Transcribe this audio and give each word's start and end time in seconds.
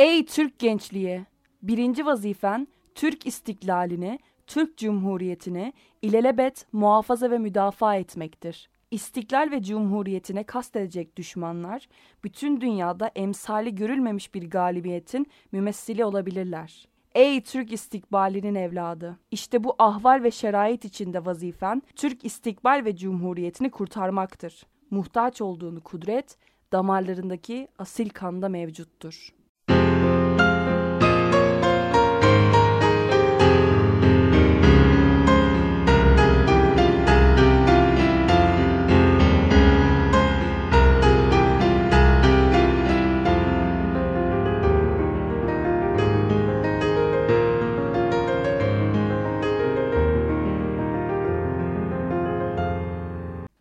Ey 0.00 0.24
Türk 0.24 0.58
gençliği! 0.58 1.26
Birinci 1.62 2.06
vazifen 2.06 2.68
Türk 2.94 3.26
istiklalini, 3.26 4.18
Türk 4.46 4.78
Cumhuriyeti'ni 4.78 5.72
ilelebet 6.02 6.66
muhafaza 6.72 7.30
ve 7.30 7.38
müdafaa 7.38 7.96
etmektir. 7.96 8.70
İstiklal 8.90 9.50
ve 9.50 9.62
Cumhuriyetine 9.62 10.44
kastedecek 10.44 11.16
düşmanlar, 11.16 11.88
bütün 12.24 12.60
dünyada 12.60 13.10
emsali 13.14 13.74
görülmemiş 13.74 14.34
bir 14.34 14.50
galibiyetin 14.50 15.26
mümessili 15.52 16.04
olabilirler. 16.04 16.88
Ey 17.14 17.40
Türk 17.40 17.72
istikbalinin 17.72 18.54
evladı! 18.54 19.18
İşte 19.30 19.64
bu 19.64 19.74
ahval 19.78 20.22
ve 20.22 20.30
şerait 20.30 20.84
içinde 20.84 21.24
vazifen, 21.24 21.82
Türk 21.96 22.24
istikbal 22.24 22.82
ve 22.84 22.96
cumhuriyetini 22.96 23.70
kurtarmaktır. 23.70 24.66
Muhtaç 24.90 25.40
olduğunu 25.40 25.80
kudret, 25.80 26.36
damarlarındaki 26.72 27.68
asil 27.78 28.08
kanda 28.08 28.48
mevcuttur. 28.48 29.39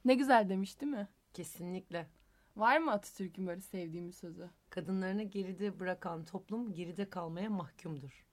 Ne 0.10 0.16
güzel 0.16 0.50
demiş 0.50 0.82
değil 0.82 0.92
mi? 0.92 1.08
Kesinlikle. 1.34 2.08
Var 2.56 2.78
mı 2.78 2.92
Atatürk'ün 2.92 3.48
böyle 3.48 3.62
sevdiğim 3.62 4.08
bir 4.08 4.14
sözü? 4.14 4.50
Kadınlarını 4.70 5.24
geride 5.24 5.80
bırakan 5.80 6.26
toplum 6.26 6.74
geride 6.74 7.10
kalmaya 7.10 7.50
mahkumdur. 7.50 8.26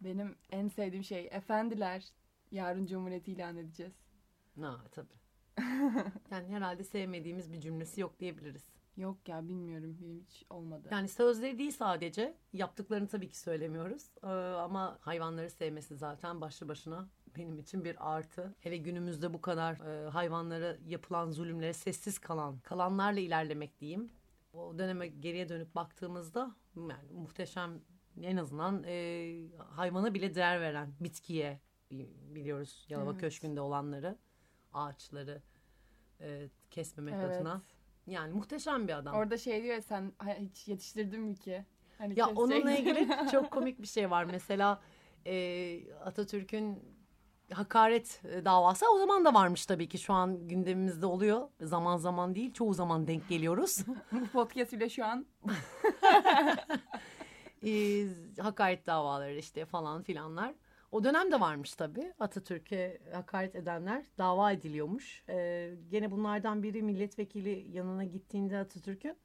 Benim 0.00 0.36
en 0.50 0.68
sevdiğim 0.68 1.04
şey 1.04 1.28
efendiler 1.32 2.12
yarın 2.50 2.86
cumhuriyeti 2.86 3.32
ilan 3.32 3.56
edeceğiz. 3.56 3.92
Ha 4.60 4.84
tabii. 4.92 5.14
yani 6.30 6.48
herhalde 6.48 6.84
sevmediğimiz 6.84 7.52
bir 7.52 7.60
cümlesi 7.60 8.00
yok 8.00 8.20
diyebiliriz. 8.20 8.64
Yok 8.96 9.28
ya 9.28 9.48
bilmiyorum 9.48 9.96
benim 10.00 10.20
hiç 10.20 10.44
olmadı. 10.50 10.88
Yani 10.90 11.08
sözleri 11.08 11.58
değil 11.58 11.72
sadece 11.72 12.36
yaptıklarını 12.52 13.08
tabii 13.08 13.28
ki 13.28 13.38
söylemiyoruz. 13.38 14.10
Ee, 14.22 14.26
ama 14.26 14.98
hayvanları 15.00 15.50
sevmesi 15.50 15.96
zaten 15.96 16.40
başlı 16.40 16.68
başına 16.68 17.08
benim 17.36 17.58
için 17.58 17.84
bir 17.84 18.14
artı. 18.14 18.54
Hele 18.60 18.76
günümüzde 18.76 19.34
bu 19.34 19.40
kadar 19.40 19.74
e, 19.74 20.08
hayvanlara 20.08 20.76
yapılan 20.86 21.30
zulümlere 21.30 21.72
sessiz 21.72 22.18
kalan, 22.18 22.58
kalanlarla 22.58 23.20
ilerlemek 23.20 23.80
diyeyim. 23.80 24.10
O 24.52 24.78
döneme 24.78 25.06
geriye 25.06 25.48
dönüp 25.48 25.74
baktığımızda 25.74 26.54
yani 26.76 27.12
muhteşem 27.12 27.80
en 28.22 28.36
azından 28.36 28.82
e, 28.86 29.46
hayvana 29.58 30.14
bile 30.14 30.34
değer 30.34 30.60
veren 30.60 30.94
bitkiye 31.00 31.60
biliyoruz 32.34 32.86
Yalova 32.88 33.10
evet. 33.10 33.20
Köşkü'nde 33.20 33.60
olanları, 33.60 34.18
ağaçları 34.72 35.42
e, 36.20 36.48
kesmemek 36.70 37.14
evet. 37.14 37.36
adına. 37.36 37.62
Yani 38.06 38.32
muhteşem 38.32 38.88
bir 38.88 38.98
adam. 38.98 39.14
Orada 39.14 39.38
şey 39.38 39.62
diyor 39.62 39.74
ya 39.74 39.82
sen 39.82 40.12
hiç 40.38 40.68
yetiştirdin 40.68 41.20
mi 41.20 41.36
ki? 41.36 41.64
Hani 41.98 42.18
ya 42.18 42.28
onunla 42.28 42.70
ilgili 42.70 43.08
çok 43.32 43.50
komik 43.50 43.82
bir 43.82 43.86
şey 43.86 44.10
var. 44.10 44.24
Mesela 44.24 44.82
e, 45.26 45.94
Atatürk'ün 45.94 46.93
hakaret 47.52 48.20
e, 48.24 48.44
davası 48.44 48.86
o 48.94 48.98
zaman 48.98 49.24
da 49.24 49.34
varmış 49.34 49.66
tabii 49.66 49.88
ki 49.88 49.98
şu 49.98 50.12
an 50.12 50.48
gündemimizde 50.48 51.06
oluyor. 51.06 51.48
Zaman 51.60 51.96
zaman 51.96 52.34
değil 52.34 52.52
çoğu 52.52 52.74
zaman 52.74 53.06
denk 53.06 53.28
geliyoruz. 53.28 53.84
Bu 54.12 54.26
podcast 54.26 54.72
bile 54.72 54.88
şu 54.88 55.04
an. 55.04 55.26
e, 57.66 58.04
hakaret 58.40 58.86
davaları 58.86 59.34
işte 59.34 59.64
falan 59.64 60.02
filanlar. 60.02 60.54
O 60.94 61.04
dönemde 61.04 61.40
varmış 61.40 61.74
tabii 61.74 62.12
Atatürk'e 62.18 63.00
hakaret 63.12 63.54
edenler 63.54 64.04
dava 64.18 64.52
ediliyormuş. 64.52 65.24
Ee, 65.28 65.74
gene 65.90 66.10
bunlardan 66.10 66.62
biri 66.62 66.82
milletvekili 66.82 67.66
yanına 67.70 68.04
gittiğinde 68.04 68.58
Atatürk'ün 68.58 69.16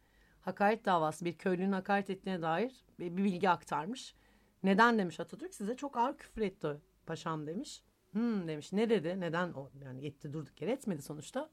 hakaret 0.42 0.86
davası 0.86 1.26
bir 1.26 1.38
köylünün 1.38 1.72
hakaret 1.72 2.10
ettiğine 2.10 2.42
dair 2.42 2.86
bir 3.00 3.18
bilgi 3.18 3.50
aktarmış. 3.50 4.16
Neden 4.64 4.98
demiş 4.98 5.20
Atatürk 5.20 5.54
size 5.54 5.76
çok 5.76 5.98
ağır 5.98 6.18
küfür 6.18 6.42
etti 6.42 6.68
paşam 7.06 7.48
demiş. 7.48 7.84
Hmm 8.12 8.48
demiş 8.48 8.74
ne 8.74 8.90
dedi 8.90 9.20
neden 9.20 9.54
o 9.54 9.70
yani 9.86 10.04
yetti 10.06 10.34
durduk 10.34 10.62
yere 10.62 10.72
etmedi 10.72 11.02
sonuçta. 11.02 11.50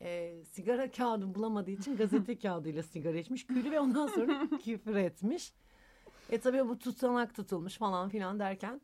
Ee, 0.00 0.44
sigara 0.44 0.90
kağıdı 0.90 1.34
bulamadığı 1.34 1.70
için 1.70 1.96
gazete 1.96 2.38
kağıdıyla 2.38 2.82
sigara 2.82 3.18
içmiş 3.18 3.46
külü 3.46 3.70
ve 3.70 3.80
ondan 3.80 4.06
sonra 4.06 4.48
küfür 4.64 4.94
etmiş. 4.96 5.52
E 6.30 6.40
tabii 6.40 6.68
bu 6.68 6.78
tutanak 6.78 7.34
tutulmuş 7.34 7.76
falan 7.76 8.08
filan 8.08 8.38
derken 8.38 8.80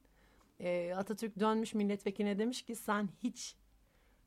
e, 0.60 0.94
Atatürk 0.97 1.41
dönmüş 1.41 1.75
milletvekiline 1.75 2.39
demiş 2.39 2.62
ki 2.62 2.77
sen 2.77 3.09
hiç 3.22 3.56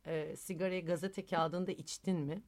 e, 0.05 0.35
sigarayı 0.35 0.85
gazete 0.85 1.25
kağıdında 1.25 1.71
içtin 1.71 2.19
mi? 2.19 2.43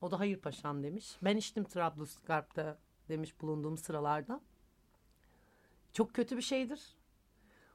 O 0.00 0.10
da 0.10 0.18
hayır 0.20 0.40
paşam 0.40 0.82
demiş. 0.82 1.16
Ben 1.22 1.36
içtim 1.36 1.64
Trablusgarp'ta 1.64 2.78
demiş 3.08 3.40
bulunduğum 3.40 3.78
sıralarda. 3.78 4.40
Çok 5.92 6.14
kötü 6.14 6.36
bir 6.36 6.42
şeydir. 6.42 6.97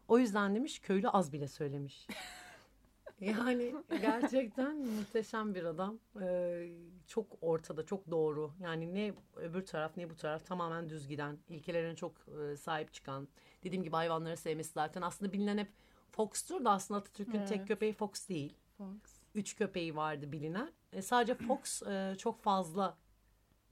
O 0.08 0.19
yüzden 0.19 0.56
demiş 0.56 0.80
köylü 0.80 1.09
az 1.09 1.34
bile 1.34 1.47
söylemiş. 1.47 2.08
yani 3.22 3.75
gerçekten 4.02 4.78
muhteşem 4.78 5.56
bir 5.56 5.64
adam. 5.64 6.00
Ee, 6.22 6.69
çok 7.08 7.28
ortada, 7.41 7.86
çok 7.86 8.12
doğru. 8.12 8.53
Yani 8.59 8.94
ne 8.94 9.13
öbür 9.36 9.66
taraf 9.66 9.97
ne 9.97 10.09
bu 10.09 10.16
taraf 10.16 10.46
tamamen 10.46 10.90
düz 10.90 11.08
giden, 11.08 11.38
ilkelerine 11.50 11.96
çok 11.96 12.13
e, 12.28 12.58
sahip 12.58 12.94
çıkan. 12.94 13.28
Dediğim 13.63 13.84
gibi 13.84 13.96
hayvanları 13.96 14.38
sevmesi 14.38 14.72
zaten 14.74 15.02
aslında 15.02 15.34
bilinen 15.34 15.58
hep 15.58 15.72
Fox'tur 16.12 16.66
da 16.66 16.72
aslında 16.72 17.00
Atatürk'ün 17.00 17.40
evet. 17.40 17.50
tek 17.50 17.68
köpeği 17.68 17.94
Fox 17.94 18.30
değil. 18.30 18.53
Fox. 18.78 18.88
Üç 19.36 19.56
köpeği 19.56 19.96
vardı 19.96 20.31
bilinen. 20.31 20.72
E, 20.94 21.02
sadece 21.02 21.36
Fox 21.36 21.84
e, 21.84 22.16
çok 22.18 22.42
fazla 22.42 22.97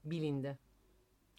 bilindi 0.06 0.58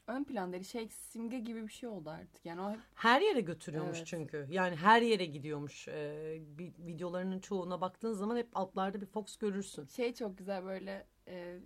ön 0.06 0.24
planda 0.24 0.62
şey 0.62 0.88
simge 0.88 1.38
gibi 1.38 1.66
bir 1.66 1.72
şey 1.72 1.88
oldu 1.88 2.10
artık. 2.10 2.46
Yani 2.46 2.60
o 2.60 2.76
her 2.94 3.20
yere 3.20 3.40
götürüyormuş 3.40 3.98
evet. 3.98 4.06
çünkü. 4.06 4.46
Yani 4.50 4.76
her 4.76 5.02
yere 5.02 5.24
gidiyormuş. 5.24 5.88
Ee, 5.88 6.38
bir, 6.58 6.72
videolarının 6.78 7.38
çoğuna 7.40 7.80
baktığın 7.80 8.12
zaman 8.12 8.36
hep 8.36 8.48
altlarda 8.54 9.00
bir 9.00 9.06
Fox 9.06 9.36
görürsün. 9.36 9.86
Şey 9.86 10.14
çok 10.14 10.38
güzel 10.38 10.64
böyle 10.64 11.06
e, 11.28 11.58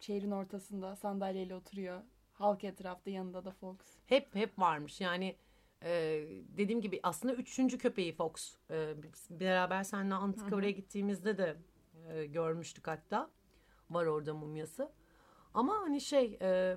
şehrin 0.00 0.30
ortasında 0.30 0.96
sandalyeyle 0.96 1.54
oturuyor. 1.54 2.02
Halk 2.32 2.64
etrafta 2.64 3.10
yanında 3.10 3.44
da 3.44 3.50
Fox. 3.50 3.76
Hep 4.06 4.34
hep 4.34 4.58
varmış. 4.58 5.00
Yani 5.00 5.36
e, 5.82 5.90
dediğim 6.56 6.80
gibi 6.80 7.00
aslında 7.02 7.34
üçüncü 7.34 7.78
köpeği 7.78 8.12
Fox. 8.12 8.54
E, 8.70 8.94
beraber 9.30 9.82
seninle 9.84 10.14
Antikova'ya 10.14 10.70
gittiğimizde 10.70 11.38
de 11.38 11.56
e, 12.12 12.26
görmüştük 12.26 12.88
hatta. 12.88 13.30
Var 13.90 14.06
orada 14.06 14.34
mumyası. 14.34 14.92
Ama 15.54 15.74
hani 15.80 16.00
şey 16.00 16.38
e, 16.42 16.76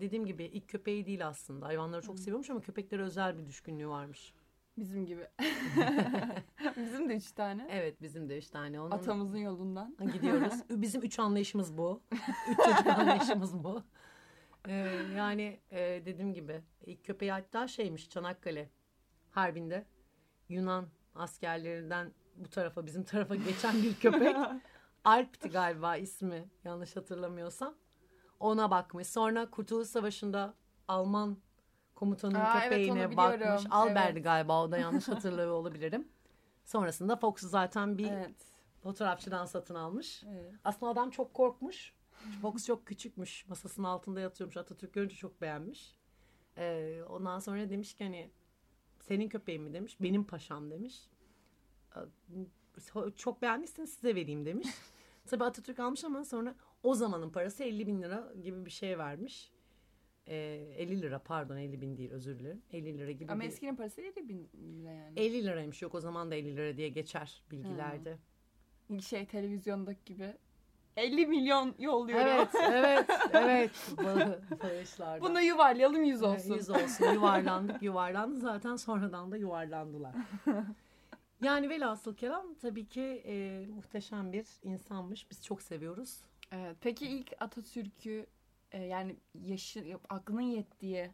dediğim 0.00 0.26
gibi 0.26 0.44
ilk 0.44 0.68
köpeği 0.68 1.06
değil 1.06 1.26
aslında. 1.26 1.66
Hayvanları 1.66 2.02
çok 2.02 2.18
seviyormuş 2.18 2.50
ama 2.50 2.60
köpeklere 2.60 3.02
özel 3.02 3.38
bir 3.38 3.46
düşkünlüğü 3.46 3.88
varmış. 3.88 4.34
Bizim 4.78 5.06
gibi. 5.06 5.26
bizim 6.76 7.08
de 7.08 7.16
üç 7.16 7.32
tane. 7.32 7.68
Evet 7.70 8.02
bizim 8.02 8.28
de 8.28 8.38
üç 8.38 8.48
tane. 8.48 8.80
Onun... 8.80 8.90
Atamızın 8.90 9.38
yolundan. 9.38 9.96
Gidiyoruz. 10.12 10.54
Bizim 10.70 11.02
üç 11.02 11.18
anlayışımız 11.18 11.78
bu. 11.78 12.02
üç 12.50 12.56
çocuk 12.56 12.86
anlayışımız 12.86 13.64
bu. 13.64 13.82
Ee, 14.68 14.72
yani 15.16 15.60
e, 15.70 15.78
dediğim 16.06 16.34
gibi 16.34 16.62
ilk 16.86 17.04
köpeği 17.04 17.32
hatta 17.32 17.68
şeymiş 17.68 18.10
Çanakkale 18.10 18.70
Harbi'nde 19.30 19.86
Yunan 20.48 20.86
askerlerinden 21.14 22.12
bu 22.36 22.48
tarafa 22.48 22.86
bizim 22.86 23.04
tarafa 23.04 23.34
geçen 23.34 23.82
bir 23.82 23.94
köpek. 23.94 24.36
Alp'ti 25.04 25.48
galiba 25.48 25.96
ismi 25.96 26.48
yanlış 26.64 26.96
hatırlamıyorsam 26.96 27.74
ona 28.40 28.70
bakmış. 28.70 29.06
Sonra 29.06 29.50
Kurtuluş 29.50 29.88
Savaşı'nda 29.88 30.54
Alman 30.88 31.36
komutanın 31.94 32.34
Aa, 32.34 32.60
köpeğine 32.60 33.00
evet, 33.00 33.16
bakmış. 33.16 33.62
Albert'di 33.70 34.12
evet. 34.12 34.24
galiba 34.24 34.64
o 34.64 34.70
da 34.72 34.78
yanlış 34.78 35.08
hatırlıyor 35.08 35.50
olabilirim. 35.50 36.08
Sonrasında 36.64 37.16
Fox'u 37.16 37.48
zaten 37.48 37.98
bir 37.98 38.10
evet. 38.10 38.34
fotoğrafçıdan 38.82 39.46
satın 39.46 39.74
almış. 39.74 40.24
Evet. 40.24 40.54
Aslında 40.64 40.92
adam 40.92 41.10
çok 41.10 41.34
korkmuş. 41.34 41.94
Fox 42.42 42.66
çok 42.66 42.86
küçükmüş. 42.86 43.48
Masasının 43.48 43.86
altında 43.86 44.20
yatıyormuş. 44.20 44.56
Atatürk 44.56 44.92
görünce 44.92 45.14
çok 45.16 45.40
beğenmiş. 45.40 45.96
Ee, 46.56 47.02
ondan 47.08 47.38
sonra 47.38 47.70
demiş 47.70 47.94
ki 47.94 48.04
hani 48.04 48.30
senin 49.00 49.28
köpeğin 49.28 49.62
mi 49.62 49.72
demiş. 49.72 49.96
Benim 50.00 50.24
paşam 50.24 50.70
demiş. 50.70 51.08
Çok 53.16 53.42
beğendiyseniz 53.42 53.92
size 53.92 54.14
vereyim 54.14 54.46
demiş. 54.46 54.68
Tabii 55.26 55.44
Atatürk 55.44 55.80
almış 55.80 56.04
ama 56.04 56.24
sonra 56.24 56.54
o 56.82 56.94
zamanın 56.94 57.30
parası 57.30 57.64
50 57.64 57.86
bin 57.86 58.02
lira 58.02 58.32
gibi 58.42 58.66
bir 58.66 58.70
şey 58.70 58.98
vermiş. 58.98 59.52
Ee, 60.26 60.36
50 60.76 61.02
lira 61.02 61.18
pardon 61.18 61.56
50 61.56 61.80
bin 61.80 61.96
değil 61.96 62.10
özür 62.10 62.38
dilerim. 62.38 62.62
50 62.72 62.98
lira 62.98 63.10
gibi 63.10 63.32
Ama 63.32 63.40
bir... 63.40 63.46
eskinin 63.46 63.76
parası 63.76 64.00
50 64.00 64.28
bin 64.28 64.48
lira 64.54 64.92
yani. 64.92 65.20
50 65.20 65.44
liraymış 65.44 65.82
yok 65.82 65.94
o 65.94 66.00
zaman 66.00 66.30
da 66.30 66.34
50 66.34 66.56
lira 66.56 66.76
diye 66.76 66.88
geçer 66.88 67.42
bilgilerde. 67.50 68.18
Hmm. 68.86 69.02
Şey 69.02 69.26
televizyondaki 69.26 70.04
gibi 70.04 70.34
50 70.96 71.26
milyon 71.26 71.74
yolluyorum. 71.78 72.26
Evet, 72.26 72.48
evet, 72.72 73.06
evet. 73.32 73.70
Ba- 73.96 74.62
Bağışlardan. 74.62 75.28
Bunu 75.28 75.40
yuvarlayalım 75.40 76.02
100 76.04 76.22
Evet, 76.22 76.34
olsun. 76.34 76.54
Yüz 76.54 76.70
olsun. 76.70 77.12
Yuvarlandık, 77.14 77.82
yuvarlandı. 77.82 78.40
Zaten 78.40 78.76
sonradan 78.76 79.32
da 79.32 79.36
yuvarlandılar. 79.36 80.14
Yani 81.42 81.68
velhasıl 81.68 82.16
kelam 82.16 82.54
tabii 82.54 82.86
ki 82.86 83.22
e, 83.26 83.66
muhteşem 83.74 84.32
bir 84.32 84.46
insanmış. 84.62 85.30
Biz 85.30 85.44
çok 85.44 85.62
seviyoruz. 85.62 86.20
Evet. 86.52 86.76
Peki 86.80 87.06
ilk 87.06 87.32
Atatürk'ü 87.40 88.26
e, 88.72 88.82
yani 88.84 89.16
yaşı 89.34 89.98
aklının 90.08 90.40
yettiği 90.40 91.10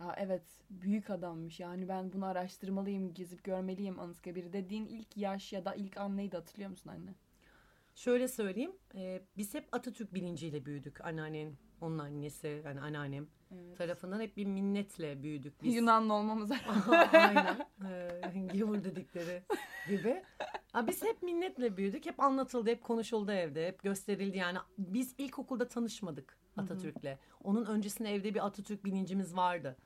Aa, 0.00 0.14
evet 0.16 0.42
büyük 0.70 1.10
adammış 1.10 1.60
yani 1.60 1.88
ben 1.88 2.12
bunu 2.12 2.26
araştırmalıyım 2.26 3.14
gezip 3.14 3.44
görmeliyim 3.44 4.00
Anıtkabir'i 4.00 4.52
dediğin 4.52 4.86
ilk 4.86 5.16
yaş 5.16 5.52
ya 5.52 5.64
da 5.64 5.74
ilk 5.74 5.96
an 5.96 6.16
neydi 6.16 6.36
hatırlıyor 6.36 6.70
musun 6.70 6.90
anne? 6.90 7.10
Şöyle 7.94 8.28
söyleyeyim. 8.28 8.72
e, 8.94 9.22
biz 9.36 9.54
hep 9.54 9.68
Atatürk 9.72 10.14
bilinciyle 10.14 10.64
büyüdük. 10.64 11.00
Anneannen, 11.00 11.52
onun 11.80 11.98
annesi, 11.98 12.62
yani 12.64 12.80
anneannem 12.80 13.26
Evet. 13.54 13.78
tarafından 13.78 14.20
hep 14.20 14.36
bir 14.36 14.44
minnetle 14.46 15.22
büyüdük. 15.22 15.62
Biz. 15.62 15.74
Yunanlı 15.76 16.12
olmamıza. 16.12 16.54
Aynen. 17.12 17.66
Ee, 17.84 18.58
gavur 18.58 18.84
dedikleri 18.84 19.42
gibi. 19.88 20.22
Ha, 20.72 20.86
biz 20.86 21.02
hep 21.02 21.22
minnetle 21.22 21.76
büyüdük. 21.76 22.06
Hep 22.06 22.20
anlatıldı, 22.20 22.70
hep 22.70 22.82
konuşuldu 22.84 23.32
evde, 23.32 23.66
hep 23.66 23.82
gösterildi. 23.82 24.36
Yani 24.38 24.58
biz 24.78 25.14
ilkokulda 25.18 25.68
tanışmadık 25.68 26.38
Atatürk'le. 26.56 27.18
Onun 27.44 27.64
öncesinde 27.64 28.14
evde 28.14 28.34
bir 28.34 28.46
Atatürk 28.46 28.84
bilincimiz 28.84 29.36
vardı. 29.36 29.76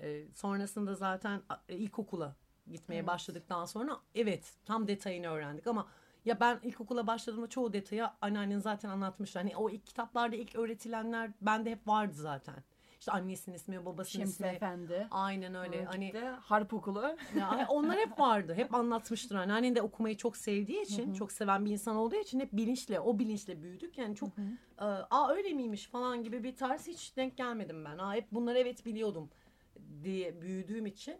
Ee, 0.00 0.24
sonrasında 0.34 0.94
zaten 0.94 1.42
ilkokula 1.68 2.36
gitmeye 2.70 2.96
Evet. 2.98 3.06
başladıktan 3.06 3.64
sonra 3.64 4.00
evet 4.14 4.52
tam 4.64 4.88
detayını 4.88 5.26
öğrendik 5.28 5.66
ama 5.66 5.88
ya 6.24 6.40
ben 6.40 6.60
ilkokula 6.62 7.06
başladığımda 7.06 7.46
çoğu 7.48 7.72
detayı 7.72 8.06
anneannen 8.20 8.58
zaten 8.58 8.88
anlatmıştı. 8.88 9.38
Hani 9.38 9.56
o 9.56 9.70
ilk 9.70 9.86
kitaplarda 9.86 10.36
ilk 10.36 10.56
öğretilenler 10.56 11.30
bende 11.40 11.70
hep 11.70 11.88
vardı 11.88 12.14
zaten. 12.14 12.56
İşte 12.98 13.12
annesinin 13.12 13.56
ismi, 13.56 13.86
babasının 13.86 14.24
Şemsi 14.24 14.32
ismi. 14.32 14.46
Efendi. 14.46 15.06
Aynen 15.10 15.54
öyle. 15.54 15.84
Hani 15.84 16.12
harp 16.40 16.74
okulu. 16.74 17.16
ya, 17.38 17.66
onlar 17.68 17.98
hep 17.98 18.18
vardı. 18.18 18.54
Hep 18.54 18.74
anlatmıştır. 18.74 19.36
Hani 19.36 19.52
annen 19.52 19.74
de 19.76 19.82
okumayı 19.82 20.16
çok 20.16 20.36
sevdiği 20.36 20.82
için, 20.82 21.12
çok 21.12 21.32
seven 21.32 21.64
bir 21.64 21.70
insan 21.70 21.96
olduğu 21.96 22.16
için 22.16 22.40
hep 22.40 22.52
bilinçle, 22.52 23.00
o 23.00 23.18
bilinçle 23.18 23.62
büyüdük. 23.62 23.98
Yani 23.98 24.16
çok 24.16 24.28
e, 24.78 24.84
aa 24.84 25.30
öyle 25.30 25.52
miymiş 25.52 25.86
falan 25.86 26.22
gibi 26.22 26.44
bir 26.44 26.56
tarz 26.56 26.86
hiç 26.86 27.16
denk 27.16 27.36
gelmedim 27.36 27.84
ben. 27.84 27.98
Aa 27.98 28.14
hep 28.14 28.32
bunları 28.32 28.58
evet 28.58 28.86
biliyordum 28.86 29.30
diye 30.02 30.40
büyüdüğüm 30.40 30.86
için. 30.86 31.16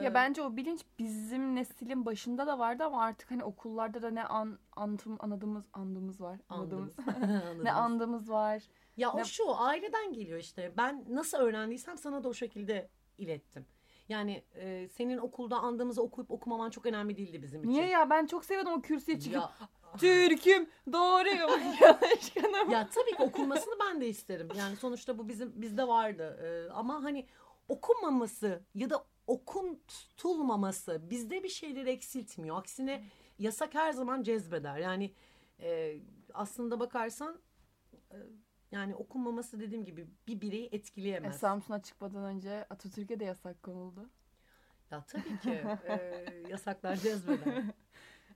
Ya 0.00 0.10
e, 0.10 0.14
bence 0.14 0.42
o 0.42 0.56
bilinç 0.56 0.80
bizim 0.98 1.54
neslin 1.54 2.06
başında 2.06 2.46
da 2.46 2.58
vardı 2.58 2.84
ama 2.84 3.02
artık 3.02 3.30
hani 3.30 3.44
okullarda 3.44 4.02
da 4.02 4.10
ne 4.10 4.24
an 4.24 4.58
antım 4.76 5.16
anadığımız 5.20 5.64
andığımız 5.72 6.20
var. 6.20 6.40
Anladığımız. 6.48 6.98
Anladınız. 6.98 7.42
ne 7.64 7.72
andığımız 7.72 8.30
var. 8.30 8.62
Ya 8.96 9.12
o 9.12 9.18
Ne- 9.18 9.24
şu 9.24 9.56
aileden 9.56 10.12
geliyor 10.12 10.38
işte. 10.38 10.72
Ben 10.76 11.04
nasıl 11.08 11.38
öğrendiysem 11.38 11.98
sana 11.98 12.24
da 12.24 12.28
o 12.28 12.34
şekilde 12.34 12.88
ilettim. 13.18 13.66
Yani 14.08 14.44
e, 14.54 14.88
senin 14.88 15.18
okulda 15.18 15.56
andığımızı 15.56 16.02
okuyup 16.02 16.30
okumaman 16.30 16.70
çok 16.70 16.86
önemli 16.86 17.16
değildi 17.16 17.42
bizim 17.42 17.60
için. 17.60 17.70
Niye 17.72 17.86
ya 17.88 18.10
ben 18.10 18.26
çok 18.26 18.44
seviyordum 18.44 18.72
o 18.72 18.82
kürsüye 18.82 19.20
çıkıp 19.20 19.34
Ya, 19.34 19.52
Türk'üm 19.98 20.70
doğruyum 20.92 21.50
yanlışkanım. 21.80 22.70
ya 22.70 22.88
tabii 22.94 23.10
ki 23.16 23.22
okunmasını 23.22 23.74
ben 23.80 24.00
de 24.00 24.08
isterim. 24.08 24.48
Yani 24.58 24.76
sonuçta 24.76 25.18
bu 25.18 25.28
bizim 25.28 25.62
bizde 25.62 25.88
vardı. 25.88 26.38
Ee, 26.42 26.72
ama 26.72 27.02
hani 27.04 27.26
okunmaması 27.68 28.62
ya 28.74 28.90
da 28.90 29.04
okuntulmaması 29.26 31.10
bizde 31.10 31.42
bir 31.42 31.48
şeyleri 31.48 31.90
eksiltmiyor. 31.90 32.58
Aksine 32.58 33.04
yasak 33.38 33.74
her 33.74 33.92
zaman 33.92 34.22
cezbeder. 34.22 34.76
Yani 34.78 35.14
e, 35.60 35.98
aslında 36.34 36.80
bakarsan 36.80 37.40
e, 38.10 38.16
yani 38.72 38.94
okunmaması 38.94 39.60
dediğim 39.60 39.84
gibi 39.84 40.06
bir 40.26 40.40
bireyi 40.40 40.64
E, 40.66 40.76
etkileyemez. 40.76 41.38
Samsun'a 41.38 41.82
çıkmadan 41.82 42.24
önce 42.24 42.64
Atatürk'e 42.70 43.20
de 43.20 43.24
yasak 43.24 43.62
konuldu. 43.62 44.10
Ya 44.90 45.04
tabii 45.04 45.38
ki 45.38 45.50
e, 45.88 46.24
yasaklar 46.48 46.96
cezbeder. 46.96 47.64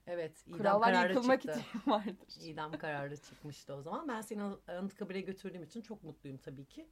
Evet, 0.07 0.47
idam 0.47 0.57
Kurallar 0.57 0.93
kararı 0.93 1.13
yıkılmak 1.13 1.41
çıktı. 1.41 1.59
için 1.59 1.91
vardır. 1.91 2.15
İdam 2.41 2.71
kararı 2.71 3.17
çıkmıştı 3.17 3.73
o 3.75 3.81
zaman. 3.81 4.07
Ben 4.07 4.21
seni 4.21 4.41
Anıtkabir'e 4.67 5.21
götürdüğüm 5.21 5.63
için 5.63 5.81
çok 5.81 6.03
mutluyum 6.03 6.37
tabii 6.37 6.65
ki. 6.65 6.89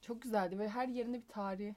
Çok 0.00 0.22
güzeldi 0.22 0.58
ve 0.58 0.68
her 0.68 0.88
yerinde 0.88 1.18
bir 1.22 1.28
tarih. 1.28 1.74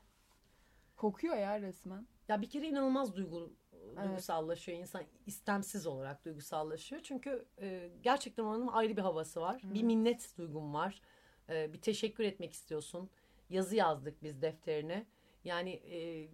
Kokuyor 0.95 1.35
ya 1.35 1.61
resmen. 1.61 2.07
Ya 2.27 2.41
bir 2.41 2.49
kere 2.49 2.67
inanılmaz 2.67 3.15
duygu, 3.15 3.53
Evet. 3.87 4.07
duygusallaşıyor 4.07 4.77
insan 4.77 5.03
istemsiz 5.25 5.87
olarak 5.87 6.25
duygusallaşıyor. 6.25 7.01
Çünkü 7.01 7.45
e, 7.61 7.89
gerçekten 8.03 8.43
onun 8.43 8.67
ayrı 8.67 8.97
bir 8.97 9.01
havası 9.01 9.41
var. 9.41 9.61
Bir 9.63 9.83
minnet 9.83 10.37
duygum 10.37 10.73
var. 10.73 11.01
E, 11.49 11.73
bir 11.73 11.81
teşekkür 11.81 12.23
etmek 12.23 12.53
istiyorsun. 12.53 13.09
Yazı 13.49 13.75
yazdık 13.75 14.23
biz 14.23 14.41
defterine. 14.41 15.05
Yani 15.43 15.69
e, 15.71 16.27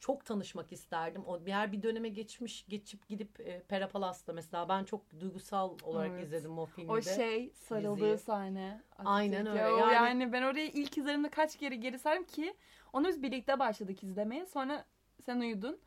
çok 0.00 0.24
tanışmak 0.24 0.72
isterdim. 0.72 1.26
O 1.26 1.46
diğer 1.46 1.72
bir 1.72 1.82
döneme 1.82 2.08
geçmiş 2.08 2.66
geçip 2.68 3.08
gidip 3.08 3.40
e, 3.40 3.62
Pera 3.62 3.88
Palas'ta 3.88 4.32
mesela 4.32 4.68
ben 4.68 4.84
çok 4.84 5.20
duygusal 5.20 5.76
olarak 5.82 6.10
Evet. 6.10 6.24
izledim 6.24 6.58
o 6.58 6.66
filmi 6.66 6.92
O 6.92 7.02
şey 7.02 7.50
sarıldığı 7.54 8.00
diziyi. 8.00 8.18
sahne. 8.18 8.82
Aynen 8.98 9.46
öyle. 9.46 9.60
Yani- 9.60 9.94
yani... 9.94 10.32
ben 10.32 10.42
oraya 10.42 10.66
ilk 10.66 10.98
izlerimde 10.98 11.30
kaç 11.30 11.56
kere 11.56 11.76
geri 11.76 11.98
sardım 11.98 12.24
ki 12.24 12.54
onu 12.92 13.08
biz 13.08 13.22
birlikte 13.22 13.58
başladık 13.58 14.02
izlemeye. 14.04 14.46
Sonra 14.46 14.84
sen 15.20 15.40
uyudun. 15.40 15.78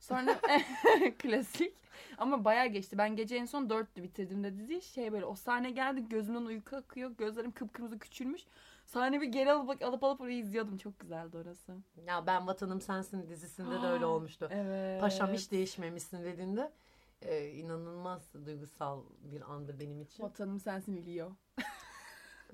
Sonra 0.00 0.40
klasik. 1.18 1.74
Ama 2.18 2.44
bayağı 2.44 2.66
geçti. 2.66 2.98
Ben 2.98 3.16
gece 3.16 3.36
en 3.36 3.44
son 3.44 3.70
dörttü 3.70 4.02
bitirdiğimde 4.02 4.56
diziyi. 4.56 4.82
Şey 4.82 5.12
böyle 5.12 5.24
o 5.24 5.34
sahne 5.34 5.70
geldi 5.70 6.08
gözümden 6.08 6.44
uyku 6.44 6.76
akıyor. 6.76 7.10
Gözlerim 7.10 7.52
kıpkırmızı 7.52 7.98
küçülmüş. 7.98 8.42
Sahne 8.86 9.20
bir 9.20 9.26
geri 9.26 9.52
alıp 9.52 9.82
alıp 9.82 10.04
alıp 10.04 10.20
orayı 10.20 10.38
izliyordum. 10.38 10.78
Çok 10.78 11.00
güzeldi 11.00 11.36
orası. 11.38 11.76
Ya 12.06 12.26
ben 12.26 12.46
Vatanım 12.46 12.80
Sensin 12.80 13.28
dizisinde 13.28 13.82
de 13.82 13.86
öyle 13.86 14.04
olmuştu. 14.06 14.48
Evet. 14.50 15.00
Paşam 15.00 15.32
hiç 15.32 15.50
değişmemişsin 15.50 16.24
dediğinde 16.24 16.72
e, 17.22 17.48
inanılmaz 17.48 18.34
duygusal 18.46 19.02
bir 19.32 19.52
andı 19.52 19.80
benim 19.80 20.00
için. 20.00 20.22
Vatanım 20.22 20.60
sensin 20.60 20.96
biliyor. 20.96 21.30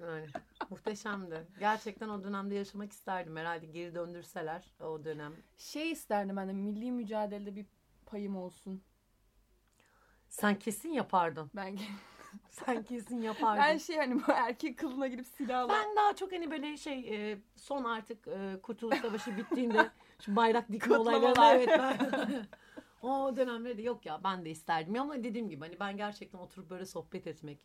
Yani, 0.00 0.26
muhteşemdi. 0.70 1.46
Gerçekten 1.58 2.08
o 2.08 2.25
dönemde 2.25 2.54
yaşamak 2.54 2.93
isterdim. 2.93 3.37
Herhalde 3.37 3.66
geri 3.66 3.94
döndürseler 3.94 4.75
o 4.81 5.04
dönem. 5.04 5.32
Şey 5.56 5.90
isterdim 5.90 6.37
ben 6.37 6.48
de 6.48 6.52
milli 6.52 6.93
mücadelede 6.93 7.56
bir 7.56 7.66
payım 8.06 8.37
olsun. 8.37 8.82
Sen 10.28 10.58
kesin 10.58 10.88
yapardın. 10.88 11.50
Ben 11.56 11.78
Sen 12.50 12.82
kesin 12.82 13.22
yapardın. 13.22 13.62
ben 13.62 13.72
Ben, 13.72 13.78
şey 13.78 13.96
hani 13.96 14.14
bu 14.14 14.32
erkek 14.32 14.78
kılına 14.78 15.06
girip 15.06 15.26
silahla 15.26 15.75
daha 15.96 16.16
çok 16.16 16.32
hani 16.32 16.50
böyle 16.50 16.76
şey 16.76 17.32
e, 17.32 17.38
son 17.56 17.84
artık 17.84 18.28
e, 18.28 18.60
Kurtuluş 18.62 19.00
Savaşı 19.00 19.37
bittiğinde 19.37 19.90
şu 20.20 20.37
bayrak 20.37 20.72
dikme 20.72 20.96
olaylarında 20.96 21.54
evet 21.54 21.68
ben 21.68 22.47
o 23.02 23.37
dönemlerde 23.37 23.82
yok 23.82 24.06
ya 24.06 24.20
ben 24.25 24.44
de 24.44 24.50
isterdim 24.50 25.00
ama 25.00 25.25
dediğim 25.25 25.49
gibi 25.49 25.61
hani 25.61 25.80
ben 25.80 25.97
gerçekten 25.97 26.38
oturup 26.38 26.70
böyle 26.70 26.87
sohbet 26.87 27.26
etmek 27.26 27.59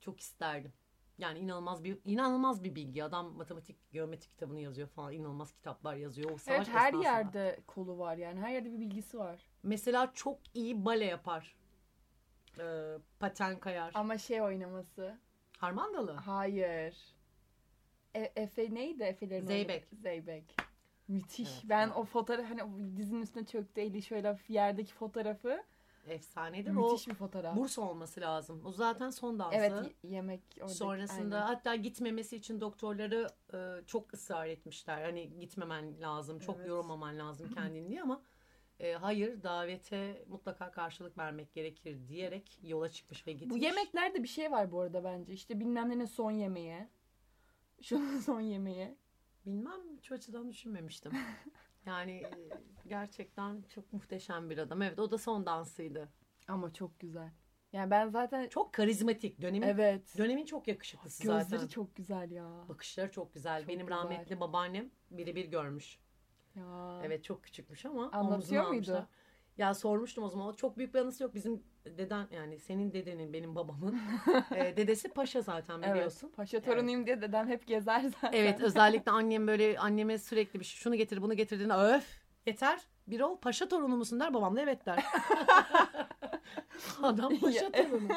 çok 0.00 0.20
isterdim. 0.20 0.72
Yani 1.22 1.38
inanılmaz 1.38 1.84
bir 1.84 1.98
inanılmaz 2.04 2.64
bir 2.64 2.74
bilgi. 2.74 3.04
Adam 3.04 3.32
matematik, 3.36 3.92
geometri 3.92 4.28
kitabını 4.28 4.60
yazıyor 4.60 4.88
falan. 4.88 5.12
inanılmaz 5.12 5.52
kitaplar 5.52 5.96
yazıyor. 5.96 6.30
O 6.30 6.38
savaş 6.38 6.68
Evet 6.68 6.76
her 6.78 6.88
esnasında. 6.88 7.08
yerde 7.10 7.60
kolu 7.66 7.98
var 7.98 8.16
yani 8.16 8.40
her 8.40 8.50
yerde 8.52 8.72
bir 8.72 8.80
bilgisi 8.80 9.18
var. 9.18 9.46
Mesela 9.62 10.12
çok 10.14 10.38
iyi 10.54 10.84
bale 10.84 11.04
yapar. 11.04 11.56
Ee, 12.58 12.98
paten 13.20 13.58
kayar. 13.60 13.90
Ama 13.94 14.18
şey 14.18 14.42
oynaması. 14.42 15.18
Harmandalı. 15.58 16.12
Hayır. 16.12 16.96
E- 18.14 18.32
Efe 18.36 18.74
neydi 18.74 19.02
Efe'lerin 19.02 19.46
Zeybek. 19.46 19.82
oynadığı- 19.92 20.02
Zeybek. 20.02 20.56
Müthiş. 21.08 21.48
Evet, 21.52 21.64
ben 21.68 21.86
evet. 21.86 21.96
o 21.96 22.04
fotoğrafı 22.04 22.48
hani 22.48 22.62
o 22.64 22.96
dizinin 22.96 23.22
üstüne 23.22 23.44
çöktü 23.46 23.80
eli 23.80 24.02
şöyle 24.02 24.38
yerdeki 24.48 24.94
fotoğrafı. 24.94 25.62
Efsanedir. 26.06 26.70
Müthiş 26.70 27.08
o 27.08 27.10
bir 27.10 27.14
fotoğraf. 27.14 27.56
Bursa 27.56 27.82
olması 27.82 28.20
lazım. 28.20 28.62
O 28.64 28.72
zaten 28.72 29.10
son 29.10 29.38
dansı. 29.38 29.56
evet 29.56 29.72
yemek 30.02 30.40
oradaki. 30.56 30.74
Sonrasında 30.74 31.36
aynen. 31.36 31.46
hatta 31.54 31.76
gitmemesi 31.76 32.36
için 32.36 32.60
doktorları 32.60 33.28
e, 33.54 33.86
çok 33.86 34.14
ısrar 34.14 34.46
etmişler. 34.46 35.02
Hani 35.02 35.38
gitmemen 35.38 36.00
lazım, 36.00 36.38
çok 36.38 36.56
Evet. 36.56 36.68
yormaman 36.68 37.18
lazım 37.18 37.50
kendini 37.54 37.88
diye 37.88 38.02
ama 38.02 38.22
e, 38.80 38.92
hayır 38.92 39.42
davete 39.42 40.24
mutlaka 40.28 40.70
karşılık 40.70 41.18
vermek 41.18 41.52
gerekir 41.52 42.08
diyerek 42.08 42.58
yola 42.62 42.88
çıkmış 42.88 43.26
ve 43.26 43.32
gitmiş. 43.32 43.50
Bu 43.50 43.56
yemeklerde 43.56 44.22
bir 44.22 44.28
şey 44.28 44.50
var 44.50 44.72
bu 44.72 44.80
arada 44.80 45.04
bence. 45.04 45.32
İşte 45.32 45.60
bilmem 45.60 45.88
nenin 45.88 46.04
son 46.04 46.30
yemeği. 46.30 46.88
Şunun 47.82 48.18
son 48.18 48.40
yemeği. 48.40 48.96
Bilmem 49.46 49.80
hiç 49.96 50.12
açıdan 50.12 50.50
düşünmemiştim. 50.50 51.12
Yani 51.86 52.12
e, 52.12 52.30
gerçekten 52.88 53.62
çok 53.74 53.92
muhteşem 53.92 54.50
bir 54.50 54.58
adam. 54.58 54.82
Evet 54.82 54.98
o 54.98 55.10
da 55.10 55.18
son 55.18 55.46
dansıydı. 55.46 56.08
Ama 56.48 56.72
çok 56.72 57.00
güzel. 57.00 57.30
Yani 57.72 57.90
ben 57.90 58.08
zaten 58.08 58.48
Çok 58.48 58.72
karizmatik. 58.72 59.42
Dönemin 59.42 59.66
evet. 59.68 60.18
dönemin 60.18 60.44
çok 60.44 60.68
yakışıklısı 60.68 61.22
Gözleri 61.22 61.44
zaten. 61.44 61.66
çok 61.66 61.96
güzel 61.96 62.30
ya. 62.30 62.64
Bakışları 62.68 63.10
çok 63.10 63.34
güzel. 63.34 63.60
Çok 63.60 63.68
Benim 63.68 63.86
güzel. 63.86 63.98
rahmetli 63.98 64.40
babaannem 64.40 64.90
birebir 65.10 65.44
görmüş. 65.44 65.98
Ya. 66.54 67.00
Evet 67.04 67.24
çok 67.24 67.44
küçükmüş 67.44 67.84
ama 67.86 68.10
Anlatıyor 68.12 68.62
muydu? 68.62 68.74
almışlar. 68.76 69.06
Ya 69.58 69.74
sormuştum 69.74 70.24
o 70.24 70.28
zaman. 70.28 70.52
Çok 70.52 70.78
büyük 70.78 70.94
bir 70.94 70.98
anısı 70.98 71.22
yok. 71.22 71.34
Bizim 71.34 71.62
deden 71.84 72.26
yani 72.30 72.58
senin 72.58 72.92
dedenin 72.92 73.32
benim 73.32 73.54
babamın 73.54 73.98
e, 74.54 74.76
dedesi 74.76 75.08
paşa 75.08 75.40
zaten 75.40 75.82
biliyorsun. 75.82 76.26
Evet, 76.26 76.36
paşa 76.36 76.60
torunuyum 76.60 77.06
diye 77.06 77.22
dedem 77.22 77.48
hep 77.48 77.66
gezer 77.66 78.00
zaten. 78.00 78.38
Evet 78.38 78.60
özellikle 78.60 79.12
annem 79.12 79.46
böyle 79.46 79.78
anneme 79.78 80.18
sürekli 80.18 80.60
bir 80.60 80.64
şey, 80.64 80.78
şunu 80.78 80.94
getir 80.94 81.22
bunu 81.22 81.34
getir 81.34 81.56
dediğinde 81.56 81.74
öf 81.74 82.22
yeter 82.46 82.80
bir 83.06 83.20
ol 83.20 83.36
paşa 83.38 83.68
torunu 83.68 83.96
musun 83.96 84.20
der 84.20 84.34
babam 84.34 84.56
da 84.56 84.60
evet 84.60 84.86
der. 84.86 85.04
Adam 87.02 87.38
paşa 87.40 87.72
torunu. 87.72 88.08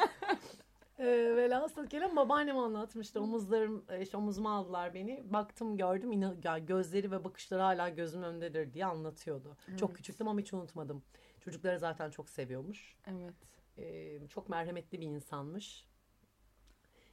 Ee, 0.98 1.32
velhasıl 1.36 1.86
kelam 1.86 2.16
babaannem 2.16 2.58
anlatmıştı. 2.58 3.20
Omuzlarım, 3.20 3.84
işte 4.00 4.16
omuzuma 4.16 4.56
aldılar 4.56 4.94
beni. 4.94 5.32
Baktım 5.32 5.76
gördüm. 5.76 6.12
İnan, 6.12 6.66
gözleri 6.66 7.10
ve 7.10 7.24
bakışları 7.24 7.62
hala 7.62 7.88
gözümün 7.88 8.24
önündedir 8.24 8.72
diye 8.72 8.86
anlatıyordu. 8.86 9.56
Çok 9.80 9.90
Evet. 9.90 9.96
küçüktüm 9.96 10.28
ama 10.28 10.40
hiç 10.40 10.52
unutmadım. 10.52 11.02
Çocukları 11.40 11.78
zaten 11.78 12.10
çok 12.10 12.30
seviyormuş. 12.30 12.96
Evet. 13.06 13.34
Ee, 13.78 14.28
çok 14.28 14.48
merhametli 14.48 15.00
bir 15.00 15.06
insanmış. 15.06 15.86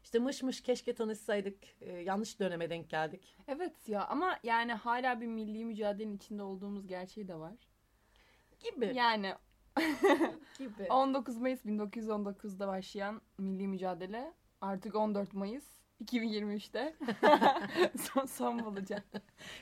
İşte 0.03 0.19
mış 0.19 0.43
mış 0.43 0.61
keşke 0.61 0.95
tanışsaydık. 0.95 1.57
Ee, 1.81 1.91
yanlış 1.91 2.39
döneme 2.39 2.69
denk 2.69 2.89
geldik. 2.89 3.37
Evet 3.47 3.87
ya 3.87 4.05
ama 4.05 4.39
yani 4.43 4.73
hala 4.73 5.21
bir 5.21 5.27
milli 5.27 5.65
mücadelenin 5.65 6.17
içinde 6.17 6.43
olduğumuz 6.43 6.87
gerçeği 6.87 7.27
de 7.27 7.35
var. 7.35 7.53
Gibi. 8.59 8.91
Yani 8.95 9.35
gibi. 10.57 10.83
19 10.89 11.37
Mayıs 11.37 11.65
1919'da 11.65 12.67
başlayan 12.67 13.21
milli 13.37 13.67
mücadele 13.67 14.33
artık 14.61 14.95
14 14.95 15.33
Mayıs 15.33 15.65
2023'te 16.05 16.95
son, 17.99 18.25
son 18.25 18.65
bulacak. 18.65 19.03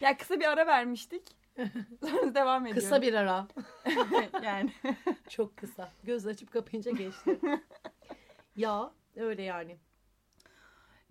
Ya 0.02 0.18
kısa 0.18 0.40
bir 0.40 0.46
ara 0.46 0.68
vermiştik. 0.68 1.24
Sonra 2.02 2.36
devam 2.36 2.66
ediyoruz. 2.66 2.84
Kısa 2.84 3.02
bir 3.02 3.14
ara. 3.14 3.48
yani. 4.44 4.72
Çok 5.30 5.58
kısa. 5.58 5.92
Göz 6.04 6.28
açıp 6.28 6.52
kapayınca 6.52 6.92
geçti. 6.92 7.40
ya 8.56 8.92
öyle 9.16 9.42
yani. 9.44 9.78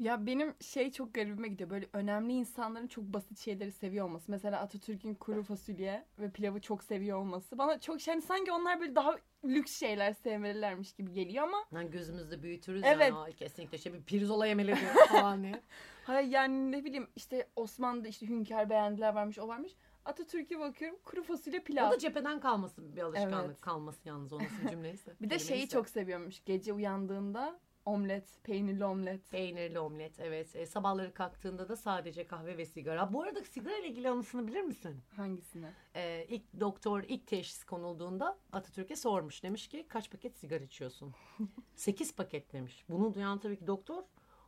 Ya 0.00 0.26
benim 0.26 0.54
şey 0.60 0.92
çok 0.92 1.14
garibime 1.14 1.48
gidiyor. 1.48 1.70
Böyle 1.70 1.86
önemli 1.92 2.32
insanların 2.32 2.86
çok 2.86 3.04
basit 3.04 3.38
şeyleri 3.38 3.72
seviyor 3.72 4.04
olması. 4.06 4.30
Mesela 4.30 4.60
Atatürk'ün 4.60 5.14
kuru 5.14 5.42
fasulye 5.42 6.06
ve 6.18 6.30
pilavı 6.30 6.60
çok 6.60 6.84
seviyor 6.84 7.18
olması. 7.18 7.58
Bana 7.58 7.80
çok 7.80 8.08
yani 8.08 8.22
sanki 8.22 8.52
onlar 8.52 8.80
böyle 8.80 8.94
daha 8.94 9.16
lüks 9.44 9.78
şeyler 9.78 10.12
sevmelilermiş 10.12 10.92
gibi 10.92 11.12
geliyor 11.12 11.44
ama 11.44 11.64
Yani 11.72 11.90
gözümüzde 11.90 12.42
büyütürüz 12.42 12.82
Evet. 12.84 13.10
yani. 13.10 13.18
Ay, 13.18 13.32
kesinlikle 13.32 13.76
işte 13.78 13.94
bir 13.94 14.02
pirzola 14.02 14.46
yemeli 14.46 14.66
diyor 14.66 15.08
falan 15.08 15.46
hayır 16.04 16.28
yani 16.28 16.72
ne 16.72 16.84
bileyim 16.84 17.08
işte 17.16 17.48
Osmanlı'da 17.56 18.08
işte 18.08 18.28
hünkâr 18.28 18.70
beğendiler 18.70 19.14
varmış 19.14 19.38
o 19.38 19.48
varmış. 19.48 19.72
Atatürk'e 20.04 20.58
bakıyorum 20.58 20.98
kuru 21.04 21.22
fasulye 21.22 21.60
pilav. 21.60 21.88
O 21.88 21.90
da 21.92 21.98
cepheden 21.98 22.40
kalması 22.40 22.96
bir 22.96 23.02
alışkanlık. 23.02 23.46
Evet. 23.46 23.60
Kalması 23.60 24.08
yalnız 24.08 24.32
o 24.32 24.38
nasıl 24.38 24.64
bir 24.64 24.70
cümleyse. 24.70 25.14
bir 25.20 25.30
de 25.30 25.38
şeyi 25.38 25.68
çok 25.68 25.88
seviyormuş. 25.88 26.44
Gece 26.44 26.72
uyandığında 26.72 27.60
omlet, 27.84 28.44
peynirli 28.44 28.84
omlet. 28.84 29.30
Peynirli 29.30 29.78
omlet 29.78 30.20
evet. 30.20 30.56
E, 30.56 30.66
sabahları 30.66 31.14
kalktığında 31.14 31.68
da 31.68 31.76
sadece 31.76 32.26
kahve 32.26 32.58
ve 32.58 32.66
sigara. 32.66 33.12
Bu 33.12 33.22
arada 33.22 33.44
sigara 33.44 33.76
ile 33.76 33.88
ilgili 33.88 34.08
anısını 34.10 34.46
bilir 34.46 34.62
misin? 34.62 35.00
Hangisini? 35.16 35.66
E, 35.94 36.26
ilk 36.28 36.60
doktor 36.60 37.02
ilk 37.08 37.26
teşhis 37.26 37.64
konulduğunda 37.64 38.38
Atatürk'e 38.52 38.96
sormuş. 38.96 39.42
Demiş 39.42 39.68
ki 39.68 39.86
kaç 39.88 40.10
paket 40.10 40.36
sigara 40.36 40.64
içiyorsun? 40.64 41.14
8 41.74 42.14
paket 42.14 42.52
demiş. 42.52 42.84
Bunu 42.88 43.14
duyan 43.14 43.38
tabii 43.38 43.58
ki 43.58 43.66
doktor 43.66 44.02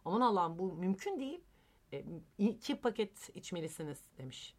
aman 0.04 0.20
Allah'ım 0.20 0.58
bu 0.58 0.72
mümkün 0.72 1.20
değil. 1.20 1.40
E, 1.92 2.04
iki 2.38 2.80
paket 2.80 3.36
içmelisiniz 3.36 4.00
demiş. 4.18 4.54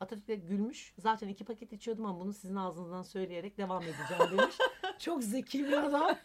Atatürk 0.00 0.28
de 0.28 0.34
gülmüş. 0.34 0.94
Zaten 0.98 1.28
iki 1.28 1.44
paket 1.44 1.72
içiyordum 1.72 2.06
ama 2.06 2.20
bunu 2.20 2.32
sizin 2.32 2.56
ağzınızdan 2.56 3.02
söyleyerek 3.02 3.58
devam 3.58 3.82
edeceğim 3.82 4.38
demiş. 4.38 4.58
Çok 4.98 5.24
zeki 5.24 5.64
bir 5.64 5.72
adam. 5.72 6.16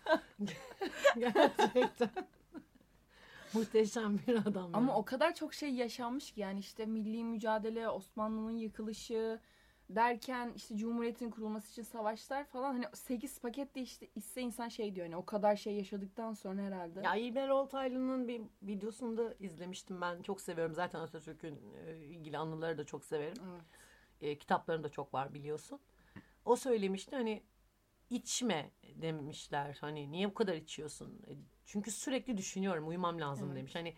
Gerçekten. 1.20 2.10
Muhteşem 3.54 4.20
bir 4.28 4.36
adam. 4.36 4.70
Ama 4.74 4.92
yani. 4.92 5.00
o 5.00 5.06
kadar 5.06 5.36
çok 5.36 5.54
şey 5.54 5.74
yaşanmış 5.74 6.32
ki 6.32 6.42
yani 6.42 6.60
işte 6.60 6.86
milli 6.86 7.24
mücadele, 7.24 7.90
Osmanlı'nın 7.90 8.58
yıkılışı 8.58 9.40
derken 9.90 10.54
işte 10.56 10.78
Cumhuriyet'in 10.78 11.30
kurulması 11.30 11.72
için 11.72 11.84
savaşlar 11.84 12.46
falan 12.46 12.74
hani 12.74 12.86
8 12.94 13.40
paket 13.40 13.76
de 13.76 13.82
işte 13.82 14.08
ise 14.16 14.42
insan 14.42 14.68
şey 14.68 14.96
diyor 14.96 15.06
hani 15.06 15.16
o 15.16 15.26
kadar 15.26 15.56
şey 15.56 15.74
yaşadıktan 15.74 16.34
sonra 16.34 16.62
herhalde. 16.62 17.02
Ya 17.02 17.16
İlber 17.16 17.50
Ortaylı'nın 17.50 18.28
bir 18.28 18.42
videosunu 18.62 19.18
da 19.18 19.34
izlemiştim 19.40 20.02
ben. 20.02 20.22
Çok 20.22 20.42
seviyorum. 20.42 20.76
Zaten 20.76 21.00
Atatürk'ün 21.00 21.60
e, 21.88 21.98
ilgili 21.98 22.38
anıları 22.38 22.78
da 22.78 22.84
çok 22.84 23.06
severim. 23.06 23.44
Evet. 23.52 23.62
E, 24.22 24.38
kitaplarında 24.38 24.90
çok 24.90 25.14
var 25.14 25.34
biliyorsun. 25.34 25.80
O 26.46 26.56
söylemişti 26.56 27.16
hani 27.16 27.44
içme 28.10 28.72
demişler. 28.96 29.78
Hani 29.82 30.12
niye 30.12 30.30
bu 30.30 30.34
kadar 30.34 30.54
içiyorsun? 30.54 31.22
E, 31.28 31.32
çünkü 31.66 31.92
sürekli 31.92 32.38
düşünüyorum. 32.38 32.88
Uyumam 32.88 33.22
lazım 33.22 33.48
Evet. 33.48 33.58
demiş. 33.58 33.76
Hani 33.76 33.94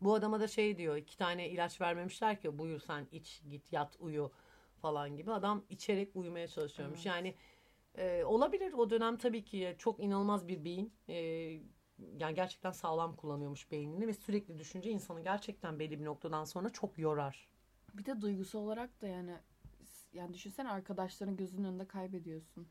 bu 0.00 0.14
adama 0.14 0.40
da 0.40 0.48
şey 0.48 0.76
diyor. 0.76 0.96
iki 0.96 1.16
tane 1.16 1.48
ilaç 1.48 1.80
vermemişler 1.80 2.40
ki 2.40 2.58
buyur 2.58 2.80
sen 2.80 3.06
iç 3.12 3.42
git 3.50 3.72
yat 3.72 3.96
uyu 4.00 4.32
falan 4.80 5.16
gibi. 5.16 5.32
Adam 5.32 5.64
içerek 5.70 6.16
uyumaya 6.16 6.48
çalışıyormuş. 6.48 6.98
Evet. 6.98 7.06
Yani 7.06 7.34
e, 7.94 8.24
olabilir 8.24 8.72
o 8.72 8.90
dönem 8.90 9.16
tabii 9.16 9.44
ki 9.44 9.74
çok 9.78 10.00
inanılmaz 10.00 10.48
bir 10.48 10.64
beyin. 10.64 10.92
E, 11.08 11.14
yani 12.18 12.34
gerçekten 12.34 12.70
sağlam 12.70 13.16
kullanıyormuş 13.16 13.70
beynini 13.70 14.06
ve 14.06 14.12
sürekli 14.12 14.58
düşünce 14.58 14.90
insanı 14.90 15.20
gerçekten 15.20 15.78
belli 15.78 16.00
bir 16.00 16.04
noktadan 16.04 16.44
sonra 16.44 16.70
çok 16.70 16.98
yorar. 16.98 17.48
Bir 17.94 18.04
de 18.04 18.20
duygusal 18.20 18.58
olarak 18.58 19.02
da 19.02 19.06
yani 19.06 19.36
yani 20.12 20.34
düşünsene 20.34 20.70
arkadaşların 20.70 21.36
gözünün 21.36 21.64
önünde 21.64 21.86
kaybediyorsun. 21.86 22.68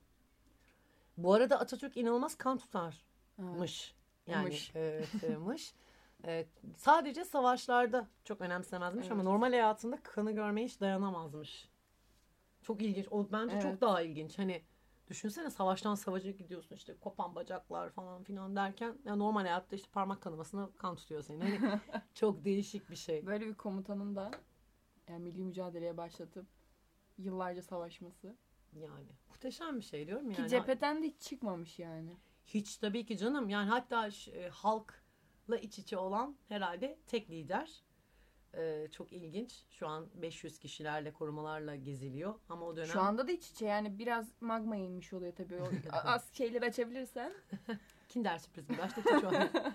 Bu 1.18 1.34
arada 1.34 1.60
Atatürk 1.60 1.98
inanılmaz 1.98 2.36
kan 2.36 2.58
tutarmış. 2.58 3.06
Evet. 3.40 3.94
Yani 4.28 4.48
Mış. 4.48 4.72
evet, 4.76 5.24
e, 5.24 5.38
mış. 5.38 5.74
E, 6.26 6.46
sadece 6.78 7.26
savaşlarda 7.26 8.08
çok 8.24 8.42
önemsemezmiş 8.42 9.06
ama 9.06 9.16
Evet. 9.16 9.24
normal 9.24 9.50
hayatında 9.50 10.04
kanı 10.04 10.32
görmeye 10.32 10.66
hiç 10.66 10.82
dayanamazmış. 10.82 11.69
Çok 12.62 12.82
ilginç. 12.82 13.08
O 13.12 13.32
bence 13.32 13.54
Evet. 13.54 13.62
çok 13.64 13.82
daha 13.82 14.02
ilginç. 14.02 14.40
Hani 14.40 14.62
düşünsene 15.08 15.50
savaştan 15.50 15.96
savaşa 15.96 16.32
gidiyorsun 16.32 16.76
işte 16.76 16.96
kopan 17.02 17.36
bacaklar 17.36 17.90
falan 17.90 18.24
filan 18.24 18.56
derken 18.56 18.98
ya 19.06 19.16
normal 19.16 19.42
hayatta 19.42 19.76
işte 19.76 19.88
parmak 19.92 20.22
kanamasına 20.22 20.70
kan 20.78 20.96
tutuyor 20.96 21.22
seni. 21.24 21.44
Hani 21.44 21.80
çok 22.14 22.46
değişik 22.46 22.90
bir 22.90 22.96
şey. 22.96 23.26
Böyle 23.26 23.48
bir 23.48 23.54
komutanın 23.54 24.16
da 24.16 24.32
yani 25.08 25.24
milli 25.24 25.44
mücadeleye 25.44 25.98
başlatıp 25.98 26.46
yıllarca 27.18 27.62
savaşması. 27.62 28.36
Yani 28.74 29.08
muhteşem 29.30 29.78
bir 29.78 29.84
şey 29.86 30.08
diyorum 30.08 30.34
Ki 30.34 30.42
yani. 30.42 30.50
cepheden 30.50 31.04
de 31.04 31.08
hiç 31.08 31.22
çıkmamış 31.22 31.80
yani. 31.80 32.18
Hiç 32.46 32.78
tabii 32.78 33.06
ki 33.06 33.18
canım. 33.18 33.50
Yani 33.50 33.70
hatta 33.70 34.10
e, 34.34 34.50
halkla 34.50 35.58
iç 35.62 35.80
içe 35.80 35.98
olan 35.98 36.36
herhalde 36.48 37.00
tek 37.08 37.30
lider. 37.30 37.84
E, 38.54 38.88
çok 38.92 39.14
ilginç. 39.14 39.64
Şu 39.70 39.88
an 39.88 40.08
500 40.16 40.60
kişilerle 40.60 41.14
korumalarla 41.14 41.76
geziliyor. 41.76 42.36
Ama 42.50 42.66
o 42.66 42.76
dönem 42.76 42.88
Şu 42.88 43.02
anda 43.02 43.28
da 43.28 43.32
iç 43.32 43.50
içe 43.50 43.66
yani 43.66 44.00
biraz 44.00 44.28
magma 44.42 44.76
inmiş 44.76 45.14
oluyor 45.14 45.34
tabii. 45.36 45.56
O 45.56 45.70
az 45.92 46.34
şeyleri 46.34 46.66
açabilirsen. 46.66 47.34
Kinder 48.10 48.38
sürpriz 48.38 48.68
gibi 48.68 48.82
açtıkça 48.82 49.20
şu 49.20 49.28
an. 49.28 49.50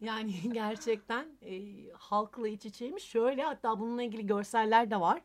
Yani 0.00 0.52
gerçekten 0.52 1.28
e, 1.42 1.72
halkla 1.92 2.48
iç 2.48 2.66
içeymiş. 2.66 3.04
Şöyle 3.04 3.42
hatta 3.42 3.80
bununla 3.80 4.02
ilgili 4.02 4.26
görseller 4.26 4.90
de 4.90 5.00
var. 5.00 5.22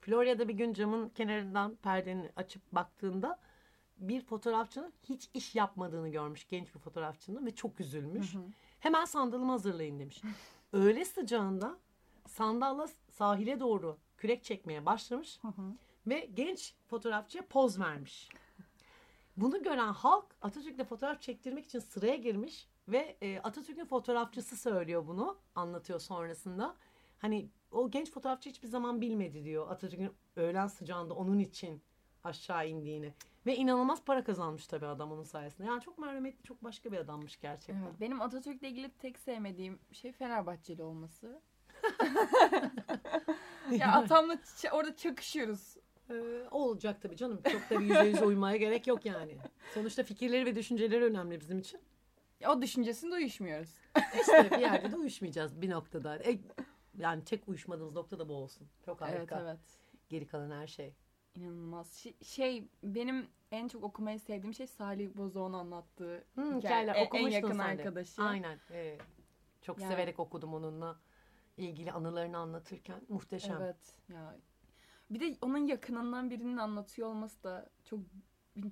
Florya'da 0.00 0.48
bir 0.48 0.54
gün 0.54 0.72
camın 0.72 1.08
kenarından 1.08 1.76
perdeni 1.76 2.30
açıp 2.36 2.62
baktığında 2.72 3.38
bir 3.98 4.20
fotoğrafçının 4.20 4.92
hiç 5.02 5.30
iş 5.34 5.54
yapmadığını 5.54 6.08
görmüş 6.08 6.48
genç 6.48 6.74
bir 6.74 6.80
fotoğrafçının 6.80 7.46
ve 7.46 7.54
çok 7.54 7.80
üzülmüş. 7.80 8.34
Hemen 8.80 9.04
sandalımı 9.04 9.52
hazırlayın 9.52 9.98
demiş. 9.98 10.22
Öyle 10.72 11.04
sıcağında 11.04 11.78
sandalla 12.30 12.88
sahile 13.10 13.60
doğru 13.60 13.98
kürek 14.16 14.44
çekmeye 14.44 14.86
başlamış 14.86 15.40
ve 16.06 16.30
genç 16.34 16.74
fotoğrafçıya 16.86 17.46
poz 17.46 17.80
vermiş. 17.80 18.28
Bunu 19.36 19.62
gören 19.62 19.92
halk 19.92 20.24
Atatürk'le 20.42 20.84
fotoğraf 20.84 21.20
çektirmek 21.20 21.64
için 21.64 21.78
sıraya 21.78 22.16
girmiş 22.16 22.68
ve 22.88 23.16
e, 23.22 23.38
Atatürk'ün 23.38 23.84
fotoğrafçısı 23.84 24.56
söylüyor 24.56 25.06
bunu, 25.06 25.38
anlatıyor 25.54 26.00
sonrasında. 26.00 26.76
Hani 27.18 27.50
o 27.70 27.90
genç 27.90 28.10
fotoğrafçı 28.10 28.50
hiçbir 28.50 28.68
zaman 28.68 29.00
bilmedi 29.00 29.44
diyor 29.44 29.70
Atatürk'ün 29.70 30.12
öğlen 30.36 30.66
sıcağında 30.66 31.14
onun 31.14 31.38
için 31.38 31.82
aşağı 32.24 32.68
indiğini. 32.68 33.14
Ve 33.46 33.56
inanılmaz 33.56 34.04
para 34.04 34.24
kazanmış 34.24 34.66
tabii 34.66 34.86
adam 34.86 35.12
onun 35.12 35.22
sayesinde. 35.22 35.66
Yani 35.66 35.82
çok 35.82 35.98
merhametli, 35.98 36.42
çok 36.42 36.64
başka 36.64 36.92
bir 36.92 36.96
adammış 36.96 37.40
gerçekten. 37.40 37.82
Evet, 37.82 38.00
benim 38.00 38.20
Atatürk'le 38.20 38.62
ilgili 38.62 38.90
tek 38.90 39.18
sevmediğim 39.18 39.78
şey 39.92 40.12
Fenerbahçeli 40.12 40.82
olması. 40.82 41.40
Ya 43.70 43.92
atamla 43.92 44.34
ç- 44.34 44.70
orada 44.70 44.96
çakışıyoruz. 44.96 45.76
Ee, 46.10 46.44
olacak 46.50 47.02
tabii 47.02 47.16
canım. 47.16 47.40
Çok 47.52 47.70
da 47.70 47.82
yüzde 47.82 48.04
yüz 48.08 48.22
uymaya 48.22 48.56
gerek 48.56 48.86
yok 48.86 49.06
yani. 49.06 49.36
Sonuçta 49.74 50.02
fikirleri 50.02 50.46
ve 50.46 50.54
düşünceleri 50.56 51.04
önemli 51.04 51.40
bizim 51.40 51.58
için. 51.58 51.80
Ya 52.40 52.52
o 52.52 52.62
düşüncesinde 52.62 53.14
uyuşmuyoruz. 53.14 53.74
İşte 54.20 54.48
bir 54.50 54.58
yerde 54.58 54.92
de 54.92 54.96
uyuşmayacağız 54.96 55.60
bir 55.62 55.70
noktada. 55.70 56.16
E, 56.16 56.38
yani 56.98 57.24
tek 57.24 57.48
uyuşmadığımız 57.48 57.94
nokta 57.94 58.18
da 58.18 58.28
bu 58.28 58.32
olsun. 58.34 58.68
Çok 58.84 59.02
Evet 59.02 59.18
harika. 59.18 59.40
evet. 59.40 59.58
Geri 60.08 60.26
kalan 60.26 60.50
her 60.50 60.66
şey. 60.66 60.94
İnanılmaz. 61.34 61.92
Şey, 61.94 62.14
şey 62.22 62.68
benim 62.82 63.26
en 63.52 63.68
çok 63.68 63.84
okumayı 63.84 64.20
sevdiğim 64.20 64.54
şey 64.54 64.66
Salih 64.66 65.08
Bozoğ'un 65.16 65.52
anlattığı 65.52 66.24
Hmm, 66.34 66.44
hikaye. 66.44 66.58
hikayeler 66.58 66.94
E- 66.94 66.98
en 66.98 67.06
okumuştun 67.06 67.30
yakın 67.30 67.58
arkadaşı. 67.58 68.22
Aynen. 68.22 68.58
ee, 68.70 68.98
çok 69.62 69.80
Yani- 69.80 69.92
severek 69.92 70.20
okudum 70.20 70.54
onunla 70.54 70.98
ilgili 71.56 71.92
anılarını 71.92 72.38
anlatırken. 72.38 73.00
Muhteşem. 73.08 73.62
Evet 73.62 73.96
ya. 74.08 74.36
Bir 75.10 75.20
de 75.20 75.38
onun 75.42 75.66
yakınından 75.66 76.30
birinin 76.30 76.56
anlatıyor 76.56 77.08
olması 77.08 77.42
da 77.42 77.70
çok 77.84 78.00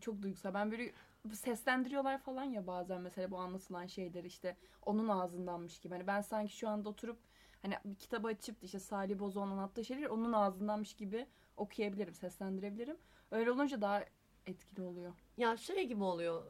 çok 0.01 0.23
duygusal. 0.23 0.55
Ben 0.55 0.71
böyle 0.71 0.93
seslendiriyorlar 1.33 2.19
falan 2.19 2.45
ya 2.45 2.67
bazen 2.67 3.01
mesela 3.01 3.31
bu 3.31 3.39
anlatılan 3.39 3.87
şeyler 3.87 4.25
işte 4.25 4.57
onun 4.83 5.09
ağzındanmış 5.09 5.79
gibi. 5.79 5.95
Hani 5.95 6.07
ben 6.07 6.21
sanki 6.21 6.57
şu 6.57 6.69
anda 6.69 6.89
oturup 6.89 7.19
hani 7.63 7.75
bir 7.85 7.95
kitabı 7.95 8.29
açıp 8.29 8.65
işte 8.65 8.79
Salih 8.79 9.19
Bozoğ'un 9.19 9.51
anlattığı 9.51 9.85
şeyleri 9.85 10.09
onun 10.09 10.33
ağzındanmış 10.33 10.95
gibi 10.95 11.27
okuyabilirim, 11.57 12.15
seslendirebilirim. 12.15 12.97
Öyle 13.31 13.51
olunca 13.51 13.81
daha 13.81 14.05
etkili 14.47 14.83
oluyor. 14.83 15.15
Ya 15.37 15.57
şey 15.57 15.89
gibi 15.89 16.03
oluyor. 16.03 16.45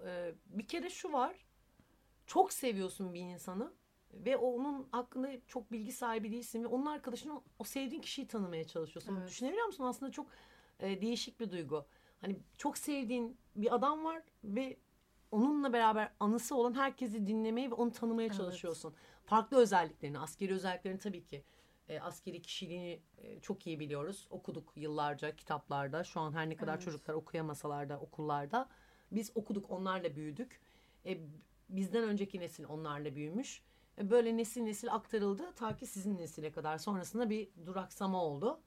bir 0.47 0.67
kere 0.67 0.91
şu 0.91 1.13
var. 1.13 1.47
Çok 2.27 2.53
seviyorsun 2.53 3.15
bir 3.15 3.21
insanı 3.21 3.73
ve 4.13 4.37
onun 4.37 4.89
hakkında 4.93 5.31
çok 5.47 5.73
bilgi 5.73 5.93
sahibi 5.93 6.33
değilsin 6.33 6.63
ve 6.63 6.67
onun 6.67 6.87
arkadaşını 6.87 7.41
o 7.59 7.65
sevdiğin 7.65 8.03
kişiyi 8.03 8.27
tanımaya 8.27 8.65
çalışıyorsun. 8.65 9.17
Evet. 9.17 9.29
Düşünebiliyor 9.29 9.67
musun? 9.67 9.85
Aslında 9.85 10.13
çok 10.13 10.27
e, 10.81 11.03
değişik 11.03 11.41
bir 11.41 11.51
duygu. 11.51 11.87
Hani 12.21 12.37
çok 12.57 12.79
sevdiğin 12.79 13.39
bir 13.57 13.75
adam 13.75 14.05
var 14.05 14.23
ve 14.45 14.77
onunla 15.31 15.73
beraber 15.73 16.13
anısı 16.21 16.57
olan 16.57 16.75
herkesi 16.75 17.27
dinlemeye 17.27 17.71
ve 17.71 17.75
onu 17.75 17.93
tanımaya 17.93 18.27
Evet. 18.27 18.37
çalışıyorsun. 18.37 18.95
Farklı 19.25 19.57
özelliklerini, 19.57 20.19
askeri 20.19 20.55
özelliklerini 20.55 20.99
tabii 20.99 21.25
ki 21.25 21.45
e, 21.89 22.01
askeri 22.01 22.43
kişiliğini 22.43 23.01
e, 23.19 23.41
çok 23.41 23.67
iyi 23.67 23.81
biliyoruz. 23.81 24.27
Okuduk 24.31 24.73
yıllarca 24.77 25.37
kitaplarda. 25.37 26.05
Şu 26.05 26.21
an 26.21 26.33
her 26.33 26.51
ne 26.51 26.57
kadar 26.57 26.73
Evet. 26.75 26.83
çocuklar 26.83 27.15
okuyamasalar 27.15 27.89
da 27.89 28.01
okullarda 28.01 28.69
biz 29.13 29.33
okuduk, 29.35 29.71
onlarla 29.71 30.17
büyüdük. 30.17 30.61
E, 31.07 31.19
bizden 31.69 32.05
önceki 32.05 32.41
nesil 32.41 32.65
onlarla 32.65 33.15
büyümüş. 33.15 33.63
Böyle 34.03 34.37
nesil 34.37 34.63
nesil 34.63 34.93
aktarıldı 34.95 35.53
ta 35.57 35.77
ki 35.77 35.87
sizin 35.87 36.19
nesile 36.19 36.53
kadar. 36.53 36.79
Sonrasında 36.79 37.31
bir 37.31 37.49
duraksama 37.67 38.25
oldu. 38.25 38.61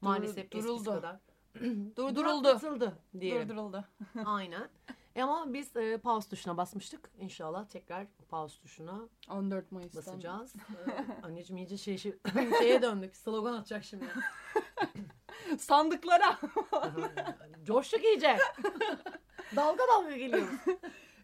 Maalesef 0.00 0.44
eskisi 0.44 0.64
duruldu. 0.64 0.84
kadar. 0.90 1.16
Durduruldu. 1.96 2.16
Duraklatıldı 2.44 2.98
diyelim. 3.20 3.48
Durduruldu. 3.48 3.84
Aynen. 4.24 4.68
E 5.14 5.22
ama 5.22 5.52
biz 5.52 5.76
e, 5.76 5.98
pause 5.98 6.28
tuşuna 6.30 6.56
basmıştık. 6.56 7.10
İnşallah 7.18 7.68
tekrar 7.68 8.06
pause 8.28 8.60
tuşuna 8.62 9.00
14 9.30 9.72
Mayıs'tan. 9.72 9.98
basacağız. 10.06 10.54
Ee, 10.88 11.26
anneciğim 11.26 11.58
iyice 11.58 11.76
şey, 11.78 11.98
şey- 11.98 12.18
şeye 12.58 12.82
döndük. 12.82 13.16
Slogan 13.16 13.52
atacak 13.52 13.84
şimdi. 13.84 14.04
Sandıklara. 15.58 16.38
Coştuk 17.64 18.04
iyice. 18.04 18.38
dalga 19.56 19.82
dalga 19.94 20.16
geliyor. 20.16 20.48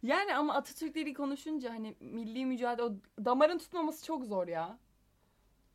Yani 0.03 0.35
ama 0.37 0.55
Atatürk'leri 0.55 1.15
konuşunca 1.15 1.71
hani 1.71 1.97
milli 2.01 2.47
mücadele 2.47 2.87
o 2.87 2.95
damarın 3.25 3.59
tutmaması 3.59 4.07
çok 4.07 4.25
zor 4.25 4.49
ya. 4.49 4.79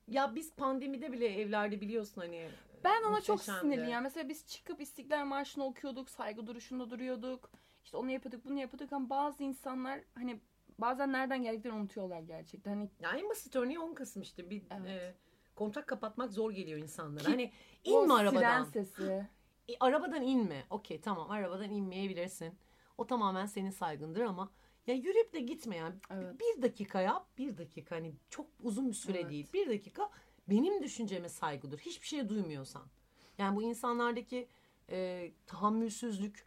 Ya 0.08 0.36
biz 0.36 0.54
pandemide 0.54 1.12
bile 1.12 1.42
evlerde 1.42 1.82
biliyorsun 1.82 2.22
hani. 2.22 2.50
Ben 2.84 3.04
ona 3.04 3.22
çok 3.22 3.42
sinirliyim. 3.44 3.90
Yani 3.90 4.04
mesela 4.04 4.30
biz 4.30 4.48
çıkıp 4.48 4.82
İstiklal 4.82 5.26
Marşı'nı 5.26 5.66
okuyorduk, 5.66 6.10
saygı 6.10 6.48
duruşunda 6.48 6.90
duruyorduk. 6.90 7.52
İşte 7.84 7.98
onu 7.98 8.12
yapıyorduk, 8.12 8.46
bunu 8.46 8.60
yapıyorduk 8.60 8.94
ama 8.94 9.10
bazı 9.10 9.44
insanlar 9.44 10.00
hani 10.16 10.40
bazen 10.80 11.12
nereden 11.14 11.44
geldiklerini 11.44 11.78
unutuyorlar 11.80 12.22
gerçekten. 12.22 12.72
Hani 12.72 12.90
Ya 13.00 13.12
en 13.12 13.30
basit 13.30 13.56
örneği 13.56 13.80
10 13.80 13.94
Kasım 13.94 14.22
işte. 14.22 14.50
Bir 14.50 14.64
Evet. 14.72 14.90
e, 14.90 15.16
kontak 15.56 15.88
kapatmak 15.88 16.32
zor 16.32 16.52
geliyor 16.52 16.80
insanlara. 16.80 17.24
Ki 17.24 17.30
hani 17.30 17.52
o 17.86 18.04
inme 18.04 18.08
siren 18.08 18.28
arabadan. 18.28 18.64
sesi. 18.64 19.28
E, 19.70 19.74
arabadan 19.80 20.22
inme. 20.22 20.64
Okey 20.70 21.02
tamam 21.02 21.32
arabadan 21.32 21.72
inmeyebilirsin. 21.72 22.54
O 22.98 23.08
tamamen 23.08 23.46
senin 23.46 23.70
saygındır 23.70 24.22
ama 24.22 24.51
ya 24.88 24.96
yürüyüp 24.96 25.34
de 25.34 25.39
gitme 25.39 25.75
yani. 25.75 25.96
Evet. 26.12 26.36
Bir 26.39 26.62
dakika 26.62 27.01
yap. 27.01 27.27
Bir 27.38 27.58
dakika 27.58 27.96
hani 27.96 28.13
çok 28.30 28.48
uzun 28.63 28.89
bir 28.89 28.96
süre 28.96 29.20
Evet. 29.20 29.30
değil. 29.32 29.48
Bir 29.54 29.70
dakika 29.70 30.10
benim 30.50 30.84
düşünceme 30.84 31.30
saygıdır. 31.30 31.80
Hiçbir 31.80 32.08
şey 32.08 32.30
duymuyorsan. 32.30 32.84
Yani 33.38 33.56
bu 33.56 33.63
insanlardaki 33.63 34.48
e, 34.89 35.32
tahammülsüzlük 35.48 36.46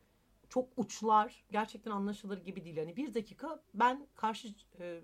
çok 0.49 0.69
uçlar. 0.77 1.45
Gerçekten 1.51 1.91
anlaşılır 1.91 2.45
gibi 2.45 2.65
değil. 2.65 2.77
Hani 2.79 2.97
bir 2.97 3.15
dakika 3.15 3.63
ben 3.75 4.07
karşı 4.17 4.49
e, 4.81 5.01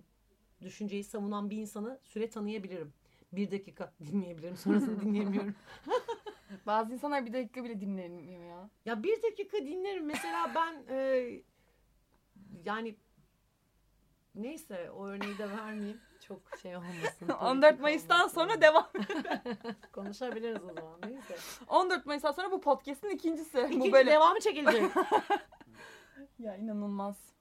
düşünceyi 0.63 1.05
savunan 1.05 1.51
bir 1.51 1.57
insanı 1.57 1.99
süre 2.03 2.31
tanıyabilirim. 2.31 2.93
Bir 3.33 3.51
dakika 3.51 3.93
dinleyebilirim. 4.07 4.57
Sonrasını 4.57 5.01
dinleyemiyorum. 5.05 5.55
Bazı 6.67 6.93
insanlar 6.93 7.27
bir 7.27 7.33
dakika 7.33 7.65
bile 7.65 7.81
dinlemiyor 7.81 8.45
ya. 8.45 8.71
Ya 8.85 9.03
bir 9.03 9.23
dakika 9.23 9.59
dinlerim. 9.59 10.07
Mesela 10.07 10.51
ben 10.55 10.95
e, 10.95 11.29
yani 12.65 12.97
neyse 14.35 14.91
o 14.91 15.07
örneği 15.07 15.39
de 15.39 15.51
vermeyeyim. 15.51 16.01
Çok 16.29 16.41
şey 16.63 16.77
olmasın. 16.77 17.29
14 17.29 17.63
politik 17.63 17.81
Mayıs'tan 17.81 18.21
olmasın. 18.21 18.35
sonra 18.41 18.61
devam. 18.61 18.91
konuşabiliriz 19.93 20.65
o 20.65 20.75
zaman. 20.75 21.01
Neyse. 21.07 21.37
14 21.69 22.07
Mayıs'tan 22.07 22.33
sonra 22.33 22.51
bu 22.51 22.61
podcast'in 22.61 23.11
ikincisi. 23.11 23.61
İkinci 23.61 23.89
bu 23.89 23.93
böyle. 23.93 24.11
devamı 24.11 24.41
çekilecek. 24.41 24.91
Ya 26.39 26.57
inanılmaz. 26.57 27.36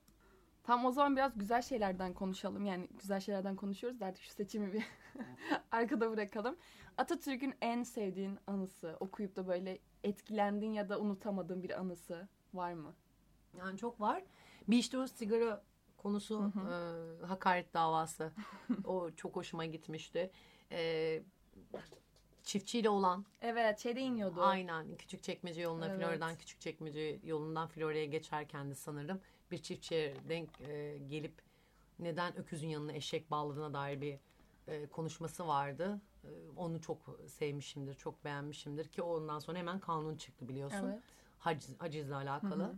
Tam 0.66 0.86
o 0.86 0.92
zaman 0.92 1.16
biraz 1.16 1.38
güzel 1.38 1.62
şeylerden 1.62 2.14
konuşalım. 2.14 2.66
Yani 2.66 2.88
güzel 3.00 3.20
şeylerden 3.20 3.56
konuşuyoruz 3.56 4.00
da 4.00 4.06
artık 4.06 4.24
şu 4.24 4.34
seçimi 4.34 4.74
bir 4.74 4.84
arkada 5.72 6.12
bırakalım. 6.12 6.56
Atatürk'ün 6.98 7.54
en 7.62 7.84
sevdiğin 7.84 8.40
anısı, 8.48 8.98
okuyup 9.00 9.36
da 9.36 9.48
böyle 9.48 9.80
etkilendiğin 10.04 10.74
ya 10.74 10.90
da 10.90 11.00
unutamadığın 11.00 11.64
bir 11.64 11.80
anısı 11.80 12.28
var 12.54 12.74
mı? 12.74 12.94
Yani 13.58 13.78
çok 13.78 14.02
var. 14.02 14.24
Bir 14.68 14.78
işte 14.78 14.98
o 14.98 15.08
sigara 15.08 15.64
konusu 15.98 16.52
e, 16.56 17.26
hakaret 17.26 17.74
davası. 17.74 18.32
o 18.86 19.12
çok 19.12 19.36
hoşuma 19.36 19.66
gitmişti. 19.66 20.32
E, 20.72 21.22
çiftçiyle 22.44 22.90
olan 22.90 23.26
Evet, 23.42 23.80
şeyde 23.80 24.02
iniyordu. 24.02 24.42
Aynen. 24.42 24.96
Küçük 24.98 25.24
çekmece 25.24 25.62
yoluna 25.62 25.88
Evet. 25.88 26.00
Florya'dan 26.00 26.36
küçük 26.36 26.62
çekmece 26.62 27.20
yolundan 27.24 27.68
Florya'ya 27.68 28.06
geçerken 28.06 28.70
de 28.70 28.76
sanırım 28.76 29.22
bir 29.52 29.58
çiftçiye 29.58 30.16
denk 30.30 30.62
e, 30.62 30.98
gelip 30.98 31.42
neden 32.00 32.38
öküzün 32.38 32.68
yanına 32.68 32.94
eşek 32.94 33.32
bağladığına 33.32 33.74
dair 33.74 34.02
bir 34.02 34.20
e, 34.68 34.86
konuşması 34.88 35.48
vardı. 35.48 36.02
E, 36.24 36.30
onu 36.56 36.82
çok 36.82 37.20
sevmişimdir, 37.28 37.94
çok 37.94 38.26
beğenmişimdir 38.26 38.88
ki 38.88 39.02
ondan 39.02 39.40
sonra 39.40 39.58
hemen 39.58 39.80
kanun 39.80 40.16
çıktı 40.16 40.50
biliyorsun. 40.50 40.90
Evet. 40.90 41.00
Haciz, 41.40 41.76
hacizle 41.80 42.16
alakalı. 42.16 42.64
Hı 42.64 42.76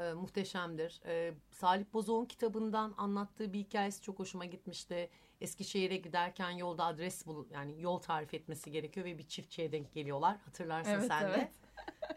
E, 0.00 0.12
muhteşemdir. 0.12 1.00
E, 1.06 1.34
Salih 1.50 1.84
Bozok'un 1.92 2.24
kitabından 2.24 2.94
anlattığı 2.96 3.52
bir 3.52 3.58
hikayesi 3.58 4.02
çok 4.02 4.18
hoşuma 4.18 4.44
gitmişti. 4.44 5.10
Eskişehir'e 5.40 5.96
giderken 5.96 6.50
yolda 6.50 6.84
adres 6.84 7.26
bul 7.26 7.46
yani 7.50 7.82
yol 7.82 7.98
tarif 7.98 8.34
etmesi 8.34 8.70
gerekiyor 8.70 9.06
ve 9.06 9.18
bir 9.18 9.28
çiftçiye 9.28 9.72
denk 9.72 9.92
geliyorlar. 9.92 10.36
Hatırlarsın 10.44 10.90
Evet, 10.90 11.06
sen 11.06 11.22
evet. 11.22 11.36
de. 11.38 11.50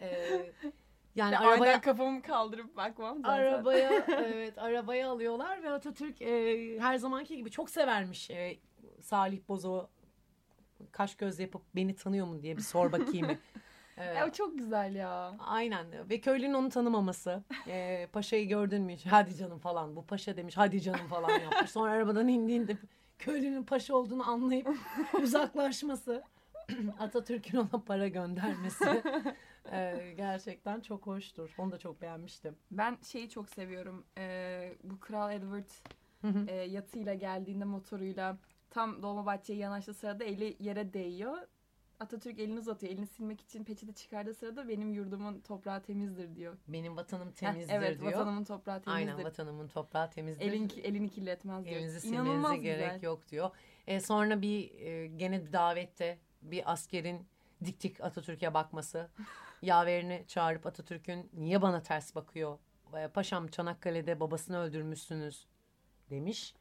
E, 0.01 0.69
yani 1.17 1.33
Ya 1.33 1.39
arabaya 1.39 1.81
kafamı 1.81 2.21
kaldırıp 2.21 2.77
bakmam 2.77 3.21
zaten. 3.21 3.29
arabaya 3.33 3.91
evet 4.07 4.57
arabaya 4.57 5.09
alıyorlar 5.09 5.63
ve 5.63 5.69
Atatürk 5.69 6.21
e, 6.21 6.79
her 6.79 6.97
zamanki 6.97 7.37
gibi 7.37 7.51
çok 7.51 7.69
severmiş 7.69 8.29
e, 8.29 8.57
Salih 9.01 9.39
Bozok'u 9.47 9.89
kaş 10.91 11.15
göz 11.15 11.39
yapıp 11.39 11.61
beni 11.75 11.95
tanıyor 11.95 12.27
mu 12.27 12.41
diye 12.41 12.57
bir 12.57 12.61
sor 12.61 12.91
bakayım. 12.91 13.27
E, 13.97 14.05
Ya 14.05 14.31
çok 14.31 14.57
güzel 14.57 14.95
ya. 14.95 15.33
Aynen 15.39 15.85
ve 16.09 16.19
köylünün 16.21 16.53
onu 16.53 16.69
tanımaması. 16.69 17.43
Ee, 17.67 18.07
paşayı 18.13 18.47
gördün 18.47 18.81
mü 18.83 18.93
hiç? 18.93 19.05
Hadi 19.05 19.35
canım 19.35 19.59
falan. 19.59 19.95
Bu 19.95 20.05
paşa 20.05 20.37
demiş 20.37 20.57
hadi 20.57 20.81
canım 20.81 21.07
falan 21.07 21.39
yapmış. 21.39 21.71
Sonra 21.71 21.91
arabadan 21.91 22.27
indiğinde 22.27 22.77
köylünün 23.19 23.63
paşa 23.63 23.95
olduğunu 23.95 24.29
anlayıp 24.29 24.69
uzaklaşması. 25.21 26.23
Atatürk'ün 26.99 27.57
ona 27.57 27.83
para 27.85 28.07
göndermesi. 28.07 29.03
Ee, 29.71 30.13
gerçekten 30.17 30.81
çok 30.81 31.07
hoştur. 31.07 31.55
Onu 31.57 31.71
da 31.71 31.77
çok 31.77 32.01
beğenmiştim. 32.01 32.55
Ben 32.71 32.97
şeyi 33.03 33.29
çok 33.29 33.49
seviyorum. 33.49 34.05
Ee, 34.17 34.73
bu 34.83 34.99
Kral 34.99 35.31
Edward 35.31 35.69
e, 36.47 36.55
yatıyla 36.55 37.13
geldiğinde 37.13 37.65
motoruyla 37.65 38.37
tam 38.69 39.01
Dolmabahçe'ye 39.03 39.59
yanaştığı 39.59 39.93
sırada 39.93 40.23
eli 40.23 40.57
yere 40.59 40.93
değiyor. 40.93 41.37
Atatürk 41.99 42.39
elini 42.39 42.59
uzatıyor. 42.59 42.93
Elini 42.93 43.07
silmek 43.07 43.41
için 43.41 43.63
peçete 43.63 43.93
çıkardığı 43.93 44.33
sırada 44.33 44.67
benim 44.67 44.93
yurdumun 44.93 45.39
toprağı 45.39 45.81
temizdir 45.83 46.35
diyor. 46.35 46.57
Benim 46.67 46.97
vatanım 46.97 47.27
Heh, 47.27 47.33
temizdir 47.33 47.73
evet, 47.73 47.99
diyor. 47.99 48.11
vatanımın 48.11 48.43
toprağı 48.43 48.81
temizdir. 48.81 49.11
Aynen 49.11 49.23
vatanımın 49.25 49.67
toprağı 49.67 50.09
temizdir. 50.09 50.45
Elin, 50.45 50.71
elini 50.83 51.09
kirletmez 51.09 51.65
diyor. 51.65 51.75
İnanılmaz 51.75 52.01
silmenize 52.01 52.57
güzel. 52.57 52.77
gerek 52.77 53.03
yok 53.03 53.29
diyor. 53.29 53.49
E, 53.87 53.99
sonra 53.99 54.41
bir 54.41 54.79
e, 54.79 55.07
gene 55.07 55.53
davette 55.53 56.17
bir 56.41 56.71
askerin 56.71 57.27
dik 57.65 57.83
dik 57.83 58.01
Atatürk'e 58.01 58.53
bakması. 58.53 59.09
yaverini 59.61 60.23
çağırıp 60.27 60.65
Atatürk'ün 60.65 61.29
niye 61.33 61.61
bana 61.61 61.81
ters 61.83 62.15
bakıyor? 62.15 62.57
E, 62.97 63.07
Paşam 63.07 63.47
Çanakkale'de 63.47 64.19
babasını 64.19 64.59
öldürmüşsünüz 64.59 65.47
demiş. 66.09 66.53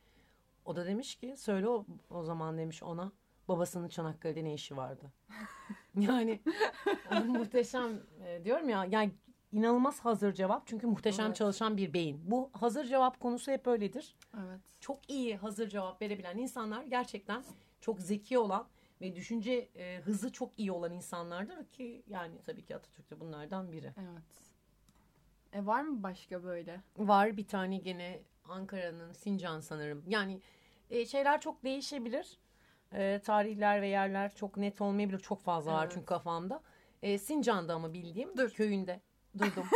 O 0.65 0.77
da 0.77 0.87
demiş 0.87 1.15
ki 1.17 1.35
söyle 1.37 1.69
o, 1.69 1.87
o 2.11 2.23
zaman 2.23 2.59
demiş 2.59 2.83
ona. 2.83 3.13
babasının 3.49 3.89
Çanakkale'de 3.89 4.45
ne 4.45 4.55
işi 4.55 4.77
vardı? 4.77 5.13
yani 5.97 6.41
muhteşem 7.27 8.03
e, 8.27 8.45
diyorum 8.45 8.69
ya 8.69 8.85
yani 8.85 9.13
inanılmaz 9.53 10.01
hazır 10.01 10.33
cevap 10.33 10.67
çünkü 10.67 10.87
muhteşem 10.87 11.27
Evet. 11.27 11.37
çalışan 11.37 11.77
bir 11.77 11.93
beyin. 11.93 12.31
Bu 12.31 12.51
hazır 12.53 12.85
cevap 12.85 13.21
konusu 13.21 13.53
hep 13.53 13.67
öyledir. 13.67 14.17
Evet. 14.37 14.61
Çok 14.81 15.11
iyi 15.11 15.37
hazır 15.37 15.69
cevap 15.69 16.03
verebilen 16.03 16.39
insanlar 16.39 16.83
gerçekten 16.85 17.45
çok 17.81 18.01
zeki 18.01 18.39
olan 18.39 18.67
ve 19.01 19.17
düşünce 19.17 19.69
e, 19.77 20.01
hızı 20.01 20.33
çok 20.33 20.59
iyi 20.59 20.73
olan 20.73 20.93
insanlardır 20.93 21.65
ki 21.67 22.03
yani 22.09 22.35
tabii 22.47 22.65
ki 22.65 22.77
Atatürk 22.77 23.11
de 23.11 23.21
bunlardan 23.21 23.73
biri. 23.73 23.93
Evet. 23.97 24.23
E 25.53 25.67
var 25.67 25.83
mı 25.83 26.03
başka 26.03 26.45
böyle? 26.45 26.81
Var 26.97 27.37
bir 27.37 27.47
tane 27.47 27.77
gene 27.79 28.21
Ankara'nın 28.45 29.13
Sincan 29.13 29.61
sanırım. 29.61 30.05
Yani 30.07 30.41
e, 30.91 31.07
şeyler 31.07 31.41
çok 31.41 31.65
değişebilir. 31.65 32.39
E, 32.93 33.21
tarihler 33.25 33.83
ve 33.83 33.89
yerler 33.89 34.35
çok 34.35 34.57
net 34.57 34.81
olmayabilir. 34.81 35.19
Çok 35.19 35.43
fazla 35.43 35.73
var 35.73 35.83
Evet. 35.83 35.93
çünkü 35.95 36.07
kafamda. 36.07 36.63
E, 37.03 37.19
Sincan'da 37.19 37.75
ama 37.75 37.93
bildiğim 37.93 38.37
Dur. 38.37 38.51
köyünde. 38.51 39.01
Durdum. 39.39 39.67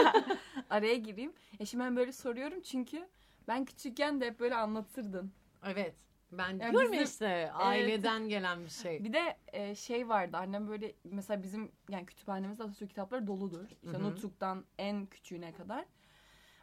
Araya 0.70 0.94
gireyim. 0.96 1.32
E 1.60 1.66
şimdi 1.66 1.84
ben 1.84 1.96
böyle 1.96 2.12
soruyorum 2.12 2.60
çünkü 2.60 3.08
ben 3.48 3.64
küçükken 3.64 4.20
de 4.20 4.26
hep 4.26 4.40
böyle 4.40 4.54
anlatırdın. 4.54 5.32
evet. 5.66 5.94
Ben 6.32 6.50
Ya 6.58 6.70
diyorum 6.70 6.92
bizim- 6.92 7.04
işte 7.04 7.52
aileden 7.52 8.28
gelen 8.28 8.64
bir 8.64 8.70
şey. 8.70 9.04
Bir 9.04 9.12
de 9.12 9.36
e, 9.52 9.74
şey 9.74 10.08
vardı 10.08 10.36
annem 10.36 10.68
böyle 10.68 10.92
mesela 11.04 11.42
bizim 11.42 11.72
yani 11.90 12.06
kütüphanemizde 12.06 12.62
Atatürk 12.62 12.88
kitapları 12.88 13.26
doludur. 13.26 13.64
İşte. 13.82 14.02
Nutuk'tan 14.02 14.64
en 14.78 15.06
küçüğüne 15.06 15.52
kadar. 15.52 15.84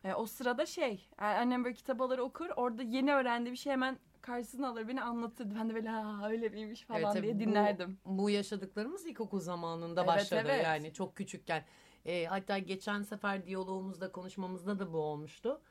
E, 0.03 0.13
o 0.13 0.25
sırada 0.25 0.65
şey 0.65 1.09
a- 1.17 1.25
annem 1.25 1.63
böyle 1.63 1.75
kitapları 1.75 2.23
okur 2.23 2.49
orada 2.55 2.83
yeni 2.83 3.13
öğrendiği 3.13 3.51
bir 3.51 3.57
şey 3.57 3.71
hemen 3.73 3.99
karşısına 4.21 4.67
alır 4.69 4.87
beni 4.87 5.01
anlatırdı. 5.01 5.55
Ben 5.55 5.69
de 5.69 5.73
böyle 5.75 5.89
ha 5.89 6.29
öyle 6.29 6.49
miymiş 6.49 6.81
falan 6.83 7.13
Evet, 7.15 7.23
diye 7.23 7.35
bu- 7.35 7.39
dinlerdim. 7.39 7.97
Bu 8.05 8.29
yaşadıklarımız 8.29 9.05
ilkokul 9.05 9.39
zamanında 9.39 10.01
Evet, 10.01 10.07
başladı 10.07 10.41
evet. 10.45 10.63
yani 10.65 10.93
çok 10.93 11.15
küçükken. 11.15 11.63
E, 12.05 12.25
hatta 12.25 12.57
geçen 12.57 13.01
sefer 13.01 13.45
diyalogumuzda 13.45 14.11
konuşmamızda 14.11 14.79
da 14.79 14.93
bu 14.93 14.97
olmuştu. 14.97 15.61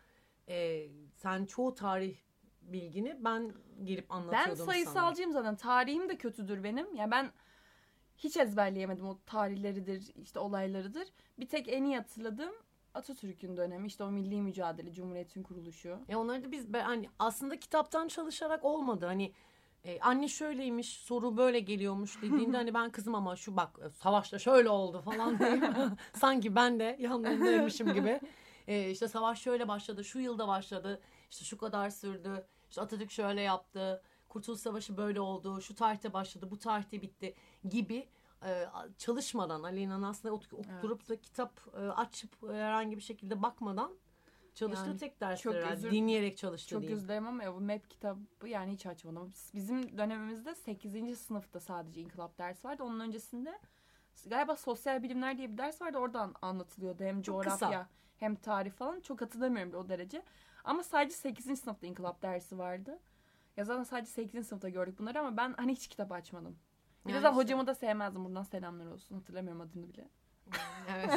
E, 0.48 0.86
sen 1.14 1.44
çoğu 1.44 1.74
tarih 1.74 2.16
bilgini 2.72 3.16
ben 3.24 3.52
gelip 3.84 4.10
Ben 4.10 4.14
anlatıyordum 4.14 4.56
sana. 4.56 4.66
sayısalcıyım 4.72 5.32
zaten. 5.32 5.56
Tarihim 5.56 6.08
de 6.08 6.16
kötüdür 6.16 6.64
benim. 6.64 6.94
Yani 6.96 7.10
ben 7.10 7.30
hiç 8.16 8.36
ezberleyemedim 8.36 9.06
o 9.06 9.18
tarihleridir, 9.26 10.12
işte 10.22 10.38
olaylarıdır. 10.38 11.08
Bir 11.38 11.48
tek 11.48 11.68
en 11.68 11.84
iyi 11.84 11.96
hatırladığım 11.96 12.54
Atatürk'ün 12.94 13.56
dönemi. 13.56 13.86
işte 13.86 14.04
o 14.04 14.10
milli 14.10 14.42
mücadele, 14.42 14.92
Cumhuriyet'in 14.92 15.42
kuruluşu. 15.42 15.98
E 16.08 16.16
onları 16.16 16.44
da 16.44 16.52
biz 16.52 16.72
ben- 16.72 16.84
hani 16.84 17.08
aslında 17.18 17.60
kitaptan 17.60 18.08
çalışarak 18.08 18.64
olmadı. 18.64 19.06
Hani 19.06 19.32
e, 19.84 20.00
anne 20.00 20.28
şöyleymiş, 20.28 20.88
soru 20.92 21.36
böyle 21.36 21.60
geliyormuş 21.60 22.22
dediğinde 22.22 22.56
hani 22.56 22.74
ben 22.74 22.90
kızım 22.90 23.14
ama 23.14 23.36
şu 23.36 23.56
bak 23.56 23.78
e, 23.86 23.90
savaşta 23.90 24.38
şöyle 24.38 24.68
oldu 24.68 25.00
falan 25.04 25.38
diye. 25.38 25.60
Sanki 26.14 26.54
ben 26.54 26.78
de 26.80 26.96
yanlarındaymışım 27.00 27.94
gibi. 27.94 28.20
E, 28.68 28.90
işte 28.90 29.08
savaş 29.08 29.40
şöyle 29.42 29.68
başladı, 29.68 30.04
şu 30.04 30.18
yılda 30.20 30.48
başladı. 30.48 31.00
işte 31.30 31.44
şu 31.44 31.58
kadar 31.58 31.90
sürdü. 31.90 32.46
İşte 32.70 32.80
Atatürk 32.80 33.10
şöyle 33.10 33.40
yaptı. 33.40 34.02
Kurtuluş 34.28 34.60
Savaşı 34.60 34.96
böyle 34.96 35.20
oldu. 35.20 35.60
Şu 35.60 35.74
tarihte 35.74 36.12
başladı, 36.12 36.50
bu 36.50 36.58
tarihte 36.58 37.02
bitti 37.02 37.34
gibi 37.68 38.08
e, 38.46 38.64
çalışmadan 38.98 39.62
Aleyna'nın 39.62 40.02
aslında 40.02 40.34
ot- 40.34 40.52
oturup 40.52 41.08
da 41.08 41.20
kitap 41.20 41.60
e, 41.74 41.78
açıp 41.78 42.42
herhangi 42.50 42.96
bir 42.96 43.02
şekilde 43.02 43.42
bakmadan 43.42 43.92
çalıştığı 44.54 44.86
Yani 44.88 44.98
tek 44.98 45.20
dersler 45.20 45.36
çok 45.42 45.54
herhalde. 45.54 45.72
özür- 45.74 45.90
dinleyerek 45.90 46.36
çalıştı 46.36 46.68
Çok 46.70 46.82
üzüldüm 46.84 47.26
ama 47.26 47.42
ya 47.44 47.54
bu 47.54 47.60
map 47.60 47.90
kitabı 47.90 48.48
yani 48.48 48.72
hiç 48.72 48.86
açmadım. 48.86 49.28
Biz- 49.28 49.50
Bizim 49.54 49.98
dönemimizde 49.98 50.54
8. 50.54 51.16
sınıfta 51.16 51.60
sadece 51.60 52.00
inkılap 52.00 52.38
dersi 52.38 52.68
vardı. 52.68 52.82
Onun 52.82 53.00
öncesinde 53.00 53.58
galiba 54.26 54.56
sosyal 54.56 55.02
bilimler 55.02 55.38
diye 55.38 55.52
bir 55.52 55.58
ders 55.58 55.82
vardı. 55.82 55.98
Oradan 55.98 56.34
anlatılıyordu. 56.42 57.04
Hem 57.04 57.22
Çok 57.22 57.44
kısa. 57.44 57.58
coğrafya 57.58 57.88
hem 58.16 58.34
tarih 58.34 58.72
falan. 58.72 59.00
Çok 59.00 59.20
hatırlamıyorum 59.20 59.74
o 59.74 59.88
derece. 59.88 60.22
Ama 60.68 60.82
sadece 60.82 61.14
8. 61.16 61.56
sınıfta 61.60 61.86
inkılap 61.86 62.22
dersi 62.22 62.58
vardı. 62.58 62.98
Ya 63.56 63.64
zaten 63.64 63.82
sadece 63.82 64.10
8. 64.12 64.46
sınıfta 64.46 64.68
gördük 64.68 64.98
bunları 64.98 65.20
ama 65.20 65.36
ben 65.36 65.54
hani 65.56 65.72
hiç 65.72 65.88
kitap 65.88 66.12
açmadım. 66.12 66.56
Bir 67.04 67.08
de 67.08 67.12
Yani 67.12 67.22
zaten 67.22 67.32
işte- 67.32 67.42
hocamı 67.44 67.66
da 67.66 67.74
sevmezdim. 67.74 68.24
Buradan 68.24 68.42
selamlar 68.42 68.86
olsun. 68.86 69.14
Hatırlamıyorum 69.14 69.60
adını 69.60 69.88
bile. 69.88 70.08
Evet. 70.96 71.10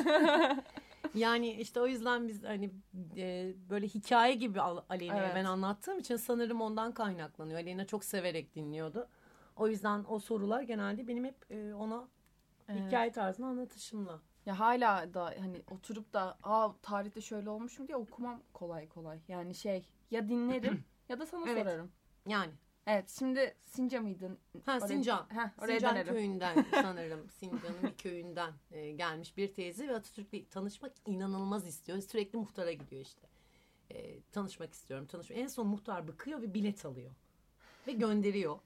yani 1.15 1.51
işte 1.53 1.81
o 1.81 1.87
yüzden 1.87 2.27
biz 2.27 2.43
hani 2.43 2.71
e, 3.17 3.53
böyle 3.69 3.87
hikaye 3.87 4.33
gibi 4.35 4.61
Al- 4.61 4.83
Aleyna'ya 4.89 5.23
Evet. 5.23 5.35
ben 5.35 5.45
anlattığım 5.45 5.99
için 5.99 6.15
sanırım 6.15 6.61
ondan 6.61 6.91
kaynaklanıyor. 6.93 7.59
Aleyna 7.59 7.85
çok 7.85 8.05
severek 8.05 8.55
dinliyordu. 8.55 9.07
O 9.55 9.67
yüzden 9.67 10.05
o 10.07 10.19
sorular 10.19 10.61
genelde 10.61 11.07
benim 11.07 11.25
hep 11.25 11.51
e, 11.51 11.73
ona 11.73 12.07
Evet. 12.69 12.81
hikaye 12.87 13.11
tarzında 13.11 13.47
anlatışımla. 13.47 14.19
Ya 14.45 14.59
hala 14.59 15.13
da 15.13 15.25
hani 15.39 15.61
oturup 15.71 16.13
da 16.13 16.37
aa 16.43 16.69
tarihte 16.81 17.21
şöyle 17.21 17.49
olmuş 17.49 17.79
mu 17.79 17.87
diye 17.87 17.97
okumam 17.97 18.41
kolay 18.53 18.87
kolay. 18.89 19.19
Yani 19.27 19.55
şey 19.55 19.85
ya 20.11 20.29
dinlerim 20.29 20.83
ya 21.09 21.19
da 21.19 21.25
sana 21.25 21.49
Evet. 21.49 21.63
sorarım. 21.63 21.91
Yani 22.27 22.51
Evet 22.87 23.09
şimdi 23.19 23.55
Sinca 23.65 24.01
mıydın? 24.01 24.37
ha 24.65 24.71
Oraya- 24.77 24.87
Sincan. 24.87 25.25
Heh, 25.29 25.63
oraya 25.63 25.79
Sincan 25.79 25.95
dönelim. 25.95 26.13
köyünden 26.13 26.65
sanırım 26.81 27.29
Sincan'ın 27.29 27.83
bir 27.83 27.93
köyünden 27.97 28.53
e, 28.71 28.91
gelmiş 28.91 29.37
bir 29.37 29.53
teyze 29.53 29.87
ve 29.87 29.95
Atatürk'le 29.95 30.49
tanışmak 30.51 30.91
inanılmaz 31.05 31.67
istiyor. 31.67 32.01
Sürekli 32.01 32.37
muhtara 32.37 32.71
gidiyor 32.71 33.01
işte. 33.01 33.27
E, 33.91 34.21
tanışmak 34.21 34.73
istiyorum. 34.73 35.05
Tanışmak. 35.07 35.37
En 35.39 35.47
son 35.47 35.67
muhtar 35.67 36.07
bıkıyor 36.07 36.41
ve 36.41 36.53
bilet 36.53 36.85
alıyor. 36.85 37.11
Ve 37.87 37.91
gönderiyor. 37.91 38.59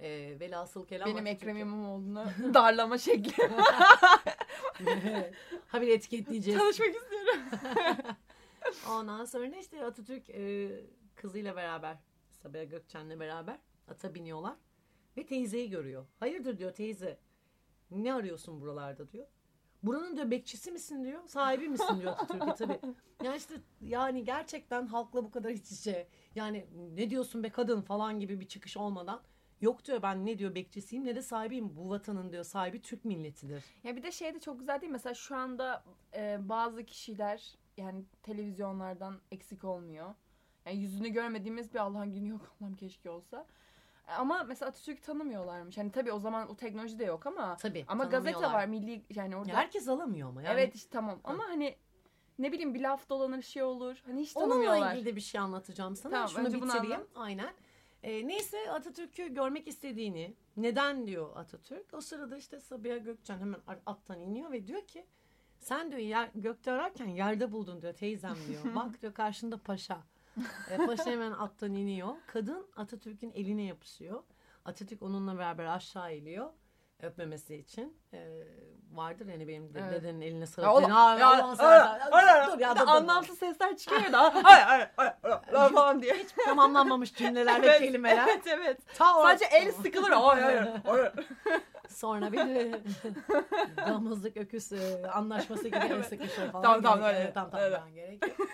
E, 0.00 0.40
velhasıl 0.40 0.86
kelam 0.86 1.08
Benim 1.08 1.26
Ekrem 1.26 1.56
İmamoğlu'nu 1.56 2.24
darlama 2.54 2.98
şekli. 2.98 3.48
ha 5.66 5.82
bir 5.82 5.88
etiketleyeceğiz. 5.88 6.60
Tanışmak 6.60 6.88
istiyorum. 6.88 7.42
Ondan 8.90 9.24
sonra 9.24 9.56
işte 9.56 9.84
Atatürk 9.84 10.30
e, 10.30 10.70
kızıyla 11.14 11.56
beraber 11.56 11.96
Sabiha 12.30 12.64
Gökçen'le 12.64 13.20
beraber 13.20 13.58
ata 13.88 14.14
biniyorlar. 14.14 14.56
Ve 15.16 15.26
teyzeyi 15.26 15.70
görüyor. 15.70 16.06
Hayırdır 16.20 16.58
diyor 16.58 16.72
teyze. 16.74 17.18
Ne 17.90 18.14
arıyorsun 18.14 18.60
buralarda 18.60 19.10
diyor. 19.10 19.26
Buranın 19.82 20.16
diyor 20.16 20.30
bekçisi 20.30 20.70
misin 20.72 21.04
diyor. 21.04 21.20
Sahibi 21.26 21.68
misin 21.68 22.00
diyor 22.00 22.12
Atatürk'e 22.12 22.54
tabii. 22.54 22.80
Yani 23.24 23.36
işte 23.36 23.54
yani 23.80 24.24
gerçekten 24.24 24.86
halkla 24.86 25.24
bu 25.24 25.30
kadar 25.30 25.50
iç 25.50 25.72
içe. 25.72 26.08
Yani 26.34 26.66
ne 26.94 27.10
diyorsun 27.10 27.42
be 27.42 27.50
kadın 27.50 27.80
falan 27.80 28.20
gibi 28.20 28.40
bir 28.40 28.48
çıkış 28.48 28.76
olmadan. 28.76 29.22
Yok 29.60 29.84
diyor 29.84 30.02
ben 30.02 30.26
ne 30.26 30.38
diyor 30.38 30.54
bekçisiyim 30.54 31.04
ne 31.04 31.16
de 31.16 31.22
sahibiyim. 31.22 31.76
Bu 31.76 31.90
vatanın 31.90 32.32
diyor 32.32 32.44
sahibi 32.44 32.82
Türk 32.82 33.04
milletidir. 33.04 33.64
Ya 33.84 33.96
bir 33.96 34.02
de 34.02 34.12
şey 34.12 34.34
de 34.34 34.40
çok 34.40 34.58
güzel 34.58 34.80
değil? 34.80 34.92
Mesela 34.92 35.14
şu 35.14 35.36
anda 35.36 35.84
e, 36.14 36.38
bazı 36.40 36.84
kişiler 36.84 37.54
yani 37.76 38.04
televizyonlardan 38.22 39.20
eksik 39.32 39.64
olmuyor. 39.64 40.14
Yani 40.66 40.76
yüzünü 40.76 41.08
görmediğimiz 41.08 41.74
bir 41.74 41.78
Allah'ın 41.78 42.12
günü 42.12 42.28
yok. 42.28 42.40
Allah'ım 42.60 42.76
keşke 42.76 43.10
olsa. 43.10 43.46
E, 44.08 44.12
Ama 44.12 44.42
mesela 44.44 44.68
Atatürk'ü 44.68 45.02
tanımıyorlarmış. 45.02 45.78
Hani 45.78 45.90
tabii 45.92 46.12
o 46.12 46.18
zaman 46.18 46.50
o 46.50 46.56
teknoloji 46.56 46.98
de 46.98 47.04
yok 47.04 47.26
ama 47.26 47.56
Tabii. 47.56 47.84
ama 47.88 48.04
gazete 48.04 48.40
var 48.40 48.66
milli 48.66 49.02
yani 49.14 49.36
orada. 49.36 49.50
Ya 49.50 49.56
herkes 49.56 49.88
alamıyor 49.88 50.28
ama. 50.28 50.42
Yani 50.42 50.54
Evet 50.60 50.74
işte 50.74 50.90
tamam. 50.92 51.20
Ama 51.24 51.44
hani 51.48 51.76
ne 52.38 52.52
bileyim 52.52 52.74
bir 52.74 52.80
laf 52.80 53.08
dolanır 53.08 53.42
şey 53.42 53.62
olur. 53.62 54.02
Hani 54.06 54.20
hiç 54.20 54.36
Onunla 54.36 54.48
tanımıyorlar. 54.48 54.92
ilgili 54.94 55.06
de 55.06 55.16
bir 55.16 55.20
şey 55.20 55.40
anlatacağım 55.40 55.96
sana. 55.96 56.12
Tamam, 56.12 56.28
Şunu 56.28 56.46
bitireyim. 56.46 56.92
anlat. 56.92 57.06
Aynen. 57.14 57.54
Ee, 58.04 58.26
neyse 58.26 58.70
Atatürk'ü 58.70 59.34
görmek 59.34 59.68
istediğini, 59.68 60.34
neden 60.56 61.06
diyor 61.06 61.36
Atatürk. 61.36 61.94
O 61.94 62.00
sırada 62.00 62.36
işte 62.36 62.60
Sabiha 62.60 62.96
Gökçen 62.96 63.38
hemen 63.38 63.60
attan 63.86 64.20
iniyor 64.20 64.52
ve 64.52 64.66
diyor 64.66 64.86
ki 64.86 65.06
sen 65.58 65.90
diyor 65.90 66.00
yer, 66.00 66.30
gökte 66.34 66.72
ararken 66.72 67.08
yerde 67.08 67.52
buldun 67.52 67.82
diyor 67.82 67.92
teyzem 67.92 68.36
diyor. 68.48 68.62
Bak 68.74 69.02
diyor 69.02 69.14
karşında 69.14 69.58
paşa. 69.58 70.02
Ee, 70.70 70.76
paşa 70.76 71.10
hemen 71.10 71.32
attan 71.32 71.72
iniyor. 71.72 72.14
Kadın 72.26 72.66
Atatürk'ün 72.76 73.30
eline 73.30 73.62
yapışıyor. 73.62 74.22
Atatürk 74.64 75.02
onunla 75.02 75.38
beraber 75.38 75.64
aşağı 75.64 76.16
iniyor. 76.16 76.50
Öpmemesi 77.02 77.54
için. 77.56 77.96
Ee, 78.12 78.28
vardır 78.92 79.26
yani 79.26 79.48
benim 79.48 79.74
de 79.74 79.78
Evet. 79.80 79.92
dedenin 80.02 80.20
eline 80.20 80.40
Ya 80.40 80.46
sarıp. 80.46 80.68
oğlum, 80.68 80.92
"Aa, 80.92 81.18
ya- 81.18 81.28
Allah'ını 81.28 81.50
Ay, 81.50 81.56
seversen- 81.56 82.10
ay, 82.12 82.30
ay, 82.30 82.46
Dur 82.52 82.58
ya, 82.58 82.76
dur, 82.76 82.80
dur." 82.80 82.86
anlamsız 82.86 83.38
sesler 83.38 83.76
çıkıyor 83.76 84.12
da. 84.12 84.44
Hayır 84.44 84.88
hayır 84.96 85.14
falan 85.74 86.02
diye. 86.02 86.26
Tamamlanmamış 86.44 87.14
cümleler 87.14 87.62
ve 87.62 87.78
kelimeler. 87.78 88.28
Evet 88.28 88.46
evet. 88.46 88.78
Ta 88.96 89.04
Sadece 89.22 89.44
el 89.44 89.72
sıkılır. 89.72 90.10
Hayır 90.10 90.42
hayır 90.42 90.68
hayır. 90.84 91.12
Sonra 91.88 92.32
bir 92.32 92.38
de 92.38 92.80
damızlık 93.76 94.36
öküz 94.36 94.72
e, 94.72 95.06
anlaşması 95.12 95.68
gibi 95.68 95.76
el 95.76 96.02
sıkışır 96.02 96.50
falan. 96.52 96.62
Tamam, 96.62 96.82
tamam, 96.82 97.02
öyle. 97.02 97.32
Tamam 97.34 97.50
tamam, 97.50 97.94
gerek 97.94 98.22
yok. 98.28 98.48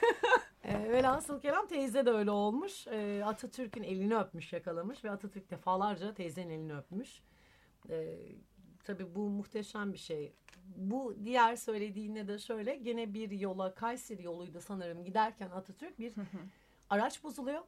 E, 0.64 0.90
velhasıl 0.92 1.40
kelam 1.40 1.66
teyze 1.66 2.07
de 2.07 2.11
öyle 2.11 2.31
olmuş. 2.31 2.87
E, 2.87 3.22
Atatürk'ün 3.24 3.83
elini 3.83 4.16
öpmüş 4.18 4.53
yakalamış 4.53 5.05
ve 5.05 5.11
Atatürk 5.11 5.50
defalarca 5.50 6.14
teyzenin 6.14 6.50
elini 6.50 6.76
öpmüş. 6.76 7.22
E, 7.88 8.18
tabii 8.84 9.14
bu 9.14 9.28
muhteşem 9.30 9.92
bir 9.92 9.98
şey. 9.98 10.32
Bu 10.76 11.14
diğer 11.24 11.56
söylediğine 11.56 12.28
de 12.28 12.38
şöyle 12.38 12.76
gene 12.76 13.14
bir 13.14 13.30
yola 13.30 13.74
Kayseri 13.74 14.22
yoluydu 14.22 14.60
sanırım 14.60 15.04
giderken 15.04 15.50
Atatürk 15.50 15.98
bir 15.98 16.12
araç 16.90 17.24
bozuluyor. 17.24 17.60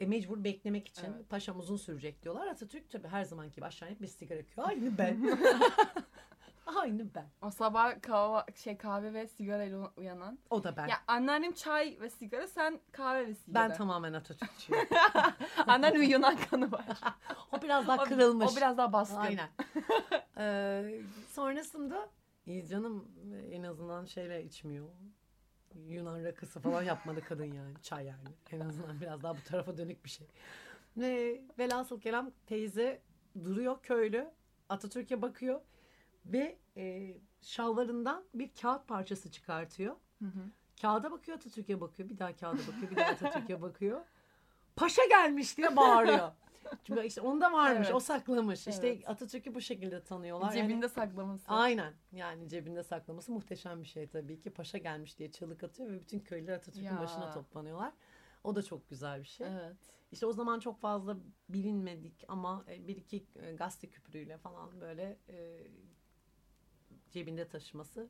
E, 0.00 0.06
mecbur 0.06 0.44
beklemek 0.44 0.88
için 0.88 1.04
Evet. 1.16 1.28
paşam 1.28 1.58
uzun 1.58 1.76
sürecek 1.76 2.22
diyorlar. 2.22 2.46
Atatürk 2.46 2.90
tabii 2.90 3.08
her 3.08 3.24
zamanki 3.24 3.54
gibi 3.56 3.64
aşağı 3.66 3.88
inip 3.88 4.02
bir 4.02 4.06
sigara 4.06 4.38
yakıyor. 4.38 4.68
Aynı 4.68 4.98
ben. 4.98 5.38
Aynı 6.66 7.14
ben. 7.14 7.26
O 7.42 7.50
sabah 7.50 8.02
kahve, 8.02 8.52
şey 8.56 8.76
kahve 8.76 9.12
ve 9.14 9.28
sigarayla 9.28 9.92
uyanan. 9.96 10.38
O 10.50 10.64
da 10.64 10.76
ben. 10.76 10.86
Ya 10.86 10.96
anneannem 11.06 11.52
çay 11.52 11.98
ve 12.00 12.10
sigara, 12.10 12.46
sen 12.46 12.80
kahve 12.92 13.26
ve 13.26 13.34
sigara. 13.34 13.68
ben 13.68 13.76
tamamen 13.76 14.12
Atatürkçüyüm. 14.12 14.88
Anneannem 15.66 16.02
Yunan 16.02 16.36
kanı 16.50 16.72
var. 16.72 16.84
o 17.52 17.62
biraz 17.62 17.86
daha 17.88 18.02
O- 18.02 18.04
kırılmış. 18.04 18.52
O 18.52 18.56
biraz 18.56 18.78
daha 18.78 18.92
baskın. 18.92 19.16
Aynen. 19.16 19.48
Ee, 20.38 21.00
sonrasında 21.28 22.08
iyi 22.46 22.66
canım 22.68 23.08
en 23.52 23.62
azından 23.62 24.04
şeyle 24.04 24.44
içmiyor. 24.44 24.88
Yunan 25.74 26.24
rakısı 26.24 26.60
falan 26.60 26.82
yapmadı 26.82 27.20
kadın 27.28 27.44
yani. 27.44 27.74
Çay 27.82 28.04
yani. 28.06 28.28
En 28.50 28.60
azından 28.60 29.00
biraz 29.00 29.22
daha 29.22 29.36
bu 29.36 29.42
tarafa 29.42 29.76
dönük 29.76 30.04
bir 30.04 30.10
şey. 30.10 30.26
Ve 30.96 31.40
velhasıl 31.58 32.00
kelam 32.00 32.30
teyze 32.46 33.02
duruyor 33.44 33.82
köylü. 33.82 34.30
Atatürk'e 34.68 35.22
bakıyor. 35.22 35.60
Ve 36.26 36.58
e, 36.76 37.14
şalvarından 37.42 38.24
bir 38.34 38.50
kağıt 38.62 38.88
parçası 38.88 39.30
çıkartıyor. 39.30 39.96
Hı 40.18 40.24
hı. 40.24 40.50
Kağıda 40.82 41.10
bakıyor 41.10 41.36
Atatürk'e 41.36 41.80
bakıyor. 41.80 42.08
Bir 42.08 42.18
daha 42.18 42.36
kağıda 42.36 42.58
bakıyor. 42.58 42.90
Bir 42.90 42.96
daha 42.96 43.10
Atatürk'e 43.10 43.62
bakıyor. 43.62 44.00
Paşa 44.76 45.02
gelmiş 45.08 45.56
diye 45.56 45.76
bağırıyor. 45.76 46.32
Çünkü 46.84 47.06
işte 47.06 47.20
onda 47.20 47.52
varmış. 47.52 47.86
Evet. 47.86 47.94
O 47.94 48.00
saklamış. 48.00 48.66
İşte 48.66 48.88
Evet. 48.88 49.08
Atatürk'ü 49.08 49.54
bu 49.54 49.60
şekilde 49.60 50.04
tanıyorlar. 50.04 50.52
Yani- 50.52 50.68
Cebinde 50.68 50.88
saklaması. 50.88 51.44
Aynen. 51.48 51.94
Yani 52.12 52.48
cebinde 52.48 52.82
saklaması 52.82 53.32
muhteşem 53.32 53.82
bir 53.82 53.88
şey 53.88 54.06
tabii 54.08 54.40
ki. 54.40 54.50
Paşa 54.50 54.78
gelmiş 54.78 55.18
diye 55.18 55.30
çığlık 55.30 55.64
atıyor 55.64 55.90
ve 55.90 56.00
bütün 56.00 56.20
köylüler 56.20 56.52
Atatürk'ün 56.54 56.98
başına 56.98 57.30
toplanıyorlar. 57.30 57.92
O 58.44 58.56
da 58.56 58.62
çok 58.62 58.88
güzel 58.88 59.20
bir 59.20 59.26
şey. 59.26 59.46
Evet. 59.46 59.76
İşte 60.12 60.26
o 60.26 60.32
zaman 60.32 60.60
çok 60.60 60.80
fazla 60.80 61.16
bilinmedik 61.48 62.24
ama 62.28 62.64
e, 62.68 62.86
bir 62.88 62.96
iki 62.96 63.24
e, 63.36 63.52
gazete 63.52 63.90
küpürüyle 63.90 64.38
falan 64.38 64.80
böyle 64.80 65.18
e, 65.28 65.66
cebinde 67.14 67.48
taşıması 67.48 68.08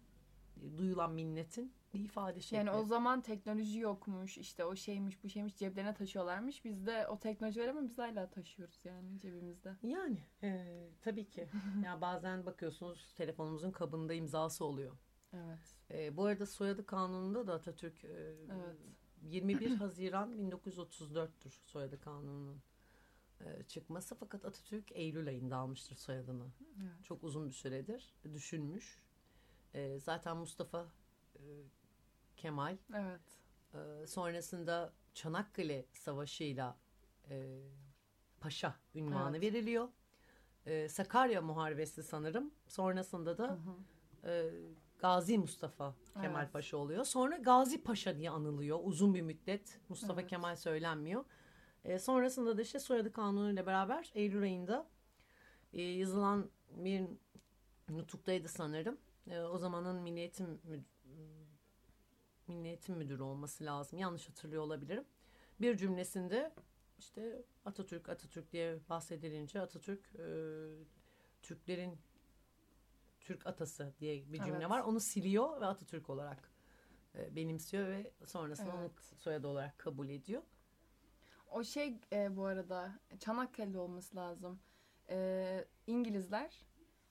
e, 0.56 0.78
duyulan 0.78 1.12
minnetin 1.12 1.72
bir 1.94 2.00
ifade 2.00 2.40
şekli. 2.40 2.56
Yani 2.56 2.70
o 2.70 2.84
zaman 2.84 3.20
teknoloji 3.20 3.78
yokmuş. 3.78 4.38
işte 4.38 4.64
o 4.64 4.76
şeymiş 4.76 5.24
bu 5.24 5.28
şeymiş 5.28 5.56
ceplerine 5.56 5.94
taşıyorlarmış. 5.94 6.64
Biz 6.64 6.86
de 6.86 7.08
o 7.08 7.18
teknoloji 7.18 7.60
var 7.60 7.68
ama 7.68 7.82
biz 7.82 7.98
hala 7.98 8.30
taşıyoruz 8.30 8.84
yani 8.84 9.18
cebimizde. 9.18 9.76
Yani 9.82 10.18
e, 10.42 10.66
tabii 11.00 11.28
ki. 11.28 11.48
ya 11.84 12.00
bazen 12.00 12.46
bakıyorsunuz 12.46 13.12
telefonumuzun 13.16 13.70
kabında 13.70 14.14
imzası 14.14 14.64
oluyor. 14.64 14.96
Evet. 15.32 15.76
E, 15.90 16.16
bu 16.16 16.24
arada 16.24 16.46
soyadı 16.46 16.86
kanununda 16.86 17.46
da 17.46 17.54
Atatürk 17.54 18.04
e, 18.04 18.36
Evet. 18.52 18.76
21 19.22 19.70
Haziran 19.76 20.32
1934'tür 20.32 21.50
soyadı 21.64 22.00
kanununun 22.00 22.62
çıkması. 23.68 24.14
Fakat 24.14 24.44
Atatürk 24.44 24.92
Eylül 24.92 25.28
ayında 25.28 25.56
almıştır 25.56 25.96
soyadını. 25.96 26.46
Evet. 26.82 27.04
Çok 27.04 27.24
uzun 27.24 27.48
bir 27.48 27.54
süredir 27.54 28.14
düşünmüş. 28.34 28.98
E, 29.74 29.98
zaten 30.00 30.36
Mustafa 30.36 30.86
e, 31.36 31.42
Kemal 32.36 32.76
Evet. 32.94 33.20
e, 33.74 34.06
sonrasında 34.06 34.92
Çanakkale 35.14 35.86
Savaşı'yla 35.92 36.76
e, 37.30 37.60
Paşa 38.40 38.74
ünvanı 38.94 39.36
Evet. 39.36 39.54
veriliyor. 39.54 39.88
E, 40.66 40.88
Sakarya 40.88 41.42
Muharebesi 41.42 42.02
sanırım. 42.02 42.54
Sonrasında 42.68 43.30
Hı 43.30 43.38
da 43.38 43.58
hı. 44.22 44.28
e, 44.30 44.50
Gazi 44.98 45.38
Mustafa 45.38 45.94
Kemal 46.20 46.42
Evet. 46.42 46.52
Paşa 46.52 46.76
oluyor. 46.76 47.04
Sonra 47.04 47.36
Gazi 47.36 47.82
Paşa 47.82 48.16
diye 48.16 48.30
anılıyor 48.30 48.78
uzun 48.82 49.14
bir 49.14 49.22
müddet. 49.22 49.80
Mustafa 49.88 50.20
Evet. 50.20 50.30
Kemal 50.30 50.56
söylenmiyor. 50.56 51.24
E, 51.84 51.98
sonrasında 51.98 52.56
da 52.56 52.62
işte 52.62 52.78
soyadı 52.78 53.12
kanunu 53.12 53.52
ile 53.52 53.66
beraber 53.66 54.10
Eylül 54.14 54.42
ayında 54.42 54.86
e, 55.72 55.82
yazılan 55.82 56.50
bir 56.70 57.04
nutuktaydı 57.88 58.48
sanırım. 58.48 58.98
E, 59.30 59.40
o 59.40 59.58
zamanın 59.58 60.02
Milliyetin 60.02 60.60
Mü- 60.64 60.84
Milliyetin 62.48 62.96
Müdürü 62.98 63.22
olması 63.22 63.64
lazım. 63.64 63.98
Yanlış 63.98 64.28
hatırlıyor 64.28 64.62
olabilirim. 64.62 65.04
Bir 65.60 65.76
cümlesinde 65.76 66.52
işte 66.98 67.42
Atatürk 67.64 68.08
Atatürk 68.08 68.52
diye 68.52 68.78
bahsedilince 68.88 69.60
Atatürk 69.60 70.00
e, 70.18 70.26
Türklerin 71.42 71.98
Türk 73.20 73.46
atası 73.46 73.92
diye 73.98 74.32
bir 74.32 74.38
cümle 74.42 74.58
Evet. 74.58 74.70
var. 74.70 74.80
Onu 74.80 75.00
siliyor 75.00 75.60
ve 75.60 75.66
Atatürk 75.66 76.10
olarak 76.10 76.50
e, 77.14 77.36
benimsiyor 77.36 77.88
ve 77.88 78.12
sonrasında 78.24 78.70
onu 78.74 78.80
Evet. 78.80 79.04
soyadı 79.18 79.46
olarak 79.48 79.78
kabul 79.78 80.08
ediyor. 80.08 80.42
O 81.54 81.64
şey 81.64 81.98
e, 82.12 82.36
bu 82.36 82.44
arada 82.46 82.92
Çanakkale'de 83.18 83.78
olması 83.78 84.16
lazım. 84.16 84.60
E, 85.10 85.64
İngilizler 85.86 86.66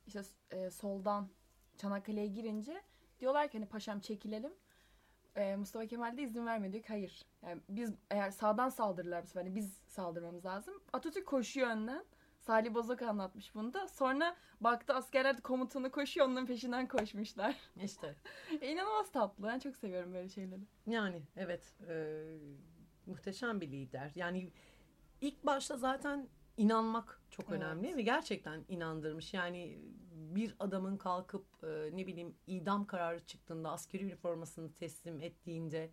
işte 0.07 0.21
e, 0.51 0.69
soldan 0.69 1.29
Çanakkale'ye 1.77 2.27
girince 2.27 2.81
diyorlar 3.19 3.47
ki 3.49 3.57
hani 3.57 3.69
paşam 3.69 3.99
çekilelim. 3.99 4.53
E, 5.35 5.55
Mustafa 5.55 5.85
Kemal 5.85 6.17
de 6.17 6.21
izin 6.21 6.45
vermiyor 6.45 6.73
diyor 6.73 6.83
ki 6.83 6.89
hayır. 6.89 7.21
Yani 7.41 7.61
biz 7.69 7.93
eğer 8.11 8.31
sağdan 8.31 8.69
saldırırlar 8.69 9.23
bu 9.23 9.27
sefer 9.27 9.41
hani 9.41 9.55
biz 9.55 9.77
saldırmamız 9.87 10.45
lazım. 10.45 10.73
Atatürk 10.93 11.27
koşuyor 11.27 11.67
önden. 11.67 12.05
Salih 12.39 12.73
Bozok 12.73 13.01
anlatmış 13.01 13.55
bunu 13.55 13.73
da. 13.73 13.87
Sonra 13.87 14.35
baktı 14.61 14.93
askerler 14.93 15.37
de 15.37 15.41
komutanı 15.41 15.91
koşuyor 15.91 16.27
onların 16.27 16.47
peşinden 16.47 16.87
koşmuşlar. 16.87 17.55
İşte 17.83 18.15
E, 18.61 18.67
İnanılmaz 18.71 19.11
tatlı. 19.11 19.47
Ben 19.47 19.59
çok 19.59 19.75
seviyorum 19.75 20.13
böyle 20.13 20.29
şeyleri. 20.29 20.61
yani 20.87 21.21
evet 21.37 21.73
e, 21.89 22.23
muhteşem 23.05 23.61
bir 23.61 23.71
lider. 23.71 24.11
Yani 24.15 24.51
ilk 25.21 25.45
başta 25.45 25.77
zaten 25.77 26.27
inanmak 26.57 27.21
çok 27.29 27.49
Evet. 27.49 27.61
önemli 27.61 27.97
ve 27.97 28.01
gerçekten 28.01 28.65
inandırmış. 28.67 29.33
Yani 29.33 29.79
bir 30.13 30.55
adamın 30.59 30.97
kalkıp 30.97 31.45
e, 31.63 31.89
ne 31.97 32.07
bileyim 32.07 32.35
idam 32.47 32.85
kararı 32.87 33.25
çıktığında 33.25 33.71
askeri 33.71 34.03
üniformasını 34.03 34.73
teslim 34.73 35.21
ettiğinde 35.21 35.89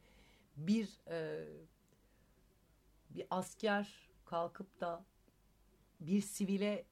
bir 0.57 1.01
e, 1.09 1.49
bir 3.11 3.27
asker 3.31 4.09
kalkıp 4.25 4.81
da 4.81 5.05
bir 6.01 6.21
sivile 6.21 6.85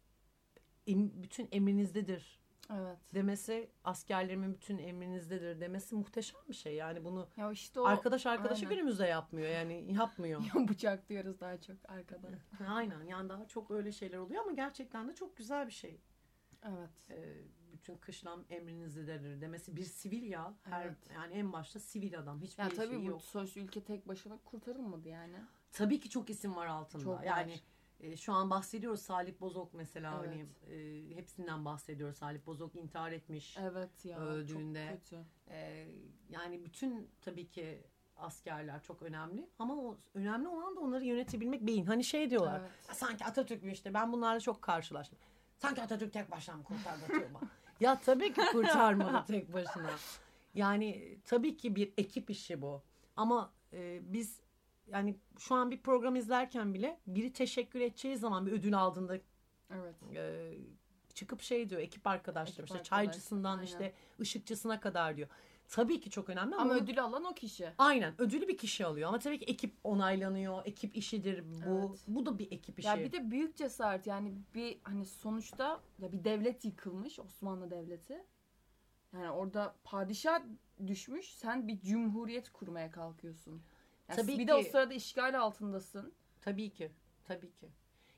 em- 0.86 1.22
bütün 1.22 1.48
emrinizdedir 1.52 2.38
Evet. 2.74 2.98
demesi 3.14 3.70
askerlerimin 3.84 4.54
bütün 4.54 4.78
emrinizdedir 4.78 5.60
demesi 5.60 5.94
muhteşem 5.94 6.40
bir 6.48 6.54
şey. 6.54 6.74
Yani 6.74 7.04
bunu 7.04 7.28
Ya 7.36 7.52
işte 7.52 7.80
o 7.80 7.84
arkadaş 7.84 8.26
arkadaşı 8.26 8.66
aynen. 8.66 8.76
günümüzde 8.76 9.06
yapmıyor 9.06 9.48
yani 9.48 9.92
yapmıyor. 9.92 10.40
bıçak 10.68 11.08
diyoruz 11.08 11.40
daha 11.40 11.60
çok 11.60 11.76
arkadan. 11.88 12.32
Aynen 12.68 13.02
yani 13.04 13.28
daha 13.28 13.48
çok 13.48 13.70
öyle 13.70 13.92
şeyler 13.92 14.18
oluyor 14.18 14.42
ama 14.42 14.52
gerçekten 14.52 15.08
de 15.08 15.14
çok 15.14 15.36
güzel 15.36 15.66
bir 15.66 15.72
şey. 15.72 16.00
Evet. 16.62 16.90
Ee, 17.10 17.34
bütün 17.72 17.96
kışlam 17.96 18.44
emrinizdedir 18.50 19.40
demesi 19.40 19.76
bir 19.76 19.84
sivil 19.84 20.22
ya. 20.22 20.54
Her, 20.62 20.84
Evet. 20.86 20.96
Yani 21.14 21.34
en 21.34 21.52
başta 21.52 21.80
sivil 21.80 22.18
adam 22.18 22.40
hiçbir 22.42 22.62
Ya 22.62 22.68
şey 22.70 22.78
tabii 22.78 23.00
bu 23.00 23.04
yok. 23.04 23.22
sonuçta 23.22 23.60
ülke 23.60 23.84
tek 23.84 24.08
başına 24.08 24.38
kurtarılmadı 24.44 25.08
yani. 25.08 25.36
Tabii 25.72 26.00
ki 26.00 26.10
çok 26.10 26.30
isim 26.30 26.56
var 26.56 26.66
altında. 26.66 27.04
Çok 27.04 27.18
var. 27.18 27.24
E, 28.00 28.16
şu 28.16 28.32
an 28.32 28.50
bahsediyoruz 28.50 29.02
Salih 29.02 29.40
Bozok 29.40 29.74
mesela 29.74 30.20
Evet. 30.24 30.30
hani 30.30 30.46
e, 30.74 31.16
hepsinden 31.16 31.64
bahsediyoruz. 31.64 32.16
Salih 32.16 32.46
Bozok 32.46 32.76
intihar 32.76 33.12
etmiş. 33.12 33.56
Evet 33.60 34.04
ya. 34.04 34.18
Öldüğünde- 34.18 34.88
Çok 34.90 34.98
kötü. 35.00 35.24
Ee, 35.50 35.86
yani 36.30 36.64
bütün 36.64 37.10
tabii 37.20 37.48
ki 37.48 37.82
askerler 38.16 38.82
çok 38.82 39.02
önemli 39.02 39.48
ama 39.58 39.74
o 39.74 39.96
önemli 40.14 40.48
olan 40.48 40.76
da 40.76 40.80
onları 40.80 41.04
yönetebilmek 41.04 41.66
beyin. 41.66 41.84
Hani 41.86 42.04
şey 42.04 42.30
diyorlar. 42.30 42.60
Evet. 42.60 42.70
"Ya 42.88 42.94
Sanki 42.94 43.24
Atatürk 43.24 43.62
mü 43.62 43.72
işte 43.72 43.94
ben 43.94 44.12
bunlarla 44.12 44.40
çok 44.40 44.62
karşılaştım. 44.62 45.18
Sanki 45.58 45.82
Atatürk 45.82 46.12
tek 46.12 46.30
başına 46.30 46.56
mı 46.56 46.64
kurtardı 46.64 47.06
Tuğba? 47.06 47.40
ya 47.80 48.00
tabii 48.00 48.32
ki 48.32 48.40
kurtarmadı 48.52 49.24
tek 49.26 49.52
başına. 49.52 49.90
Yani 50.54 51.18
tabii 51.24 51.56
ki 51.56 51.76
bir 51.76 51.92
ekip 51.98 52.30
işi 52.30 52.62
bu. 52.62 52.82
Ama 53.16 53.52
e, 53.72 54.00
biz 54.12 54.40
yani 54.92 55.16
şu 55.38 55.54
an 55.54 55.70
bir 55.70 55.82
program 55.82 56.16
izlerken 56.16 56.74
bile 56.74 57.00
biri 57.06 57.32
teşekkür 57.32 57.80
edeceği 57.80 58.16
zaman 58.16 58.46
bir 58.46 58.52
ödül 58.52 58.78
aldığında 58.78 59.18
Evet. 59.74 59.94
e, 60.16 60.52
çıkıp 61.14 61.42
şey 61.42 61.70
diyor 61.70 61.80
ekip 61.80 62.06
arkadaşlarım 62.06 62.64
işte 62.64 62.74
arkadaş, 62.74 62.88
çaycısından 62.88 63.52
aynen. 63.52 63.64
işte 63.64 63.92
ışıkçısına 64.20 64.80
kadar 64.80 65.16
diyor. 65.16 65.28
Tabii 65.68 66.00
ki 66.00 66.10
çok 66.10 66.30
önemli 66.30 66.54
ama, 66.54 66.62
Ama 66.62 66.74
ödülü 66.74 67.00
alan 67.00 67.24
o 67.24 67.34
kişi. 67.34 67.68
aynen 67.78 68.20
ödülü 68.20 68.48
bir 68.48 68.58
kişi 68.58 68.86
alıyor 68.86 69.08
ama 69.08 69.18
tabii 69.18 69.38
ki 69.38 69.44
ekip 69.44 69.74
onaylanıyor. 69.84 70.62
Ekip 70.64 70.96
işidir 70.96 71.44
bu. 71.44 71.88
Evet. 71.88 72.04
Bu 72.08 72.26
da 72.26 72.38
bir 72.38 72.52
ekip 72.52 72.78
işi. 72.78 72.88
Ya 72.88 72.98
bir 72.98 73.12
de 73.12 73.30
büyük 73.30 73.56
cesaret 73.56 74.06
yani 74.06 74.34
bir 74.54 74.78
hani 74.82 75.06
sonuçta 75.06 75.80
ya 75.98 76.12
bir 76.12 76.24
devlet 76.24 76.64
yıkılmış 76.64 77.18
Osmanlı 77.18 77.70
Devleti. 77.70 78.24
Yani 79.12 79.30
orada 79.30 79.74
padişah 79.84 80.40
düşmüş 80.86 81.34
sen 81.34 81.68
bir 81.68 81.80
cumhuriyet 81.80 82.50
kurmaya 82.50 82.90
kalkıyorsun. 82.90 83.62
Yani 84.08 84.16
Tabii 84.20 84.32
bir 84.32 84.38
ki. 84.38 84.48
de 84.48 84.54
o 84.54 84.62
sırada 84.62 84.94
işgal 84.94 85.38
altındasın. 85.40 86.12
Tabii 86.40 86.70
ki. 86.70 86.92
Tabii 87.24 87.52
ki. 87.52 87.68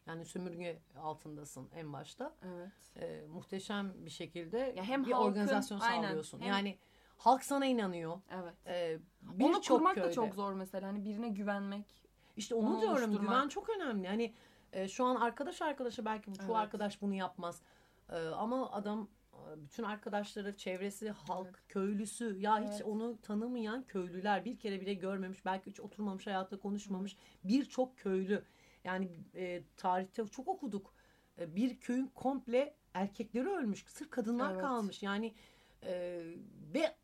Yani 0.07 0.25
sömürge 0.25 0.79
altındasın 0.97 1.69
en 1.75 1.93
başta. 1.93 2.35
Evet. 2.43 2.71
Ee, 2.97 3.27
muhteşem 3.29 3.93
bir 4.05 4.11
şekilde 4.11 4.59
Ya 4.77 4.85
hem 4.85 5.07
bir 5.07 5.13
halkın- 5.13 5.27
organizasyon 5.31 5.81
aynen, 5.81 6.03
sağlıyorsun. 6.09 6.41
hem- 6.41 6.49
Yani 6.49 6.79
halk 7.17 7.45
sana 7.45 7.67
inanıyor. 7.67 8.21
Evet. 8.31 8.55
Ee, 8.67 8.99
Onu 9.41 9.57
birçok 9.59 9.77
kurmak 9.79 9.97
da 9.97 10.01
köyde- 10.01 10.15
çok 10.15 10.35
zor 10.35 10.53
mesela. 10.53 10.89
Hani 10.89 11.05
birine 11.05 11.29
güvenmek. 11.29 12.05
İşte 12.37 12.55
onu, 12.55 12.69
Onu 12.69 12.81
diyorum 12.81 12.99
oluşturmak. 12.99 13.21
güven 13.35 13.49
çok 13.49 13.69
önemli. 13.71 14.09
Hani 14.09 14.35
e, 14.73 14.89
şu 14.89 15.05
an 15.05 15.17
arkadaş 15.17 15.63
arkadaşa 15.63 16.05
belki 16.05 16.31
bu 16.31 16.37
çoğu 16.37 16.47
Evet. 16.47 16.57
arkadaş 16.57 17.03
bunu 17.03 17.15
yapmaz. 17.15 17.63
E, 18.09 18.17
ama 18.19 18.73
adam 18.73 19.09
bütün 19.57 19.83
arkadaşları, 19.83 20.57
çevresi, 20.57 21.11
halk, 21.11 21.47
Evet. 21.47 21.69
köylüsü 21.69 22.37
ya 22.39 22.61
hiç 22.61 22.73
Evet. 22.73 22.83
onu 22.87 23.21
tanımayan 23.23 23.83
köylüler 23.83 24.45
bir 24.45 24.59
kere 24.59 24.81
bile 24.81 24.95
görmemiş, 24.95 25.45
belki 25.45 25.71
hiç 25.71 25.81
oturmamış, 25.81 26.27
hayatta 26.27 26.59
konuşmamış 26.59 27.17
birçok 27.45 27.99
köylü. 27.99 28.45
Yani 28.85 29.11
e, 29.35 29.63
tarihte 29.77 30.27
çok 30.27 30.49
okuduk. 30.49 30.95
E, 31.39 31.57
bir 31.57 31.81
köyün 31.81 32.07
komple 32.07 32.75
erkekleri 32.95 33.49
ölmüş, 33.49 33.85
sırf 33.87 34.11
kadınlar 34.11 34.53
Evet. 34.53 34.61
kalmış. 34.61 35.03
Yani 35.03 35.35
e, 35.83 36.23
ve 36.75 36.97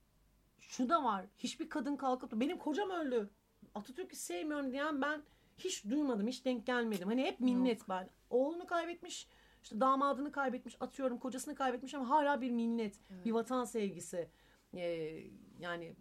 şu 0.60 0.88
da 0.88 1.04
var. 1.04 1.26
Hiçbir 1.38 1.68
kadın 1.68 1.96
kalkıp 1.96 2.30
da 2.30 2.40
benim 2.40 2.58
kocam 2.58 2.90
öldü. 2.90 3.30
Atatürk'ü 3.74 4.16
sevmiyorum 4.16 4.72
diyen 4.72 5.02
ben 5.02 5.22
hiç 5.58 5.84
duymadım, 5.84 6.26
hiç 6.26 6.44
denk 6.44 6.66
gelmedim. 6.66 7.08
Hani 7.08 7.22
hep 7.22 7.40
minnet 7.40 7.88
ben. 7.88 8.10
Oğlunu 8.30 8.66
kaybetmiş, 8.66 9.28
işte 9.66 9.80
damadını 9.80 10.32
kaybetmiş, 10.32 10.76
atıyorum 10.80 11.18
kocasını 11.18 11.54
kaybetmiş 11.54 11.94
ama 11.94 12.08
hala 12.08 12.40
bir 12.40 12.50
minnet, 12.50 13.00
bir 13.24 13.32
vatan 13.32 13.64
sevgisi. 13.64 14.28
Ee, 14.74 15.22
yani 15.60 15.94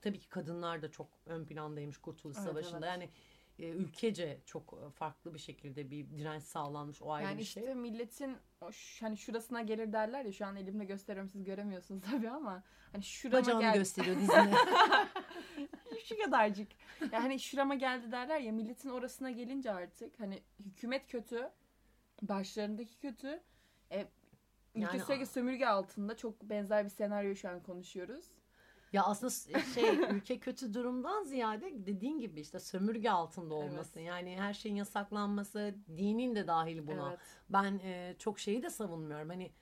tabii 0.00 0.18
ki 0.18 0.28
kadınlar 0.28 0.82
da 0.82 0.90
çok 0.90 1.08
ön 1.26 1.44
plandaymış 1.44 1.98
Kurtuluş 1.98 2.36
Evet, 2.36 2.48
Savaşı'nda. 2.48 2.94
evet. 2.96 3.08
Yani 3.58 3.68
e, 3.68 3.72
ülkece 3.72 4.40
çok 4.46 4.78
e, 4.86 4.90
farklı 4.90 5.34
bir 5.34 5.38
şekilde 5.38 5.90
bir 5.90 6.10
direnç 6.10 6.42
sağlanmış 6.42 7.02
o 7.02 7.12
ayrı 7.12 7.26
Yani 7.28 7.38
bir 7.38 7.42
işte 7.42 7.60
şey. 7.64 7.74
milletin 7.74 8.36
o 8.60 8.72
ş- 8.72 9.06
hani 9.06 9.16
şurasına 9.16 9.62
gelir 9.62 9.92
derler 9.92 10.24
ya 10.24 10.32
şu 10.32 10.46
an 10.46 10.56
elimle 10.56 10.84
gösteriyorum 10.84 11.30
siz 11.30 11.44
göremiyorsunuz 11.44 12.02
tabii 12.10 12.30
ama 12.30 12.62
hani 12.92 13.02
şurama 13.02 13.38
Bacağını 13.42 13.60
gel 13.60 13.74
gösteriyor 13.74 14.16
dizine. 14.20 14.54
şu 16.04 16.18
kadarcık. 16.24 16.68
Ya 17.12 17.22
hani 17.24 17.40
şurama 17.40 17.74
geldi 17.74 18.12
derler 18.12 18.40
ya 18.40 18.52
milletin 18.52 18.88
orasına 18.90 19.30
gelince 19.30 19.72
artık 19.72 20.20
hani 20.20 20.42
hükümet 20.60 21.06
kötü, 21.06 21.50
başlarındaki 22.22 22.98
kötü. 22.98 23.40
E, 23.92 24.06
ülke 24.74 24.96
Yani- 24.96 25.00
sürekli 25.06 25.26
sömürge 25.26 25.66
altında 25.66 26.16
çok 26.16 26.42
benzer 26.42 26.84
bir 26.84 26.90
senaryo 26.90 27.34
şu 27.34 27.48
an 27.48 27.62
konuşuyoruz. 27.62 28.24
Ya 28.92 29.04
aslında 29.04 29.30
s- 29.30 29.60
şey 29.74 29.84
ülke 30.10 30.38
kötü 30.38 30.74
durumdan 30.74 31.24
ziyade 31.24 31.86
dediğin 31.86 32.20
gibi 32.20 32.40
işte 32.40 32.60
sömürge 32.60 33.10
altında 33.10 33.54
olması. 33.54 34.00
Yani 34.00 34.36
her 34.40 34.54
şeyin 34.54 34.76
yasaklanması, 34.76 35.74
dinin 35.96 36.34
de 36.34 36.46
dahil 36.46 36.86
buna. 36.86 37.08
Evet. 37.08 37.18
Ben 37.50 37.78
e, 37.78 38.14
çok 38.18 38.38
şeyi 38.38 38.62
de 38.62 38.70
savunmuyorum. 38.70 39.28
Hani 39.28 39.52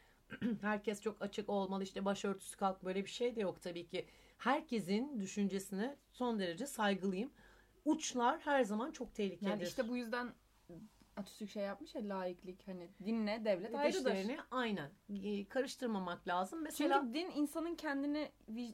herkes 0.61 1.03
çok 1.03 1.23
açık 1.23 1.49
olmalı 1.49 1.83
işte 1.83 2.05
başörtüsü 2.05 2.57
kalk 2.57 2.85
böyle 2.85 3.05
bir 3.05 3.11
şey 3.11 3.37
de 3.37 3.41
yok 3.41 3.63
tabii 3.63 3.87
ki. 3.87 4.07
Herkesin 4.39 5.21
düşüncesine 5.21 5.97
son 6.11 6.39
derece 6.39 6.67
saygılıyım. 6.67 7.31
Uçlar 7.85 8.41
her 8.41 8.65
zaman 8.65 8.91
çok 8.93 9.15
tehlikelidir. 9.15 9.51
Yani 9.51 9.63
işte 9.63 9.89
bu 9.89 9.97
yüzden 9.97 10.33
Atatürk 11.19 11.51
şey 11.51 11.63
yapmış 11.63 11.95
ya 11.95 12.09
laiklik 12.09 12.69
hani 12.69 12.89
dinle 13.05 13.45
devlet 13.45 13.75
ayrıdır. 13.75 14.41
Aynen 14.51 14.91
karıştırmamak 15.49 16.29
lazım. 16.29 16.63
Mesela 16.63 17.01
Çünkü 17.01 17.15
din 17.15 17.31
insanın 17.41 17.75
kendini 17.75 18.31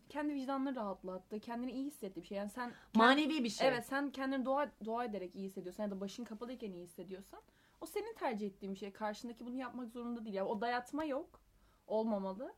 kendi 0.09 0.35
vicdanını 0.35 0.76
rahatlattı, 0.76 1.40
kendini 1.40 1.72
iyi 1.72 1.85
hissettiği 1.85 2.22
bir 2.22 2.28
şey. 2.28 2.38
Yani 2.38 2.50
sen 2.50 2.72
manevi 2.94 3.44
bir 3.44 3.48
şey. 3.48 3.68
Evet 3.68 3.87
sen 3.87 4.11
kendini 4.11 4.44
dua, 4.44 4.70
dua 4.85 5.04
ederek 5.04 5.35
iyi 5.35 5.46
hissediyorsan 5.46 5.85
ya 5.85 5.90
da 5.90 6.00
başın 6.00 6.24
kapalıyken 6.24 6.72
iyi 6.72 6.85
hissediyorsan 6.85 7.40
o 7.80 7.87
senin 7.87 8.14
tercih 8.14 8.46
ettiğin 8.46 8.74
bir 8.74 8.78
şey. 8.78 8.92
Karşındaki 8.92 9.46
bunu 9.46 9.57
yapmak 9.57 9.90
zorunda 9.90 10.24
değil. 10.24 10.37
Yani 10.37 10.48
o 10.48 10.61
dayatma 10.61 11.04
yok. 11.04 11.40
Olmamalı. 11.87 12.54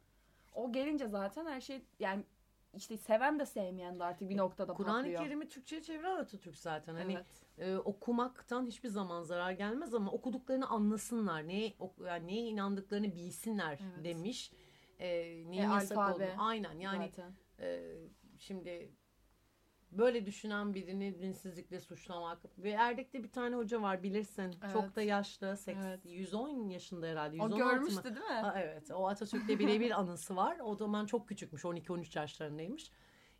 O 0.54 0.72
gelince 0.72 1.08
zaten 1.08 1.46
her 1.46 1.60
şey 1.60 1.82
yani 2.00 2.24
işte 2.76 2.96
seven 2.96 3.38
de 3.38 3.46
sevmeyen 3.46 3.98
de 3.98 4.04
artık 4.04 4.28
bir 4.30 4.36
noktada 4.36 4.72
Kur'an-ı 4.74 4.96
patlıyor. 4.96 5.22
Kerim'i 5.22 5.48
Türkçe'ye 5.48 5.82
çeviren 5.82 6.16
Atatürk 6.16 6.56
zaten. 6.56 6.94
Hani 6.94 7.12
Evet. 7.12 7.26
e, 7.58 7.76
okumaktan 7.76 8.66
hiçbir 8.66 8.88
zaman 8.88 9.22
zarar 9.22 9.52
gelmez 9.52 9.94
ama 9.94 10.10
okuduklarını 10.12 10.66
anlasınlar. 10.68 11.48
Neye, 11.48 11.74
yani 12.06 12.26
neye 12.26 12.42
inandıklarını 12.46 13.14
bilsinler 13.14 13.78
Evet. 13.94 14.04
demiş. 14.04 14.52
E, 14.98 15.08
neyin 15.24 15.52
E, 15.52 15.56
yasak 15.56 15.98
alfabe 15.98 16.24
olduğunu. 16.24 16.42
Aynen 16.46 16.78
yani 16.78 17.10
zaten. 17.16 17.32
e, 17.60 17.94
şimdi 18.38 18.90
böyle 19.98 20.26
düşünen 20.26 20.74
birini 20.74 21.18
dinsizlikle 21.20 21.80
suçlamak. 21.80 22.38
Ve 22.58 22.70
Erdek'te 22.70 23.22
bir 23.24 23.32
tane 23.32 23.56
hoca 23.56 23.82
var 23.82 24.02
bilirsin. 24.02 24.54
Evet. 24.62 24.72
Çok 24.72 24.96
da 24.96 25.02
yaşlı. 25.02 25.46
seks- 25.46 25.86
Evet. 25.86 26.00
110 26.04 26.68
yaşında 26.68 27.06
herhalde. 27.06 27.42
O 27.42 27.44
116 27.44 27.64
mı? 27.64 27.70
görmüştü 27.70 28.04
değil 28.04 28.26
mi? 28.26 28.32
Ha, 28.34 28.54
evet. 28.56 28.90
O 28.90 29.08
Atatürk'le 29.08 29.48
birebir 29.58 29.90
anısı 30.00 30.36
var. 30.36 30.56
O 30.64 30.74
zaman 30.74 31.06
çok 31.06 31.28
küçükmüş. 31.28 31.64
12-13 31.64 32.18
yaşlarındaymış. 32.18 32.90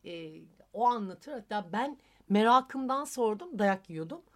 Ee, 0.04 0.40
o 0.72 0.86
anlatır. 0.86 1.32
Hatta 1.32 1.72
ben 1.72 1.98
merakımdan 2.28 3.04
sordum. 3.04 3.58
Dayak 3.58 3.90
yiyordum. 3.90 4.22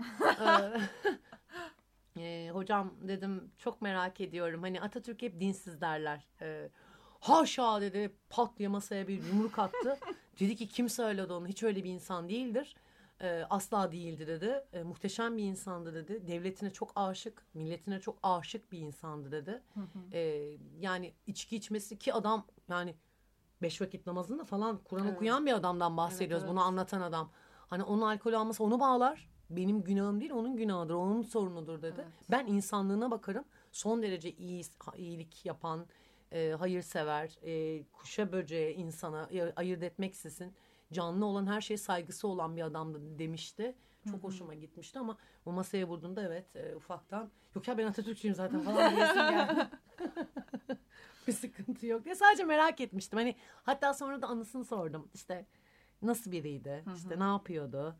Ee, 2.16 2.20
e, 2.22 2.50
hocam 2.50 2.94
dedim 3.02 3.50
çok 3.58 3.82
merak 3.82 4.20
ediyorum. 4.20 4.62
Hani 4.62 4.80
Atatürk 4.80 5.22
hep 5.22 5.40
dinsiz 5.40 5.80
derler. 5.80 6.26
Ee, 6.42 6.68
haşa 7.20 7.80
dedi 7.80 8.12
pat 8.30 8.58
diye 8.58 8.68
masaya 8.68 9.08
bir 9.08 9.22
yumruk 9.22 9.58
attı. 9.58 9.98
dedi 10.40 10.56
ki 10.56 10.68
kim 10.68 10.88
söyledi 10.88 11.32
onu? 11.32 11.46
Hiç 11.46 11.62
öyle 11.62 11.84
bir 11.84 11.90
insan 11.90 12.28
değildir. 12.28 12.76
Ee, 13.22 13.44
asla 13.50 13.92
değildi 13.92 14.26
dedi. 14.26 14.64
Ee, 14.72 14.82
muhteşem 14.82 15.36
bir 15.36 15.42
insandı 15.42 15.94
dedi. 15.94 16.26
Devletine 16.26 16.70
çok 16.70 16.92
aşık, 16.96 17.46
milletine 17.54 18.00
çok 18.00 18.18
aşık 18.22 18.72
bir 18.72 18.78
insandı 18.78 19.32
dedi. 19.32 19.62
Ee, 20.12 20.46
yani 20.80 21.12
içki 21.26 21.56
içmesi 21.56 21.98
ki 21.98 22.14
adam 22.14 22.46
yani 22.68 22.94
beş 23.62 23.80
vakit 23.80 24.06
namazında 24.06 24.44
falan 24.44 24.78
Kur'an 24.84 25.06
Evet. 25.06 25.16
okuyan 25.16 25.46
bir 25.46 25.52
adamdan 25.52 25.96
bahsediyoruz. 25.96 26.44
Evet, 26.44 26.50
Bunu 26.52 26.60
evet. 26.60 26.68
anlatan 26.68 27.00
adam. 27.00 27.30
Hani 27.70 27.82
onun 27.82 28.02
alkol 28.02 28.32
alması 28.32 28.64
onu 28.64 28.80
bağlar. 28.80 29.30
Benim 29.50 29.82
günahım 29.82 30.20
değil 30.20 30.32
onun 30.32 30.56
günahıdır. 30.56 30.94
Onun 30.94 31.22
sorunudur 31.22 31.82
dedi. 31.82 32.00
Evet. 32.04 32.30
Ben 32.30 32.46
insanlığına 32.46 33.10
bakarım. 33.10 33.44
Son 33.72 34.02
derece 34.02 34.32
iyi 34.32 34.62
iyilik 34.96 35.46
yapan, 35.46 35.86
e, 36.32 36.50
hayırsever, 36.58 37.38
e, 37.42 37.82
kuşa 37.92 38.32
böceğe, 38.32 38.74
insana 38.74 39.28
ayırt 39.56 39.82
etmeksizin 39.82 40.54
canlı 40.92 41.24
olan 41.26 41.46
her 41.46 41.60
şeye 41.60 41.76
saygısı 41.76 42.28
olan 42.28 42.56
bir 42.56 42.62
adamdı 42.62 43.18
demişti. 43.18 43.74
Çok 44.10 44.24
hoşuma 44.24 44.54
gitmişti 44.54 44.98
ama 44.98 45.16
o 45.46 45.52
masaya 45.52 45.88
vurduğunda 45.88 46.22
evet 46.22 46.56
e, 46.56 46.76
ufaktan 46.76 47.30
yok 47.54 47.68
ya 47.68 47.78
ben 47.78 47.86
Atatürkçüyüm 47.86 48.34
zaten 48.34 48.60
falan 48.60 48.96
diyesim 48.96 49.16
geldi. 49.16 49.68
bir 51.26 51.32
sıkıntı 51.32 51.86
yok 51.86 52.04
diye 52.04 52.14
sadece 52.14 52.44
merak 52.44 52.80
etmiştim. 52.80 53.18
Hani 53.18 53.36
hatta 53.62 53.94
sonra 53.94 54.22
da 54.22 54.26
anısını 54.26 54.64
sordum. 54.64 55.08
İşte 55.14 55.46
nasıl 56.02 56.32
biriydi? 56.32 56.84
İşte 56.96 57.18
ne 57.18 57.24
yapıyordu? 57.24 57.96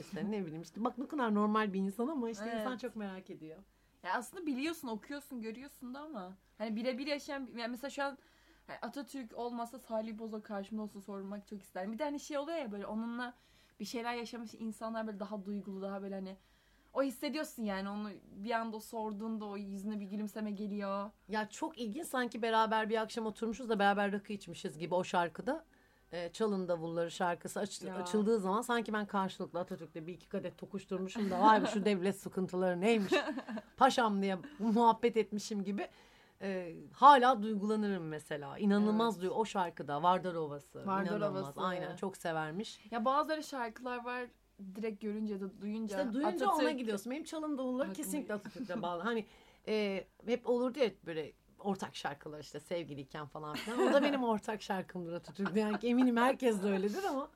İşte 0.00 0.30
ne 0.30 0.46
bileyim 0.46 0.62
işte 0.62 0.84
bak 0.84 0.98
ne 0.98 1.08
kadar 1.08 1.34
normal 1.34 1.72
bir 1.72 1.78
insan 1.78 2.08
ama 2.08 2.30
işte 2.30 2.46
insan 2.46 2.70
Evet. 2.70 2.80
çok 2.80 2.96
merak 2.96 3.30
ediyor. 3.30 3.58
Ya 4.02 4.12
aslında 4.14 4.46
biliyorsun, 4.46 4.88
okuyorsun, 4.88 5.42
görüyorsun 5.42 5.94
da 5.94 6.00
ama 6.00 6.36
hani 6.58 6.76
birebir 6.76 7.06
yaşayan 7.06 7.48
yani 7.56 7.70
mesela 7.70 7.90
şu 7.90 8.02
an 8.02 8.18
hani 8.66 8.78
Atatürk 8.82 9.34
olmasa 9.38 9.78
Salih 9.78 10.18
Bozo 10.18 10.42
karşımda 10.42 10.82
olsa 10.82 11.00
sormak 11.00 11.46
çok 11.48 11.62
isterim. 11.62 11.92
Bir 11.92 11.98
de 11.98 12.04
hani 12.04 12.20
şey 12.20 12.38
oluyor 12.38 12.58
ya 12.58 12.72
böyle 12.72 12.86
onunla 12.86 13.34
bir 13.80 13.84
şeyler 13.84 14.14
yaşamış 14.14 14.54
insanlar 14.54 15.06
böyle 15.06 15.20
daha 15.20 15.44
duygulu, 15.44 15.82
daha 15.82 16.02
böyle 16.02 16.14
hani 16.14 16.36
o 16.92 17.02
hissediyorsun 17.02 17.64
yani 17.64 17.88
onu 17.88 18.10
bir 18.36 18.50
anda 18.50 18.80
sorduğunda 18.80 19.44
o 19.44 19.56
yüzüne 19.56 20.00
bir 20.00 20.06
gülümseme 20.06 20.50
geliyor. 20.50 21.10
Ya 21.28 21.48
çok 21.48 21.78
ilginç 21.78 22.06
sanki 22.06 22.42
beraber 22.42 22.90
bir 22.90 23.00
akşam 23.02 23.26
oturmuşuz 23.26 23.68
da 23.68 23.78
beraber 23.78 24.12
rakı 24.12 24.32
içmişiz 24.32 24.78
gibi 24.78 24.94
o 24.94 25.04
şarkıda. 25.04 25.64
Ee, 26.12 26.30
Çalın 26.32 26.68
Davulları 26.68 27.10
şarkısı 27.10 27.60
aç- 27.60 27.82
Ya. 27.82 27.94
açıldığı 27.94 28.38
zaman 28.38 28.62
sanki 28.62 28.92
ben 28.92 29.06
karşılıklı 29.06 29.58
Atatürk'le 29.60 29.94
bir 30.06 30.12
iki 30.12 30.28
kadeh 30.28 30.50
tokuşturmuşum 30.58 31.30
da 31.30 31.40
vay 31.40 31.62
be 31.62 31.66
şu 31.66 31.84
devlet 31.84 32.20
sıkıntıları 32.20 32.80
neymiş 32.80 33.12
paşam 33.76 34.22
diye 34.22 34.38
muhabbet 34.58 35.16
etmişim 35.16 35.64
gibi. 35.64 35.88
Ee, 36.42 36.74
hala 36.92 37.42
duygulanırım 37.42 38.08
mesela. 38.08 38.58
İnanılmaz 38.58 39.14
Evet. 39.14 39.22
diyor 39.22 39.32
o 39.36 39.44
şarkıda 39.44 40.02
Vardar 40.02 40.34
Ovası. 40.34 40.86
Vardar 40.86 41.16
İnanılmaz. 41.16 41.42
Ovası. 41.44 41.60
Aynen 41.60 41.96
çok 41.96 42.16
severmiş. 42.16 42.80
Ya 42.90 43.04
bazıları 43.04 43.42
şarkılar 43.42 44.04
var 44.04 44.26
direkt 44.74 45.00
görünce 45.02 45.40
de 45.40 45.60
duyunca. 45.60 45.98
İşte 45.98 46.12
duyunca 46.12 46.46
ona 46.50 46.54
Atatürk- 46.62 46.76
gidiyorsun. 46.78 47.12
Benim 47.12 47.24
çalın 47.24 47.58
davulları 47.58 47.92
kesinlikle. 47.92 48.34
Atatürk'le 48.34 48.82
bağlı. 48.82 49.02
Hani 49.02 49.26
e, 49.68 50.04
hep 50.26 50.48
olurdu 50.48 50.78
ya 50.78 50.90
böyle 51.06 51.32
ortak 51.60 51.96
şarkılar 51.96 52.40
işte 52.40 52.60
sevgiliyken 52.60 53.26
falan 53.26 53.54
filan. 53.54 53.78
O 53.88 53.92
da 53.92 54.02
benim 54.02 54.24
ortak 54.24 54.62
şarkımdır 54.62 55.12
Atatürk. 55.12 55.56
Yani 55.56 55.76
eminim 55.82 56.16
herkes 56.16 56.62
de 56.62 56.70
öyledir 56.70 57.04
ama 57.04 57.28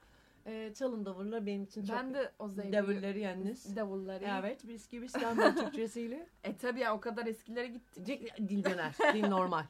e, 0.47 0.75
çalın 0.75 1.05
davulları 1.05 1.47
benim 1.47 1.63
için 1.65 1.85
çok 1.87 1.97
Ben 1.97 2.15
de 2.15 2.33
o 2.39 2.49
zevki. 2.49 2.73
davulları 2.73 3.19
yalnız. 3.19 3.77
Davulları. 3.77 4.25
Evet 4.41 4.69
bisküvi 4.69 5.05
İstanbul 5.05 5.57
Türkçesiyle. 5.57 6.27
E 6.45 6.57
tabi 6.57 6.81
ya 6.81 6.95
o 6.97 7.01
kadar 7.01 7.27
eskilere 7.27 7.67
gittik. 7.67 8.33
Dil 8.49 8.65
döner. 8.65 8.95
Dil 9.15 9.29
normal. 9.29 9.65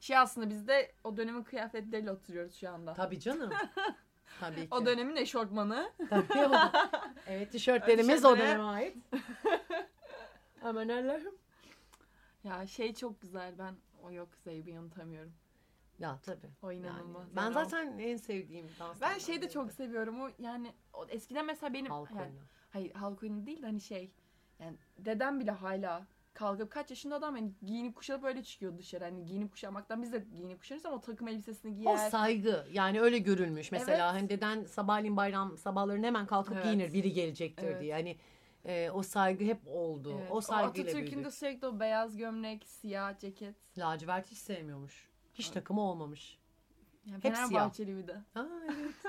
Şey 0.00 0.18
aslında 0.18 0.50
biz 0.50 0.68
de 0.68 0.92
o 1.04 1.16
dönemin 1.16 1.42
kıyafetleriyle 1.42 2.12
oturuyoruz 2.12 2.54
şu 2.54 2.70
anda. 2.70 2.94
Tabii 2.94 3.20
canım. 3.20 3.50
Tabii 4.40 4.60
ki. 4.60 4.68
O 4.70 4.86
dönemin 4.86 5.16
eşortmanı. 5.16 5.92
Tabii 6.10 6.46
o. 6.46 6.52
Evet 7.26 7.52
tişörtlerimiz 7.52 8.24
o 8.24 8.38
döneme 8.38 8.62
ait. 8.62 8.96
Aman 10.62 10.88
Allah'ım. 10.88 11.34
Ya 12.44 12.66
şey 12.66 12.94
çok 12.94 13.20
güzel 13.20 13.58
ben 13.58 13.74
o 14.04 14.12
yok 14.12 14.28
Zeyb'i 14.44 14.78
unutamıyorum. 14.80 15.32
Ya 15.98 16.18
tabii. 16.22 16.50
O 16.62 16.70
Yani 16.70 16.80
inanılmaz. 16.86 17.36
ben 17.36 17.42
Yani 17.42 17.50
o- 17.58 17.64
zaten 17.64 17.98
en 17.98 18.16
sevdiğim 18.16 18.66
dans. 18.80 19.00
ben 19.00 19.18
şeyi 19.18 19.42
de 19.42 19.48
çok 19.50 19.72
seviyorum 19.72 20.20
o 20.20 20.28
yani 20.38 20.72
o 20.92 21.06
eskiden 21.08 21.46
mesela 21.46 21.72
benim 21.74 21.90
Halk 21.90 22.10
yani 22.10 22.20
oyunu. 22.22 22.38
hayır 22.70 22.92
halk 22.94 23.22
oyunu 23.22 23.46
değil 23.46 23.62
de 23.62 23.66
hani 23.66 23.80
şey 23.80 24.10
yani 24.58 24.76
dedem 24.98 25.40
bile 25.40 25.50
hala 25.50 26.06
kalkıp 26.34 26.70
kaç 26.70 26.90
yaşında 26.90 27.14
adam 27.14 27.36
yani 27.36 27.52
giyinip 27.66 27.96
kuşanıp 27.96 28.24
öyle 28.24 28.42
çıkıyor 28.42 28.78
dışarı. 28.78 29.04
Hani 29.04 29.24
giyinip 29.24 29.52
kuşanmaktan 29.52 30.02
biz 30.02 30.12
de 30.12 30.24
giyinip 30.32 30.58
kuşanırız 30.60 30.86
ama 30.86 30.96
o 30.96 31.00
takım 31.00 31.28
elbisesini 31.28 31.72
O 31.72 31.74
giyer. 31.74 31.96
saygı 32.10 32.66
yani 32.72 33.00
öyle 33.00 33.18
görülmüş. 33.18 33.72
Mesela 33.72 34.04
Evet. 34.12 34.20
hani 34.20 34.28
deden 34.28 34.64
sabahleyin 34.64 35.16
bayram 35.16 35.58
sabahların 35.58 36.02
hemen 36.02 36.26
kalkıp 36.26 36.54
Evet. 36.54 36.64
giyinir 36.64 36.92
biri 36.92 37.12
gelecektir 37.12 37.66
Evet. 37.68 37.80
diye. 37.82 37.92
Hani 37.94 38.16
e, 38.64 38.90
o 38.90 39.02
saygı 39.02 39.44
hep 39.44 39.60
oldu. 39.66 40.16
Evet, 40.20 40.30
O 40.30 40.40
saygıyla 40.40 40.90
Atatürk'ün 40.90 41.24
de 41.24 41.30
sürekli 41.30 41.66
o 41.66 41.80
beyaz 41.80 42.16
gömlek, 42.16 42.66
siyah 42.66 43.18
ceket. 43.18 43.54
Lacivert 43.78 44.30
hiç 44.30 44.38
sevmiyormuş. 44.38 45.08
Hiç 45.34 45.48
takımı 45.48 45.80
olmamış. 45.80 46.38
Yani 47.06 47.16
Hep. 47.16 47.22
Fenerbahçeli 47.22 47.96
bir 47.96 48.06
de. 48.06 48.16
Aa, 48.34 48.46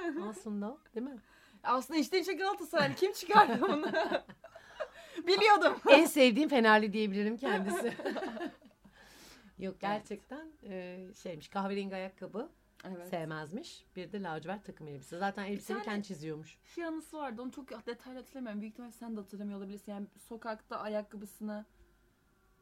evet 0.04 0.16
aslında 0.30 0.78
değil 0.96 1.06
mi? 1.06 1.18
Aslında 1.64 2.00
içten 2.00 2.22
içe 2.22 2.34
Galatasaray. 2.34 2.96
Kim 2.96 3.14
çıkardı 3.14 3.62
bunu? 3.62 3.86
Biliyordum. 5.28 5.76
en 5.90 6.06
sevdiğim 6.06 6.50
Fenerli 6.50 6.94
diyebilirim 6.94 7.38
kendisi. 7.38 7.94
Yok 9.60 9.80
gerçekten 9.80 10.48
e, 10.64 11.08
şeymiş 11.24 11.48
kahverengi 11.48 11.96
ayakkabı 11.96 12.50
Evet. 12.84 13.08
sevmezmiş. 13.08 13.86
Bir 13.96 14.12
de 14.12 14.22
lacivert 14.22 14.66
takım 14.66 14.88
elbise. 14.88 15.18
Zaten 15.18 15.46
elbiseni 15.46 15.84
kendi 15.84 16.08
çiziyormuş. 16.08 16.60
Şey 16.76 16.86
anısı 16.86 17.18
vardı. 17.18 17.42
Onu 17.42 17.52
çok 17.52 17.88
detaylı 17.88 18.20
hatırlamıyorum. 18.20 18.62
Büyük 18.62 18.74
ihtimalle 18.74 18.92
sen 18.92 19.16
de 19.16 19.20
hatırlamıyor 19.20 19.60
olabilirsin. 19.60 19.92
Yani 19.92 20.08
sokakta 20.18 20.80
ayakkabısını... 20.80 21.66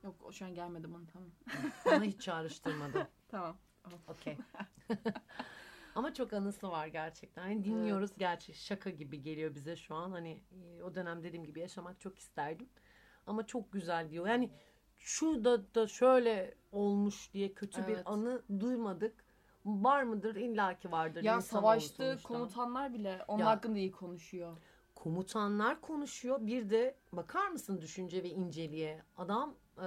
Yok 0.03 0.15
o 0.23 0.31
şu 0.31 0.45
an 0.45 0.55
gelmedi 0.55 0.93
bana 0.93 1.03
tamam. 1.13 1.29
Bana 1.85 2.03
hiç 2.03 2.21
çağrıştırmadı. 2.21 3.07
Tamam. 3.27 3.57
Okey. 4.07 4.37
Ama 5.95 6.13
çok 6.13 6.33
anısı 6.33 6.69
var 6.71 6.87
gerçekten. 6.87 7.41
Hani 7.41 7.63
dinliyoruz 7.63 8.11
gerçi 8.17 8.53
şaka 8.53 8.89
gibi 8.89 9.21
geliyor 9.21 9.55
bize 9.55 9.75
şu 9.75 9.95
an. 9.95 10.11
Hani 10.11 10.43
e, 10.51 10.83
o 10.83 10.95
dönem 10.95 11.23
dediğim 11.23 11.45
gibi 11.45 11.59
yaşamak 11.59 11.99
çok 11.99 12.19
isterdim. 12.19 12.69
Ama 13.27 13.47
çok 13.47 13.71
güzel 13.71 14.09
diyor. 14.09 14.27
Yani 14.27 14.51
şu 14.97 15.43
da, 15.43 15.75
da 15.75 15.87
şöyle 15.87 16.55
olmuş 16.71 17.33
diye 17.33 17.53
kötü 17.53 17.81
Evet. 17.81 17.89
bir 17.89 18.13
anı 18.13 18.43
duymadık. 18.59 19.26
Var 19.65 20.03
mıdır? 20.03 20.35
İlla 20.35 20.73
ki 20.79 20.91
vardır. 20.91 21.23
Ya 21.23 21.35
İnsanoğlu 21.35 21.61
savaştığı 21.63 22.17
komutanlar 22.23 22.93
bile 22.93 23.21
onun 23.27 23.39
Ya. 23.39 23.45
hakkında 23.45 23.77
iyi 23.77 23.91
konuşuyor. 23.91 24.57
komutanlar 24.95 25.81
konuşuyor. 25.81 26.47
Bir 26.47 26.69
de 26.69 26.95
bakar 27.13 27.47
mısın 27.47 27.81
düşünce 27.81 28.23
ve 28.23 28.29
inceliğe? 28.29 29.01
Adam 29.17 29.55
e, 29.77 29.81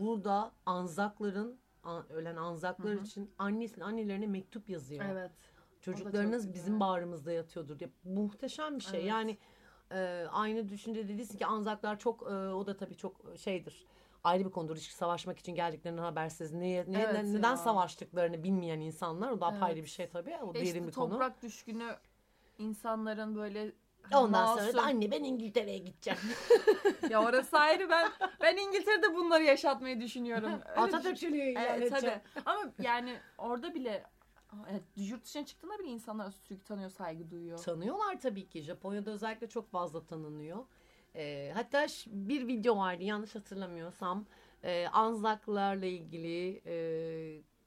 burada 0.00 0.52
Anzakların 0.66 1.58
an- 1.82 2.12
ölen 2.12 2.36
Anzaklar 2.36 2.92
Hı 2.94 2.98
hı. 3.00 3.02
için 3.04 3.30
annesine 3.38 3.84
annelerine 3.84 4.26
mektup 4.26 4.68
yazıyor. 4.70 5.04
Evet. 5.12 5.30
Çocuklarınız 5.80 6.52
bizim 6.54 6.80
bağrımızda 6.80 7.32
yatıyordur 7.32 7.78
diye. 7.78 7.90
Muhteşem 8.04 8.78
bir 8.78 8.84
şey. 8.84 9.00
Evet. 9.00 9.08
Yani 9.08 9.38
e, 9.92 10.26
aynı 10.32 10.68
düşünce 10.68 11.08
değilsin 11.08 11.38
ki 11.38 11.46
Anzaklar 11.46 11.98
çok 11.98 12.22
e, 12.22 12.34
o 12.34 12.66
da 12.66 12.76
tabii 12.76 12.96
çok 12.96 13.20
şeydir. 13.36 13.86
Ayrı 14.24 14.44
bir 14.44 14.50
konudur. 14.50 14.76
İşte 14.76 14.94
savaşmak 14.94 15.38
için 15.38 15.54
geldiklerini 15.54 16.00
habersiz. 16.00 16.52
Neye, 16.52 16.84
ne- 16.88 17.02
Evet 17.02 17.14
ne- 17.24 17.32
neden 17.34 17.50
ya. 17.50 17.56
savaştıklarını 17.56 18.42
bilmeyen 18.42 18.80
insanlar. 18.80 19.30
O 19.30 19.40
da 19.40 19.48
Evet. 19.50 19.56
apayrı 19.62 19.82
bir 19.82 19.88
şey 19.88 20.08
tabii. 20.08 20.36
O 20.42 20.54
derin 20.54 20.64
işte 20.64 20.86
bir 20.86 20.92
konu. 20.92 21.10
toprak 21.10 21.42
düşkünü 21.42 21.96
insanların 22.58 23.36
böyle 23.36 23.72
Ondan 24.14 24.46
sonra 24.46 24.66
da 24.74 24.78
masum- 24.78 24.80
anne 24.80 25.10
ben 25.10 25.24
İngiltere'ye 25.24 25.78
gideceğim. 25.78 26.18
ya 27.10 27.22
orası 27.24 27.58
ayrı 27.58 27.88
ben 27.90 28.10
ben 28.40 28.56
İngiltere'de 28.56 29.14
bunları 29.14 29.42
yaşatmayı 29.42 30.00
düşünüyorum. 30.00 30.50
Düşün- 30.52 30.62
Atatürkçülüğü 30.82 31.54
Evet, 31.58 31.82
edeceğim. 31.92 32.18
tabii. 32.34 32.42
Ama 32.46 32.72
yani 32.78 33.16
orada 33.38 33.74
bile 33.74 34.04
evet, 34.70 34.82
yurt 34.96 35.24
dışına 35.24 35.46
çıktığında 35.46 35.78
bile 35.78 35.88
insanlar 35.88 36.26
Atatürk'ü 36.26 36.64
tanıyor, 36.64 36.90
saygı 36.90 37.30
duyuyor. 37.30 37.58
Tanıyorlar 37.58 38.20
tabii 38.20 38.48
ki. 38.48 38.62
Japonya'da 38.62 39.10
özellikle 39.10 39.48
çok 39.48 39.70
fazla 39.70 40.06
tanınıyor. 40.06 40.64
Ee, 41.14 41.50
hatta 41.54 41.86
bir 42.06 42.46
video 42.46 42.76
vardı 42.76 43.02
yanlış 43.02 43.34
hatırlamıyorsam. 43.34 44.26
Ee, 44.64 44.86
Anzaklarla 44.86 45.86
ilgili 45.86 46.62
e, 46.66 46.72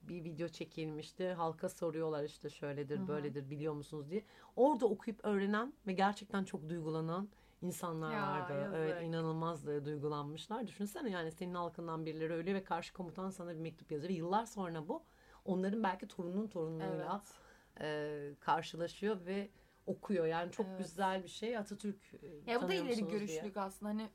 bir 0.01 0.23
video 0.23 0.47
çekilmişti. 0.47 1.27
Halka 1.33 1.69
soruyorlar 1.69 2.23
işte 2.23 2.49
şöyledir 2.49 2.97
Hı 2.99 3.03
hı. 3.03 3.07
böyledir 3.07 3.49
biliyor 3.49 3.73
musunuz 3.73 4.09
diye. 4.09 4.23
Orada 4.55 4.85
okuyup 4.85 5.19
öğrenen 5.25 5.73
ve 5.87 5.93
gerçekten 5.93 6.43
çok 6.43 6.69
duygulanan 6.69 7.29
insanlar 7.61 8.11
Ya, 8.13 8.21
vardı. 8.27 8.53
yazık. 8.61 8.75
Evet, 8.77 9.03
inanılmaz 9.03 9.67
da 9.67 9.85
duygulanmışlar. 9.85 10.67
Düşünsene 10.67 11.09
yani 11.09 11.31
senin 11.31 11.53
halkından 11.53 12.05
birileri 12.05 12.33
ölüyor 12.33 12.55
ve 12.57 12.63
karşı 12.63 12.93
komutan 12.93 13.29
sana 13.29 13.53
bir 13.55 13.59
mektup 13.59 13.91
yazıyor. 13.91 14.09
Ve 14.09 14.17
yıllar 14.17 14.45
sonra 14.45 14.87
bu 14.87 15.03
onların 15.45 15.83
belki 15.83 16.07
torunun 16.07 16.47
torunuyla 16.47 17.21
Evet. 17.21 17.33
e, 17.81 18.35
karşılaşıyor 18.39 19.25
ve 19.25 19.49
okuyor. 19.85 20.25
Yani 20.25 20.51
çok 20.51 20.65
Evet. 20.69 20.77
güzel 20.77 21.23
bir 21.23 21.29
şey. 21.29 21.57
Atatürk 21.57 22.13
e, 22.23 22.51
Ya 22.51 22.61
bu 22.61 22.67
da 22.67 22.73
ileri 22.73 23.03
musunuz 23.03 23.27
diye. 23.27 23.51
aslında 23.55 23.89
hani 23.91 24.09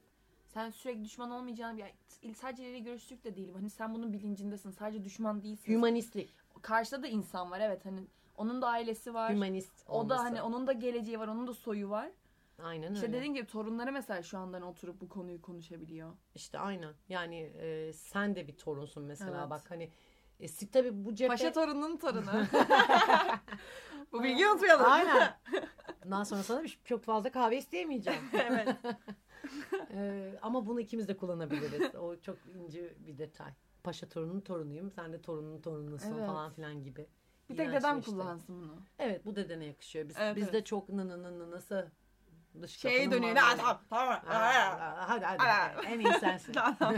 sen 0.46 0.70
sürekli 0.70 1.04
düşman 1.04 1.30
olmayacağını 1.30 1.80
ya, 1.80 1.88
sadece 2.36 2.64
ileri 2.64 2.82
görüşlülük 2.82 3.24
de 3.24 3.36
değil. 3.36 3.52
Hani 3.52 3.70
sen 3.70 3.94
bunun 3.94 4.12
bilincindesin. 4.12 4.70
Sadece 4.70 5.04
düşman 5.04 5.42
değilsin. 5.42 5.72
Hümanistlik. 5.72 6.30
Karşıda 6.62 7.02
da 7.02 7.06
insan 7.06 7.50
var 7.50 7.60
evet 7.60 7.84
hani 7.84 8.00
onun 8.36 8.62
da 8.62 8.68
ailesi 8.68 9.14
var. 9.14 9.32
Hümanist 9.32 9.72
o 9.88 9.92
da 9.92 9.98
olması. 9.98 10.22
hani 10.22 10.42
onun 10.42 10.66
da 10.66 10.72
geleceği 10.72 11.18
var, 11.18 11.28
onun 11.28 11.46
da 11.46 11.54
soyu 11.54 11.90
var. 11.90 12.10
Aynen 12.62 12.94
İşte 12.94 13.06
öyle. 13.06 13.16
dediğin 13.16 13.34
gibi 13.34 13.46
torunları 13.46 13.92
mesela 13.92 14.22
şu 14.22 14.38
andan 14.38 14.62
oturup 14.62 15.00
bu 15.00 15.08
konuyu 15.08 15.42
konuşabiliyor. 15.42 16.12
İşte 16.34 16.58
aynen. 16.58 16.94
Yani 17.08 17.36
e, 17.36 17.92
sen 17.92 18.36
de 18.36 18.48
bir 18.48 18.56
torunsun 18.56 19.02
mesela. 19.04 19.40
Evet. 19.40 19.50
Bak 19.50 19.70
hani 19.70 19.90
e, 20.40 20.46
tabii 20.72 21.04
bu 21.04 21.14
cephe... 21.14 21.28
Paşa 21.28 21.52
torununun 21.52 21.96
torunu. 21.96 22.30
bu 24.12 24.22
bilgiyi 24.22 24.48
unutmayalım. 24.48 24.86
Aynen. 24.92 25.34
Bundan 26.04 26.24
sonra 26.24 26.42
sana 26.42 26.62
çok 26.84 27.04
fazla 27.04 27.30
kahve 27.30 27.56
isteyemeyeceğim. 27.58 28.22
evet. 28.32 28.68
E, 29.90 30.32
ama 30.42 30.66
bunu 30.66 30.80
ikimiz 30.80 31.08
de 31.08 31.16
kullanabiliriz. 31.16 31.94
O 31.94 32.20
çok 32.20 32.36
ince 32.54 32.94
bir 33.06 33.18
detay. 33.18 33.52
Paşa 33.84 34.08
torunun 34.08 34.40
torunuyum. 34.40 34.90
Sen 34.90 35.12
de 35.12 35.22
torunun 35.22 35.60
torunusun 35.60 36.14
Evet. 36.18 36.26
falan 36.26 36.52
filan 36.52 36.82
gibi. 36.82 37.06
Bir 37.50 37.56
tek 37.56 37.72
dedem 37.72 37.98
işte. 37.98 38.10
kullansın 38.10 38.62
bunu. 38.62 38.82
Evet 38.98 39.24
bu 39.24 39.36
dedene 39.36 39.64
yakışıyor. 39.64 40.08
Biz, 40.08 40.16
Evet, 40.20 40.36
bizde 40.36 40.56
evet. 40.56 40.66
çok 40.66 40.88
nı 40.88 41.08
nı 41.08 41.22
nı 41.22 41.38
nı 41.38 41.50
nısı 41.50 41.92
dış 42.62 42.78
Şeye 42.78 43.10
dönüyor. 43.10 43.36
var 43.36 43.42
"Aa, 43.42 43.48
böyle. 43.50 43.56
tamam, 43.62 43.80
tamam. 43.90 44.20
Aa, 44.28 45.08
Hadi 45.08 45.24
hadi. 45.24 45.86
En 45.86 46.00
iyi 46.00 46.12
sensin. 46.12 46.52
Tamam. 46.78 46.94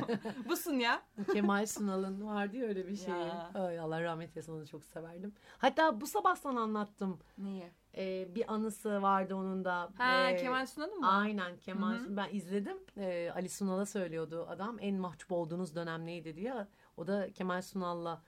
Busun 0.49 0.75
ya. 0.75 1.03
Kemal 1.33 1.67
Sunal'ın 1.67 2.27
vardı 2.27 2.57
ya 2.57 2.67
öyle 2.67 2.89
bir 2.89 2.97
şey. 2.97 3.15
Ya. 3.15 3.51
Ay 3.55 3.79
Allah 3.81 4.03
rahmet 4.03 4.31
eylesin 4.31 4.53
onu 4.53 4.67
çok 4.67 4.85
severdim. 4.85 5.35
Hatta 5.59 6.01
bu 6.01 6.07
sabah 6.07 6.37
sana 6.37 6.61
anlattım. 6.61 7.19
Neyi? 7.39 7.71
Ee, 7.97 8.35
bir 8.35 8.53
anısı 8.53 9.03
vardı 9.03 9.35
onun 9.35 9.65
da. 9.65 9.91
Ha 9.99 10.31
Ee, 10.31 10.37
Kemal 10.37 10.67
Sunal'ın 10.67 10.99
mı? 11.01 11.11
Aynen 11.19 11.57
Kemal. 11.57 11.99
Sunal. 11.99 12.17
Ben 12.17 12.35
izledim. 12.37 12.77
Ee, 12.97 13.31
Ali 13.35 13.49
Sunal'a 13.49 13.87
söylüyordu 13.87 14.47
adam. 14.49 14.77
En 14.81 14.95
mahcup 14.95 15.33
olduğunuz 15.33 15.75
dönem 15.75 16.07
neydi 16.07 16.37
diye. 16.37 16.67
O 16.97 17.07
da 17.07 17.33
Kemal 17.33 17.63
Sunal'la 17.63 18.23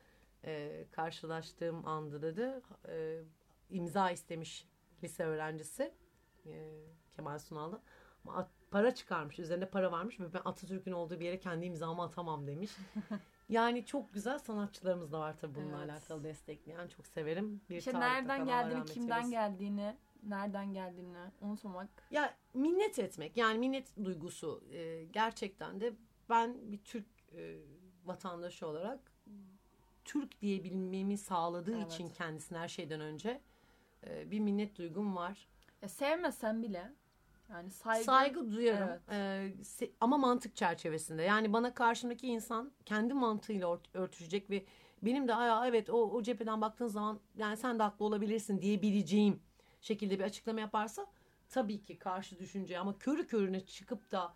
e, 0.45 0.85
karşılaştığım 0.93 1.87
andı 1.89 2.23
dedi. 2.23 2.61
E, 2.89 3.21
imza 3.71 4.11
istemiş 4.11 4.67
lise 5.03 5.25
öğrencisi. 5.25 5.95
E, 6.47 6.51
Kemal 7.17 7.39
Sunal'da. 7.39 7.83
Ama 8.27 8.49
para 8.71 8.95
çıkarmış. 8.95 9.39
Üzerinde 9.39 9.71
para 9.71 9.93
varmış 9.93 10.21
ve 10.21 10.33
ben 10.35 10.41
Atatürk'ün 10.45 10.93
olduğu 10.93 11.21
bir 11.21 11.25
yere 11.25 11.39
kendi 11.39 11.67
imzamı 11.67 12.03
atamam 12.03 12.47
demiş. 12.47 12.71
yani 13.49 13.87
çok 13.87 14.15
güzel 14.15 14.39
sanatçılarımız 14.39 15.13
da 15.13 15.21
var 15.21 15.37
tabii 15.41 15.55
bununla 15.55 15.79
Evet. 15.79 15.91
alakalı 15.91 16.25
destekleyen. 16.25 16.89
Çok 16.89 17.07
severim. 17.07 17.61
Bir 17.71 17.77
İşte 17.77 18.01
nereden 18.01 18.47
geldiğini, 18.47 18.85
kimden 18.85 19.31
geldiğini, 19.31 19.97
nereden 20.23 20.73
geldiğini 20.73 21.19
unutmamak. 21.41 21.89
Ya 22.11 22.35
minnet 22.55 22.99
etmek 22.99 23.37
yani 23.37 23.59
minnet 23.59 24.05
duygusu 24.05 24.65
e, 24.71 25.05
gerçekten 25.05 25.81
de 25.81 25.93
ben 26.29 26.73
bir 26.73 26.79
Türk 26.79 27.07
e, 27.37 27.59
vatandaşı 28.05 28.67
olarak 28.67 29.13
Türk 30.05 30.41
diyebilmemi 30.41 31.19
sağladığı 31.19 31.77
Evet. 31.77 31.93
için 31.93 32.09
kendisine 32.09 32.59
her 32.59 32.69
şeyden 32.69 33.01
önce 33.01 33.41
e, 34.07 34.31
bir 34.31 34.41
minnet 34.41 34.79
duygum 34.79 35.17
var. 35.17 35.49
Ya 35.83 35.89
sevmesen 35.89 36.63
bile 36.63 36.93
yani 37.53 37.71
saygı. 37.71 38.05
Saygı 38.05 38.53
duyarım 38.53 38.89
Evet. 38.89 39.01
E, 39.11 39.15
se- 39.63 39.91
ama 40.01 40.19
mantık 40.19 40.57
çerçevesinde. 40.57 41.23
Yani 41.23 41.53
bana 41.53 41.75
karşımdaki 41.75 42.27
insan 42.27 42.73
kendi 42.85 43.15
mantığıyla 43.15 43.69
ört- 43.75 43.95
örtüşecek 43.97 44.51
ve 44.51 44.65
benim 45.03 45.29
de 45.29 45.35
"Aa, 45.35 45.67
evet 45.67 45.91
o, 45.91 45.95
o 46.11 46.23
cepheden 46.23 46.61
baktığın 46.61 46.87
zaman 46.87 47.21
yani 47.37 47.57
sen 47.57 47.79
de 47.79 47.83
haklı 47.83 48.05
olabilirsin 48.05 48.63
diyebileceğim 48.63 49.41
şekilde 49.81 50.19
bir 50.19 50.25
açıklama 50.25 50.61
yaparsa 50.61 51.07
tabii 51.49 51.83
ki 51.83 51.99
karşı 51.99 52.39
düşünce 52.39 52.79
ama 52.79 52.99
körü 52.99 53.27
körüne 53.27 53.61
çıkıp 53.67 54.11
da 54.13 54.35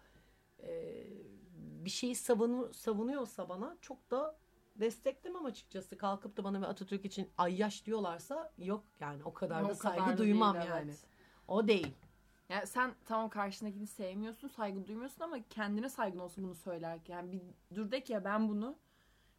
e, 0.62 0.94
bir 1.56 1.90
şeyi 1.90 2.14
savunu, 2.14 2.74
savunuyorsa 2.74 3.48
bana 3.48 3.76
çok 3.80 4.10
da 4.10 4.36
desteklemem 4.76 5.44
açıkçası. 5.44 5.98
Kalkıp 5.98 6.36
da 6.36 6.44
bana 6.44 6.60
ve 6.62 6.66
Atatürk 6.66 7.04
için 7.04 7.28
ayyaş 7.38 7.86
diyorlarsa 7.86 8.52
yok 8.58 8.84
yani 9.00 9.24
o 9.24 9.32
kadar 9.34 9.62
O 9.62 9.68
da 9.68 9.74
saygı 9.74 10.04
kadar 10.04 10.18
duymam 10.18 10.54
değil, 10.54 10.66
yani. 10.70 10.84
evet. 10.86 11.04
O 11.48 11.68
değil. 11.68 11.94
Yani 12.48 12.66
sen 12.66 12.94
tamam 13.04 13.28
karşındakini 13.28 13.86
sevmiyorsun, 13.86 14.48
saygı 14.48 14.86
duymuyorsun 14.86 15.20
ama 15.24 15.36
kendine 15.50 15.88
saygın 15.88 16.18
olsun 16.18 16.44
bunu 16.44 16.54
söylerken. 16.54 17.14
Yani 17.16 17.32
bir 17.32 17.42
dur 17.76 17.90
de 17.90 18.00
ki 18.04 18.12
ya 18.12 18.24
ben 18.24 18.48
bunu 18.48 18.76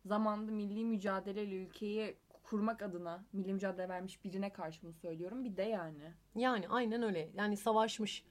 zamanında 0.05 0.51
milli 0.51 0.86
mücadeleyle 0.86 1.55
ülkeyi 1.55 2.18
kurmak 2.43 2.82
adına 2.82 3.24
milli 3.34 3.53
mücadele 3.53 3.89
vermiş 3.89 4.24
birine 4.24 4.53
karşı 4.53 4.82
bunu 4.82 4.93
söylüyorum. 4.93 5.43
Bir 5.43 5.58
de 5.58 5.64
yani. 5.64 6.14
Yani 6.36 6.70
aynen 6.70 7.03
öyle. 7.03 7.30
Yani 7.36 7.58
savaşmış 7.58 8.24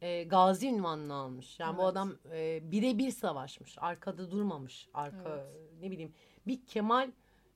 e, 0.00 0.24
gazi 0.24 0.68
ünvanını 0.68 1.14
almış. 1.14 1.60
Yani 1.60 1.76
bu 1.78 1.82
Evet. 1.82 1.92
adam 1.92 2.16
e, 2.32 2.70
birebir 2.72 3.10
savaşmış. 3.10 3.76
Arkada 3.80 4.30
durmamış. 4.30 4.88
Arka 4.94 5.30
Evet. 5.30 5.46
ne 5.80 5.90
bileyim 5.90 6.14
bir 6.46 6.66
Kemal 6.66 7.10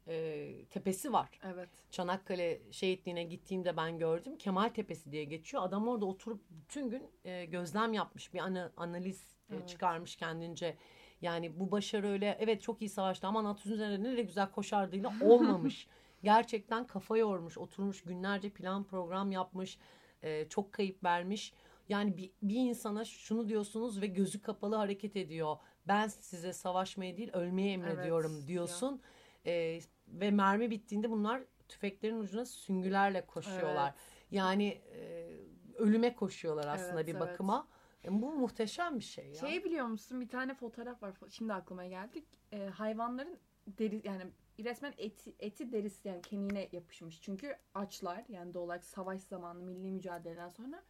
e, 0.08 0.64
tepesi 0.70 1.12
var. 1.12 1.28
Evet. 1.44 1.68
Çanakkale 1.90 2.60
şehitliğine 2.70 3.24
gittiğimde 3.24 3.76
ben 3.76 3.98
gördüm. 3.98 4.36
Kemal 4.38 4.68
Tepesi 4.68 5.12
diye 5.12 5.24
geçiyor. 5.24 5.62
Adam 5.62 5.88
orada 5.88 6.04
oturup 6.04 6.40
bütün 6.50 6.90
gün 6.90 7.02
e, 7.24 7.44
gözlem 7.44 7.92
yapmış. 7.92 8.34
Bir 8.34 8.38
ana, 8.38 8.72
analiz 8.76 9.22
e, 9.50 9.54
Evet. 9.54 9.68
çıkarmış 9.68 10.16
kendince. 10.16 10.76
Yani 11.22 11.60
bu 11.60 11.70
başarı 11.70 12.08
öyle 12.08 12.36
evet 12.40 12.62
çok 12.62 12.82
iyi 12.82 12.88
savaştı 12.88 13.26
ama 13.26 13.44
Natuz 13.44 13.72
üzerine 13.72 14.16
ne 14.16 14.22
güzel 14.22 14.50
koşardığıyla 14.50 15.12
olmamış. 15.20 15.88
Gerçekten 16.22 16.86
kafa 16.86 17.16
yormuş, 17.16 17.58
oturmuş 17.58 18.02
günlerce 18.02 18.50
plan 18.50 18.84
program 18.84 19.32
yapmış. 19.32 19.78
e, 20.22 20.48
çok 20.48 20.72
kayıp 20.72 21.04
vermiş. 21.04 21.52
Yani 21.88 22.16
bir, 22.16 22.30
bir 22.42 22.54
insana 22.56 23.04
şunu 23.04 23.48
diyorsunuz 23.48 24.00
ve 24.00 24.06
gözü 24.06 24.42
kapalı 24.42 24.76
hareket 24.76 25.16
ediyor. 25.16 25.56
Ben 25.88 26.08
size 26.08 26.52
savaşmayı 26.52 27.16
değil 27.16 27.30
ölmeyi 27.32 27.72
emrediyorum 27.72 28.34
Evet, 28.38 28.48
diyorsun. 28.48 29.00
E, 29.46 29.80
ve 30.08 30.30
mermi 30.30 30.70
bittiğinde 30.70 31.10
bunlar 31.10 31.42
tüfeklerin 31.68 32.20
ucuna 32.20 32.44
süngülerle 32.44 33.26
koşuyorlar. 33.26 33.88
Evet. 33.88 34.00
Yani 34.30 34.68
e, 34.68 35.30
ölüme 35.74 36.14
koşuyorlar 36.14 36.66
aslında 36.66 37.00
Evet, 37.00 37.06
bir 37.06 37.14
evet. 37.14 37.20
bakıma. 37.20 37.68
E, 38.04 38.22
bu 38.22 38.32
muhteşem 38.32 38.98
bir 38.98 39.04
şey 39.04 39.28
ya. 39.28 39.34
Şey 39.34 39.64
biliyor 39.64 39.86
musun 39.86 40.20
bir 40.20 40.28
tane 40.28 40.54
fotoğraf 40.54 41.02
var 41.02 41.14
şimdi 41.30 41.52
aklıma 41.52 41.86
geldik. 41.86 42.24
Ee, 42.52 42.66
hayvanların 42.66 43.38
deri 43.66 44.02
yani 44.04 44.22
resmen 44.58 44.94
eti, 44.98 45.34
eti 45.38 45.72
derisi 45.72 46.08
yani 46.08 46.22
kemiğine 46.22 46.68
yapışmış. 46.72 47.20
Çünkü 47.20 47.56
açlar 47.74 48.24
yani 48.28 48.54
doğal 48.54 48.64
olarak 48.64 48.84
savaş 48.84 49.20
zamanı 49.20 49.62
milli 49.62 49.90
mücadeleden 49.90 50.48
sonra 50.48 50.82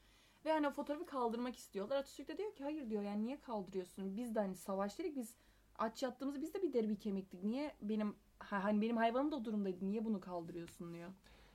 ve 0.44 0.52
hani 0.52 0.68
o 0.68 0.70
fotoğrafı 0.70 1.06
kaldırmak 1.06 1.56
istiyorlar. 1.56 1.96
Atatürk 1.96 2.28
de 2.28 2.38
diyor 2.38 2.54
ki 2.54 2.64
hayır 2.64 2.90
diyor 2.90 3.02
yani 3.02 3.24
niye 3.24 3.40
kaldırıyorsun? 3.40 4.16
Biz 4.16 4.34
de 4.34 4.40
hani 4.40 4.54
savaş 4.54 4.98
dedik 4.98 5.16
biz 5.16 5.36
aç 5.78 6.02
yattığımızda 6.02 6.40
biz 6.40 6.54
de 6.54 6.62
bir 6.62 6.72
deri 6.72 6.88
bir 6.88 7.00
kemiktik. 7.00 7.44
Niye 7.44 7.74
benim 7.82 8.16
hani 8.50 8.80
benim 8.80 8.96
hayvanım 8.96 9.32
da 9.32 9.36
o 9.36 9.44
durumdaydı. 9.44 9.90
Niye 9.90 10.04
bunu 10.04 10.20
kaldırıyorsun 10.20 10.94
diyor. 10.94 11.10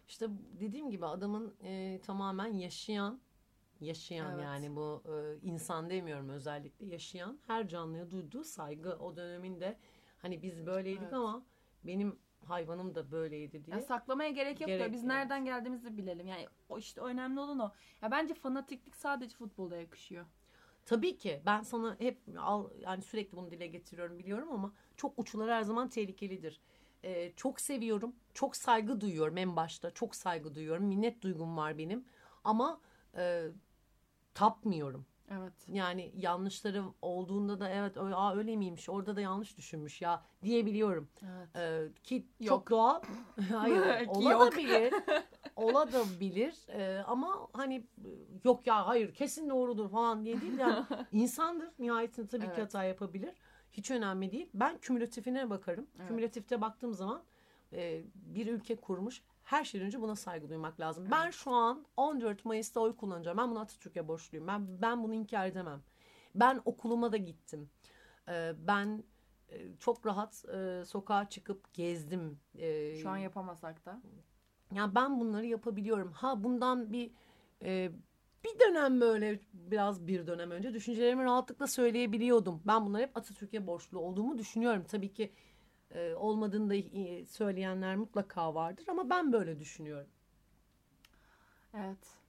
İşte 0.08 0.28
dediğim 0.60 0.90
gibi 0.90 1.06
adamın 1.06 1.54
e, 1.64 2.00
tamamen 2.04 2.54
yaşayan 2.54 3.20
yaşayan 3.82 4.34
Evet. 4.34 4.44
yani 4.44 4.76
bu 4.76 5.04
e, 5.06 5.48
insan 5.48 5.90
demiyorum 5.90 6.30
özellikle 6.30 6.86
yaşayan 6.86 7.40
her 7.48 7.68
canlıya 7.68 8.12
duyduğu 8.12 8.44
saygı 8.44 8.90
o 8.96 9.16
döneminde 9.16 9.78
hani 10.22 10.42
biz 10.42 10.66
böyleydik 10.66 11.02
Evet. 11.04 11.14
ama 11.14 11.44
benim 11.84 12.20
hayvanım 12.46 12.96
da 12.96 13.12
böyleydi 13.12 13.66
diye. 13.66 13.76
Yani 13.76 13.86
saklamaya 13.86 14.30
gerek 14.30 14.62
yok 14.62 14.68
Gerek 14.68 14.88
da 14.88 14.94
biz 14.94 15.02
yok. 15.04 15.08
nereden 15.08 15.46
geldiğimizi 15.46 15.98
bilelim. 15.98 16.28
Yani 16.28 16.48
o 16.70 16.78
işte 16.78 17.02
önemli 17.02 17.40
olan 17.40 17.60
o. 17.60 17.72
Ya 18.02 18.12
bence 18.12 18.34
fanatiklik 18.34 18.96
sadece 18.96 19.36
futbolda 19.36 19.76
yakışıyor. 19.78 20.26
Tabii 20.86 21.18
ki 21.18 21.42
ben 21.46 21.62
sana 21.62 21.96
hep 22.00 22.20
al 22.38 22.70
yani 22.80 23.02
sürekli 23.02 23.38
bunu 23.38 23.52
dile 23.52 23.68
getiriyorum 23.68 24.20
biliyorum 24.20 24.52
ama 24.52 24.74
çok 24.98 25.20
uçlar 25.20 25.50
her 25.52 25.62
zaman 25.62 25.90
tehlikelidir. 25.90 26.60
Ee, 27.04 27.32
çok 27.36 27.62
seviyorum, 27.62 28.16
çok 28.34 28.56
saygı 28.56 29.02
duyuyorum 29.02 29.38
en 29.38 29.56
başta. 29.56 29.92
Çok 29.92 30.16
saygı 30.16 30.56
duyuyorum, 30.56 30.84
minnet 30.86 31.22
duygum 31.22 31.58
var 31.58 31.78
benim. 31.78 32.06
Ama 32.44 32.80
e, 33.18 33.48
tapmıyorum. 34.34 35.06
Evet. 35.32 35.54
Yani 35.68 36.12
yanlışları 36.16 36.84
olduğunda 37.02 37.60
da 37.60 37.70
evet 37.70 37.98
aa, 37.98 38.36
öyle 38.36 38.56
miymiş, 38.56 38.90
orada 38.90 39.16
da 39.16 39.22
yanlış 39.22 39.58
düşünmüş 39.58 40.02
ya 40.02 40.24
diyebiliyorum. 40.44 41.10
Evet. 41.24 41.50
Ee, 41.56 42.02
ki 42.04 42.28
Yok. 42.40 42.50
çok 42.50 42.70
doğal. 42.70 43.02
Hayır, 43.52 44.00
Ki 44.00 44.10
ola 44.10 44.32
yok. 44.32 44.52
da 44.54 44.58
bilir. 44.58 44.94
Ola 45.56 45.92
da 45.92 46.04
bilir. 46.20 46.56
Ee, 46.70 47.04
ama 47.08 47.48
hani 47.54 47.76
e, 47.76 48.10
yok 48.44 48.68
ya 48.68 48.88
hayır 48.88 49.14
kesin 49.14 49.50
doğrudur 49.50 49.90
falan 49.90 50.26
diye 50.26 50.42
değil. 50.42 50.58
Yani 50.58 50.86
insandır. 51.12 51.70
Nihayetinde 51.80 52.28
tabii 52.28 52.46
ki 52.46 52.52
Evet. 52.54 52.64
hata 52.64 52.84
yapabilir. 52.84 53.34
Hiç 53.80 53.92
önemli 53.92 54.32
değil. 54.32 54.50
Ben 54.54 54.78
kümülatifine 54.78 55.50
bakarım. 55.50 55.88
Evet. 55.98 56.08
Kümülatifte 56.08 56.62
baktığım 56.62 56.94
zaman 56.94 57.24
e, 57.74 58.04
bir 58.16 58.48
ülke 58.48 58.76
kurmuş. 58.76 59.24
Her 59.44 59.66
şeyden 59.66 59.88
önce 59.88 60.02
buna 60.02 60.16
saygı 60.16 60.50
duymak 60.50 60.80
lazım. 60.80 61.08
Ben 61.12 61.30
şu 61.30 61.52
an 61.52 61.86
14 61.98 62.46
Mayıs'ta 62.46 62.80
oy 62.80 62.96
kullanacağım. 62.96 63.38
Ben 63.38 63.50
bunu 63.52 63.60
Atatürk'e 63.60 64.08
borçluyum. 64.08 64.48
Ben 64.48 64.82
ben 64.82 65.04
bunu 65.04 65.14
inkar 65.14 65.46
edemem. 65.48 65.82
Ben 66.36 66.62
okuluma 66.66 67.12
da 67.12 67.18
gittim. 67.18 67.70
Ee, 68.28 68.54
ben 68.68 69.04
e, 69.50 69.78
çok 69.80 70.06
rahat 70.06 70.46
e, 70.46 70.86
sokağa 70.86 71.30
çıkıp 71.30 71.74
gezdim. 71.74 72.40
Ee, 72.56 72.96
Şu 73.02 73.10
an 73.10 73.18
yapamasak 73.18 73.86
da. 73.86 74.02
yani 74.74 74.96
ben 74.96 75.20
bunları 75.20 75.46
yapabiliyorum. 75.46 76.12
Ha 76.12 76.44
bundan 76.44 76.92
bir 76.94 77.12
e, 77.64 77.92
bir 78.44 78.60
dönem 78.60 79.02
böyle 79.02 79.40
biraz 79.54 80.08
bir 80.08 80.28
dönem 80.28 80.52
önce 80.52 80.74
düşüncelerimi 80.74 81.24
rahatlıkla 81.24 81.68
söyleyebiliyordum. 81.68 82.62
Ben 82.68 82.86
bunları 82.86 83.04
hep 83.04 83.18
Atatürk'e 83.18 83.68
borçlu 83.68 84.00
olduğumu 84.00 84.38
düşünüyorum. 84.38 84.86
Tabii 84.88 85.14
ki 85.14 85.34
e, 85.92 86.14
olmadığını 86.14 86.70
da 86.70 86.76
söyleyenler 87.26 87.96
mutlaka 87.96 88.56
vardır 88.56 88.86
ama 88.88 89.10
ben 89.10 89.34
böyle 89.34 89.60
düşünüyorum. 89.60 90.08
Evet. 91.74 92.20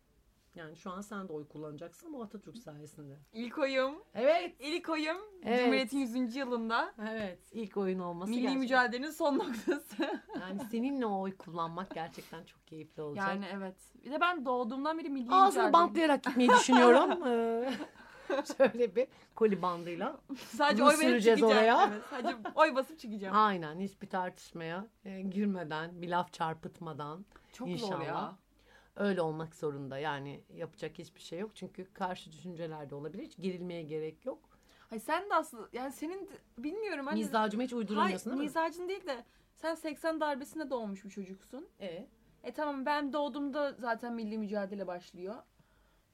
Yani 0.55 0.76
şu 0.76 0.90
an 0.90 1.01
sen 1.01 1.28
de 1.28 1.32
oy 1.32 1.48
kullanacaksın 1.48 2.07
ama 2.07 2.24
Atatürk 2.24 2.57
sayesinde. 2.59 3.16
İlk 3.32 3.59
oyum. 3.59 3.94
Evet. 4.14 4.57
İlk 4.61 4.88
oyum 4.88 5.16
Evet. 5.44 5.59
Cumhuriyet'in 5.61 5.98
100. 5.98 6.36
yılında. 6.36 6.92
Evet. 7.11 7.38
ilk 7.53 7.76
oyun 7.76 7.98
olması 7.98 8.30
Milli 8.30 8.40
gerçekten- 8.40 8.61
mücadelenin 8.61 9.11
son 9.11 9.38
noktası. 9.38 10.20
Yani 10.40 10.61
seninle 10.70 11.07
oy 11.07 11.36
kullanmak 11.36 11.90
gerçekten 11.94 12.44
çok 12.44 12.66
keyifli 12.66 13.03
olacak. 13.03 13.28
yani 13.28 13.44
evet. 13.53 13.76
Bir 14.05 14.11
de 14.12 14.20
ben 14.20 14.44
doğduğumdan 14.44 14.98
beri 14.98 15.09
milli 15.11 15.28
Ağzını 15.30 15.46
mücadele. 15.48 15.72
bantlayarak 15.72 16.22
gitmeyi 16.24 16.51
düşünüyorum. 16.51 17.11
Ee, 17.26 17.70
Şöyle 18.57 18.96
bir 18.96 19.07
koli 19.34 19.62
bandıyla. 19.62 20.20
Sadece 20.57 20.84
oy 20.84 20.96
süreceğiz 20.96 21.38
çıkacağım. 21.38 21.53
oraya. 21.62 21.90
Evet, 21.92 22.03
sadece 22.11 22.36
oy 22.55 22.74
basıp 22.74 22.98
çıkacağım. 22.98 23.36
Aynen 23.36 23.80
hiçbir 23.80 24.09
tartışmaya 24.09 24.86
e, 25.05 25.20
girmeden, 25.22 26.03
bir 26.03 26.09
laf 26.09 26.32
çarpıtmadan 26.32 27.24
Çok 27.53 27.68
zor 27.68 27.74
inşallah. 27.74 28.05
ya. 28.07 28.36
Öyle 28.97 29.22
olmak 29.22 29.55
zorunda. 29.55 29.99
Yani 29.99 30.41
yapacak 30.55 30.99
hiçbir 30.99 31.20
şey 31.20 31.38
yok. 31.38 31.51
Çünkü 31.55 31.93
karşı 31.93 32.32
düşünceler 32.32 32.91
de 32.91 32.95
olabilir. 32.95 33.22
Hiç 33.22 33.36
gerilmeye 33.36 33.82
gerek 33.82 34.24
yok. 34.26 34.38
Hayır 34.91 35.03
sen 35.03 35.30
de 35.30 35.34
aslında 35.34 35.68
yani 35.72 35.93
senin 35.93 36.20
de- 36.28 36.38
bilmiyorum 36.59 37.07
hani. 37.07 37.18
Mizacımı 37.20 37.62
hiç 37.62 37.72
uyduramıyorsun 37.72 38.30
Hayır, 38.30 38.38
değil 38.41 38.51
mi? 38.55 38.61
mizacın 38.61 38.88
değil 38.88 39.07
de 39.07 39.24
sen 39.57 39.74
80 39.74 40.20
darbesinde 40.20 40.70
doğmuş 40.70 41.05
bir 41.05 41.11
çocuksun. 41.11 41.68
E, 41.80 42.09
E 42.43 42.53
tamam 42.53 42.86
ben 42.86 43.12
doğduğumda 43.12 43.72
zaten 43.72 44.14
milli 44.14 44.38
mücadele 44.38 44.86
başlıyor. 44.86 45.34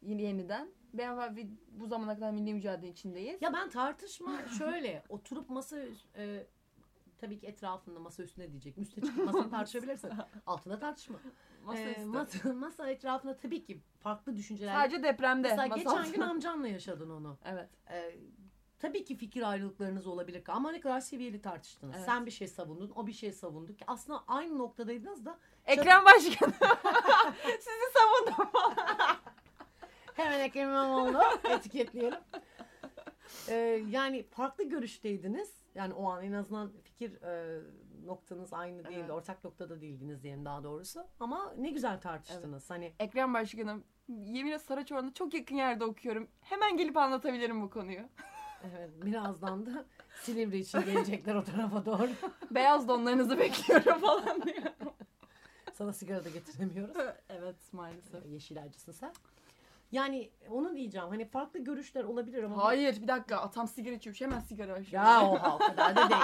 Yeni 0.03 0.22
yeniden. 0.22 0.68
Ben 0.95 1.37
ve 1.37 1.47
bu 1.70 1.87
zamana 1.87 2.14
kadar 2.14 2.31
milli 2.31 2.55
mücadele 2.55 2.91
içindeyiz. 2.91 3.43
Ya 3.43 3.53
ben 3.53 3.68
tartışma 3.70 4.49
şöyle 4.59 5.03
oturup 5.09 5.51
masa 5.51 5.79
e, 6.16 6.47
tabii 7.18 7.39
ki 7.39 7.47
etrafında 7.47 8.01
masa 8.01 8.22
üstünde 8.22 8.51
diyecek. 8.51 8.79
Üstüne 8.79 9.05
çıkıp 9.05 9.24
masayı 9.24 9.51
tartışabilirsin. 9.51 10.11
Altında 10.47 10.79
tartışma. 10.79 11.16
Masa 11.67 11.91
üstü. 11.91 12.05
masa, 12.05 12.53
masa 12.53 12.91
etrafında 12.91 13.37
tabii 13.37 13.64
ki 13.64 13.81
farklı 14.01 14.37
düşünceler. 14.37 14.75
Sadece 14.75 15.03
depremde. 15.03 15.49
Mesela 15.49 15.67
masa 15.67 15.77
geçen 15.77 15.91
altı. 15.91 16.12
gün 16.12 16.21
amcanla 16.21 16.69
yaşadın 16.69 17.11
onu. 17.11 17.39
Evet. 17.45 17.69
Ee, 17.91 18.17
tabii 18.79 19.05
ki 19.05 19.17
fikir 19.17 19.51
ayrılıklarınız 19.51 20.07
olabilir 20.07 20.43
ama 20.49 20.71
ne 20.71 20.81
kadar 20.81 21.01
seviyeli 21.01 21.43
tartıştınız. 21.43 21.95
Evet. 21.97 22.07
Sen 22.07 22.27
bir 22.27 22.31
şey 22.31 22.49
savundun, 22.49 22.93
o 22.95 23.07
bir 23.07 23.12
şey 23.12 23.33
savundu. 23.33 23.77
Ki 23.77 23.85
Aslında 23.87 24.25
aynı 24.29 24.59
noktadaydınız 24.59 25.25
da 25.25 25.39
Ekrem 25.67 26.05
Başkanı. 26.05 26.53
Sizi 27.45 27.93
savundum. 27.95 28.51
hemen 30.14 30.41
Ekrem 30.41 30.69
İmamoğlu 30.69 31.23
etiketleyelim. 31.51 32.21
Ee, 33.49 33.85
yani 33.91 34.23
farklı 34.23 34.64
görüşteydiniz. 34.64 35.67
Yani 35.75 35.95
o 35.95 36.11
an 36.11 36.25
en 36.25 36.33
azından 36.33 36.73
fikir 36.83 37.23
e, 37.23 37.61
noktanız 38.07 38.53
aynı 38.53 38.85
değildi. 38.85 38.99
Evet. 39.01 39.11
Ortak 39.11 39.45
noktada 39.45 39.81
değildiniz 39.81 40.23
diyelim 40.23 40.45
daha 40.45 40.65
doğrusu. 40.65 41.07
Ama 41.21 41.55
ne 41.59 41.71
güzel 41.71 42.01
tartıştınız. 42.01 42.71
Hani 42.71 42.93
Ekrem 43.01 43.35
Başkanım. 43.35 43.85
Yemin 44.09 44.51
ederim 44.51 44.65
Saraçoğlu'nda 44.69 45.15
çok 45.15 45.35
yakın 45.35 45.57
yerde 45.57 45.85
okuyorum. 45.85 46.29
Hemen 46.41 46.77
gelip 46.77 46.97
anlatabilirim 46.97 47.63
bu 47.63 47.71
konuyu. 47.71 48.01
evet 48.65 48.91
birazdan 49.05 49.67
da 49.67 49.85
Silivri 50.23 50.59
için 50.59 50.81
gelecekler 50.81 51.35
o 51.35 51.45
tarafa 51.45 51.87
doğru. 51.87 52.09
Beyaz 52.51 52.89
donlarınızı 52.89 53.39
bekliyorum 53.39 54.01
falan 54.01 54.43
diyor. 54.43 54.63
Sana 55.73 55.93
sigara 55.93 56.25
da 56.25 56.29
getiremiyoruz. 56.29 56.97
evet 57.29 57.73
maalesef. 57.73 58.27
Yeşil 58.27 58.63
acısın 58.63 58.93
sen. 58.93 59.13
Yani 59.93 60.31
onu 60.51 60.77
diyeceğim. 60.77 61.09
Hani 61.09 61.25
farklı 61.25 61.61
görüşler 61.61 62.05
olabilir 62.05 62.43
ama. 62.43 62.65
Hayır 62.65 63.03
bir 63.03 63.09
dakika 63.09 63.37
atam 63.37 63.69
sigara 63.69 63.95
içiyormuş 63.95 64.21
hemen 64.21 64.41
sigara 64.41 64.73
başlıyor. 64.73 65.05
Ya 65.05 65.31
oha 65.31 65.55
o 65.55 65.59
kadar 65.59 65.97
da 65.97 66.11
değil. 66.11 66.23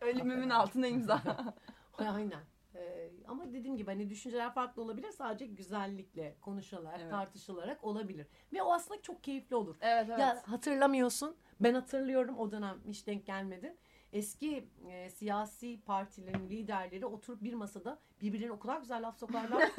Ölümümün 0.00 0.50
altına 0.50 0.86
imza. 0.86 1.22
Aynen. 1.98 2.40
Ee, 2.74 3.10
ama 3.28 3.52
dediğim 3.52 3.76
gibi 3.76 3.90
hani 3.90 4.10
düşünceler 4.10 4.54
farklı 4.54 4.82
olabilir. 4.82 5.10
Sadece 5.10 5.46
güzellikle 5.46 6.36
konuşularak, 6.40 7.00
Evet. 7.00 7.10
tartışılarak 7.10 7.84
olabilir. 7.84 8.26
Ve 8.52 8.62
o 8.62 8.72
aslında 8.72 9.02
çok 9.02 9.24
keyifli 9.24 9.56
olur. 9.56 9.76
evet 9.80 10.06
evet. 10.08 10.18
Ya 10.18 10.42
hatırlamıyorsun. 10.46 11.36
Ben 11.60 11.74
hatırlıyorum 11.74 12.38
o 12.38 12.50
dönem 12.50 12.78
hiç 12.88 13.06
denk 13.06 13.26
gelmedin. 13.26 13.78
Eski 14.12 14.68
e, 14.88 15.10
siyasi 15.10 15.80
partilerin 15.86 16.50
liderleri 16.50 17.06
oturup 17.06 17.42
bir 17.42 17.54
masada 17.54 17.98
birbirlerine 18.20 18.52
o 18.52 18.58
kadar 18.58 18.80
güzel 18.80 19.02
laf 19.06 19.18
sokarlar. 19.18 19.70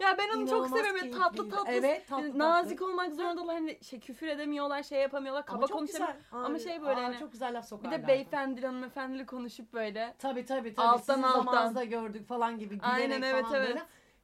Ya 0.00 0.18
ben 0.18 0.36
onu 0.38 0.48
çok 0.48 0.68
seviyorum. 0.68 0.94
Böyle 0.94 1.10
tatlı 1.10 1.36
keyifliydi. 1.36 1.56
tatlı. 1.56 1.72
Evet, 1.72 2.08
tatlı 2.08 2.22
Yani 2.22 2.32
tatlı. 2.32 2.38
nazik 2.38 2.82
olmak 2.82 3.14
zorundalar. 3.14 3.54
Hani 3.56 3.78
şey 3.84 4.00
küfür 4.00 4.26
edemiyorlar, 4.26 4.82
şey 4.82 5.00
yapamıyorlar, 5.00 5.46
kaba 5.46 5.66
konuşamıyorlar. 5.66 6.16
güzel. 6.16 6.44
Ama 6.44 6.58
şey 6.58 6.82
böyle 6.82 7.00
aa, 7.00 7.04
hani- 7.04 7.18
çok 7.18 7.32
güzel 7.32 7.56
laf 7.56 7.62
Bir 7.62 7.68
sokarlar. 7.68 8.02
de 8.02 8.06
beyefendili 8.08 8.66
hanımefendili 8.66 9.26
konuşup 9.26 9.72
böyle. 9.72 10.14
Tabii 10.18 10.44
tabii 10.44 10.74
tabii. 10.74 10.86
Alttan 10.86 11.14
Sizin 11.14 11.22
alttan. 11.22 11.40
zamanınızda 11.44 11.84
gördük 11.84 12.28
falan 12.28 12.58
gibi 12.58 12.74
gülerek 12.74 12.94
Aynen, 12.94 13.22
evet, 13.22 13.44
falan 13.44 13.54
evet. 13.64 13.68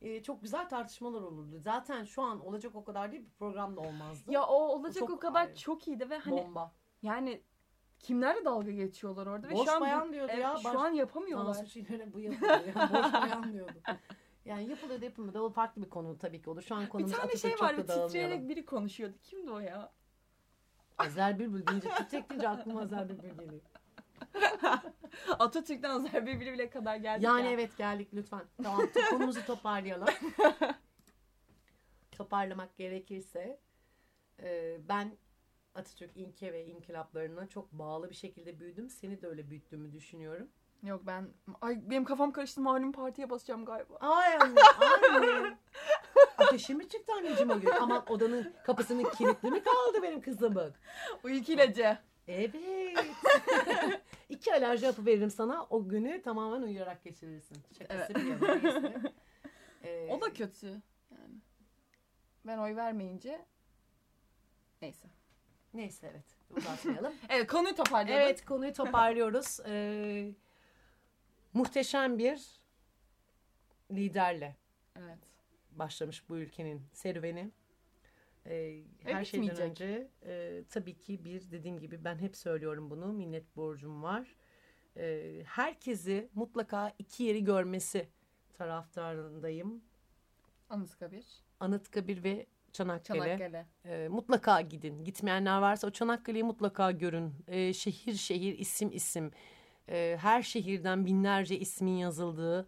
böyle. 0.01 0.14
e, 0.16 0.22
çok 0.22 0.43
güzel 0.43 0.68
tartışmalar 0.68 1.22
olurdu. 1.22 1.59
Zaten 1.59 2.05
şu 2.05 2.22
an 2.22 2.47
olacak 2.47 2.74
o 2.74 2.85
kadar 2.85 3.12
değil 3.12 3.22
bir 3.24 3.31
program 3.39 3.77
da 3.77 3.81
olmazdı. 3.81 4.33
Ya 4.33 4.43
o 4.43 4.55
olacak 4.55 5.01
çok 5.01 5.11
o 5.11 5.18
kadar 5.18 5.41
ayrı. 5.47 5.55
çok 5.57 5.89
iyiydi 5.89 6.11
ve 6.11 6.18
hani 6.18 6.45
Bomba. 6.45 6.72
yani 7.03 7.43
kimlerle 8.07 8.45
dalga 8.45 8.71
geçiyorlar 8.71 9.27
orada 9.27 9.49
ve 9.49 9.55
Boş 9.55 9.67
şu 9.67 9.73
an 9.73 9.81
bu- 9.81 9.85
bayan 9.85 10.13
diyordu 10.13 10.31
evet, 10.35 10.43
ya. 10.45 10.57
Şu 10.57 10.65
Baş- 10.65 10.75
an 10.77 10.91
yapamıyorlar. 10.91 11.55
Tansu 11.55 11.81
bu 12.15 12.21
yapılıyor. 12.21 12.65
ya. 12.67 12.89
Boş 12.93 13.13
bayan 13.13 13.53
diyordu. 13.53 13.73
Yani 14.45 14.69
yapılıyor 14.71 15.01
da 15.01 15.05
yapılmıyor 15.05 15.35
da 15.35 15.43
o 15.43 15.51
farklı 15.51 15.83
bir 15.83 15.89
konu 15.91 16.19
tabii 16.19 16.43
ki 16.43 16.51
olur. 16.51 16.63
Şu 16.63 16.75
an 16.75 16.83
Bir 16.85 16.89
konumuz 16.89 17.13
tane 17.13 17.23
Atatürk 17.23 17.41
şey 17.43 17.51
çok 17.51 17.63
vardı 17.63 17.77
da 17.83 17.89
dağılmayalım. 17.89 18.09
titreyerek 18.09 18.49
biri 18.49 18.65
konuşuyordu. 18.65 19.17
Kimdi 19.23 19.51
o 19.51 19.59
ya? 19.59 19.93
Azer 20.99 21.39
Bülbül 21.39 21.67
deyince 21.67 21.89
titrek 21.89 22.31
deyince 22.31 22.49
aklıma 22.49 22.81
Azer 22.81 23.09
Bülbül 23.09 23.29
geliyor. 23.39 23.61
Atatürk'ten 25.39 25.91
Azer 25.91 26.27
Bülbül'e 26.27 26.53
bile 26.53 26.71
kadar 26.71 26.97
geldik 26.97 27.25
Yani 27.25 27.47
ya. 27.47 27.53
evet 27.53 27.77
geldik 27.77 28.09
lütfen. 28.15 28.43
Tamam 28.63 28.81
konumuzu 29.11 29.47
toparlayalım. 29.47 30.09
Toparlamak 32.13 32.77
gerekirse 32.77 33.61
e, 34.43 34.77
ben 34.89 35.17
Atatürk 35.77 36.16
ilke 36.16 36.53
ve 36.53 36.66
inkılaplarına 36.66 37.47
çok 37.47 37.72
bağlı 37.72 38.11
bir 38.11 38.14
şekilde 38.14 38.61
büyüdüm. 38.61 38.91
Seni 38.91 39.22
de 39.22 39.27
öyle 39.27 39.51
büyüttüğümü 39.51 39.93
düşünüyorum. 39.93 40.49
Yok 40.83 41.03
ben 41.07 41.29
ay 41.61 41.91
benim 41.91 42.05
kafam 42.05 42.33
karıştı 42.33 42.61
malum 42.61 42.93
partiye 42.93 43.31
basacağım 43.31 43.64
galiba. 43.64 43.97
Ay 44.01 44.35
anne, 44.35 44.61
anne. 44.81 45.59
Ateşi 46.39 46.74
mi 46.74 46.89
çıktı 46.89 47.12
anneciğim 47.12 47.51
o 47.51 47.61
gün? 47.61 47.70
Aman 47.70 48.11
odanın 48.12 48.53
kapısının 48.64 49.11
kilitli 49.11 49.51
mi 49.51 49.62
kaldı 49.62 50.03
benim 50.03 50.20
kızımın? 50.20 50.74
Uyku 51.24 51.53
ilacı. 51.53 51.99
Evet. 52.29 52.55
İki 54.29 54.53
alerji 54.55 54.87
hapı 54.87 55.07
veririm 55.07 55.31
sana. 55.31 55.66
O 55.70 55.89
günü 55.89 56.22
tamamen 56.22 56.62
uyuyarak 56.62 57.05
geçirirsin. 57.05 57.59
Şakası 57.79 58.14
bir 58.14 58.24
yana. 58.24 58.55
neyse. 58.55 58.93
Ee, 59.85 60.09
O 60.11 60.20
da 60.20 60.33
kötü. 60.33 60.66
Yani. 61.11 61.35
Ben 62.47 62.59
oy 62.59 62.77
vermeyince 62.77 63.47
neyse. 64.83 65.09
Neyse 65.77 66.11
evet. 66.12 66.24
Uzatmayalım. 66.57 67.12
Evet 67.29 67.47
konuyu 67.47 67.74
toparlayalım. 67.74 68.24
evet 68.27 68.45
konuyu 68.45 68.72
toparlıyoruz. 68.72 69.61
Ee, 69.66 70.31
muhteşem 71.55 72.18
bir 72.18 72.61
liderle 73.91 74.57
Evet. 74.99 75.18
başlamış 75.70 76.29
bu 76.29 76.37
ülkenin 76.37 76.83
serüveni. 76.93 77.51
Ee, 78.47 78.83
her 79.05 79.24
şeyden 79.24 79.49
bitmeyecek. 79.49 79.70
önce 79.70 80.09
e, 80.27 80.62
tabii 80.70 80.99
ki 80.99 81.24
bir 81.24 81.51
dediğim 81.51 81.79
gibi 81.81 82.05
ben 82.05 82.18
hep 82.18 82.37
söylüyorum 82.37 82.91
bunu 82.91 83.12
minnet 83.12 83.57
borcum 83.57 84.03
var. 84.03 84.35
Ee, 84.97 85.43
herkesi 85.47 86.29
mutlaka 86.35 86.93
iki 86.99 87.22
yeri 87.22 87.45
görmesi 87.45 88.09
taraftarındayım. 88.55 89.83
Anıtkabir. 90.70 91.27
Anıtkabir 91.61 92.24
ve 92.24 92.47
Çanakkale. 92.77 93.20
Çanakkale. 93.20 93.66
Ee, 93.85 94.09
mutlaka 94.09 94.61
gidin. 94.61 95.05
Gitmeyenler 95.05 95.59
varsa 95.59 95.87
o 95.87 95.91
Çanakkale'yi 95.91 96.45
mutlaka 96.45 96.91
görün. 96.91 97.35
Ee, 97.49 97.72
şehir 97.72 98.14
şehir, 98.14 98.59
isim 98.59 98.91
isim. 98.93 99.31
Ee, 99.89 100.16
her 100.20 100.43
şehirden 100.43 101.07
binlerce 101.07 101.59
ismin 101.59 101.97
yazıldığı 101.97 102.66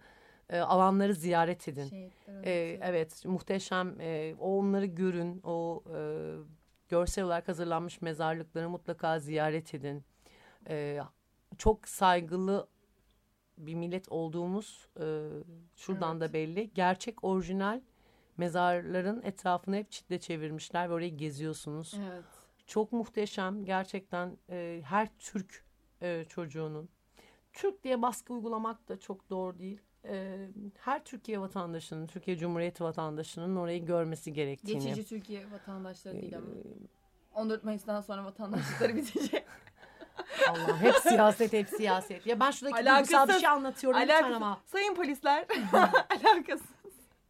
e, 0.50 0.58
alanları 0.58 1.14
ziyaret 1.14 1.68
edin. 1.68 2.12
Anıtı. 2.28 2.48
evet 2.82 3.24
muhteşem. 3.24 3.96
O 4.40 4.58
onları 4.58 4.86
görün. 4.86 5.40
O 5.44 5.84
e, 5.96 6.00
görsel 6.88 7.24
olarak 7.24 7.48
hazırlanmış 7.48 8.02
mezarlıkları 8.02 8.70
mutlaka 8.70 9.18
ziyaret 9.18 9.74
edin. 9.74 10.04
Ee, 10.68 11.00
çok 11.58 11.88
saygılı 11.88 12.68
bir 13.58 13.74
millet 13.74 14.08
olduğumuz 14.08 14.88
e, 14.96 15.28
şuradan 15.76 16.16
Evet. 16.16 16.28
da 16.28 16.32
belli. 16.32 16.70
Gerçek 16.74 17.24
orijinal 17.24 17.80
mezarların 18.38 19.22
etrafını 19.22 19.76
hep 19.76 19.90
çitle 19.90 20.20
çevirmişler 20.20 20.90
ve 20.90 20.94
orayı 20.94 21.16
geziyorsunuz. 21.16 21.94
Evet. 22.10 22.24
Çok 22.66 22.92
muhteşem 22.92 23.64
gerçekten 23.64 24.36
e, 24.50 24.80
her 24.84 25.08
Türk 25.18 25.64
e, 26.02 26.24
çocuğunun. 26.28 26.88
Türk 27.52 27.84
diye 27.84 28.02
baskı 28.02 28.32
uygulamak 28.34 28.88
da 28.88 29.00
çok 29.00 29.30
doğru 29.30 29.58
değil. 29.58 29.80
E, 30.04 30.36
her 30.78 31.04
Türkiye 31.04 31.40
vatandaşının, 31.40 32.06
Türkiye 32.06 32.36
Cumhuriyeti 32.36 32.84
vatandaşının 32.84 33.56
orayı 33.56 33.84
görmesi 33.86 34.32
gerektiğini. 34.32 34.84
Geçici 34.84 35.08
Türkiye 35.08 35.50
vatandaşları 35.50 36.22
değil 36.22 36.36
ama. 36.36 36.46
Ee, 36.46 37.40
14 37.40 37.64
Mayıs'tan 37.64 38.00
sonra 38.00 38.24
vatandaşlıkları 38.24 38.96
bitecek. 38.96 39.44
Allah 40.48 40.80
hep 40.80 40.94
siyaset 40.94 41.52
hep 41.52 41.68
siyaset. 41.68 42.26
Ya 42.26 42.40
ben 42.40 42.50
şuradaki 42.50 42.86
duygusal 42.86 43.08
bir 43.08 43.14
Alakasız. 43.16 43.40
şey 43.40 43.50
anlatıyorum 43.50 44.00
lütfen 44.00 44.14
Alakasız. 44.14 44.36
ama. 44.36 44.60
Sayın 44.66 44.94
polisler. 44.94 45.46
Alakasız. 46.10 46.66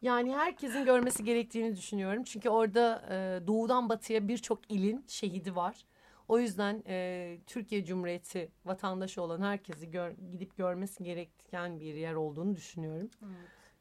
Yani 0.02 0.36
herkesin 0.36 0.84
görmesi 0.84 1.24
gerektiğini 1.24 1.76
düşünüyorum. 1.76 2.24
Çünkü 2.24 2.48
orada 2.48 3.02
e, 3.10 3.46
doğudan 3.46 3.88
batıya 3.88 4.28
birçok 4.28 4.70
ilin 4.72 5.04
şehidi 5.08 5.56
var. 5.56 5.84
O 6.28 6.38
yüzden 6.38 6.82
e, 6.86 7.38
Türkiye 7.46 7.84
Cumhuriyeti 7.84 8.52
vatandaşı 8.64 9.22
olan 9.22 9.42
herkesi 9.42 9.90
gör, 9.90 10.10
gidip 10.32 10.56
görmesi 10.56 11.04
gereken 11.04 11.80
bir 11.80 11.94
yer 11.94 12.14
olduğunu 12.14 12.56
düşünüyorum. 12.56 13.10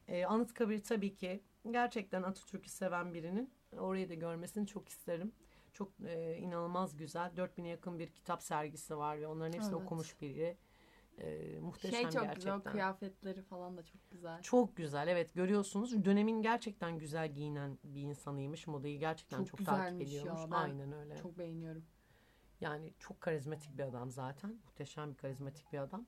E, 0.08 0.24
Anıtkabir 0.24 0.82
tabii 0.82 1.14
ki 1.14 1.40
gerçekten 1.70 2.22
Atatürk'ü 2.22 2.68
seven 2.70 3.14
birinin 3.14 3.50
orayı 3.78 4.08
da 4.08 4.14
görmesini 4.14 4.66
çok 4.66 4.88
isterim. 4.88 5.32
Çok 5.72 5.92
e, 6.06 6.36
inanılmaz 6.36 6.96
güzel. 6.96 7.30
4000'e 7.36 7.68
yakın 7.68 7.98
bir 7.98 8.06
kitap 8.08 8.42
sergisi 8.42 8.96
var 8.96 9.20
ve 9.20 9.26
onların 9.26 9.52
hepsini 9.52 9.74
Evet. 9.74 9.84
okumuş 9.84 10.20
biri. 10.20 10.56
E, 11.20 11.58
muhteşem 11.60 11.92
Şey 12.00 12.02
çok 12.10 12.12
gerçekten. 12.22 12.56
güzel. 12.58 12.72
Kıyafetleri 12.72 13.42
falan 13.42 13.76
da 13.76 13.82
çok 13.82 14.10
güzel. 14.10 14.42
Çok 14.42 14.76
güzel 14.76 15.08
evet 15.08 15.34
görüyorsunuz. 15.34 16.04
Dönemin 16.04 16.42
gerçekten 16.42 16.98
güzel 16.98 17.32
giyinen 17.32 17.78
bir 17.84 18.02
insanıymış. 18.02 18.66
Modayı 18.66 18.98
gerçekten 18.98 19.44
çok, 19.44 19.58
Çok 19.58 19.66
takip 19.66 20.00
ya, 20.00 20.06
ediyormuş. 20.06 20.42
ben 20.50 20.56
aynen 20.56 20.92
öyle. 20.92 21.16
Çok 21.16 21.38
beğeniyorum. 21.38 21.84
yani 22.60 22.92
çok 22.98 23.20
karizmatik 23.20 23.78
bir 23.78 23.82
adam 23.82 24.10
zaten. 24.10 24.50
Muhteşem 24.64 25.10
bir 25.10 25.16
karizmatik 25.16 25.72
bir 25.72 25.78
adam. 25.78 26.06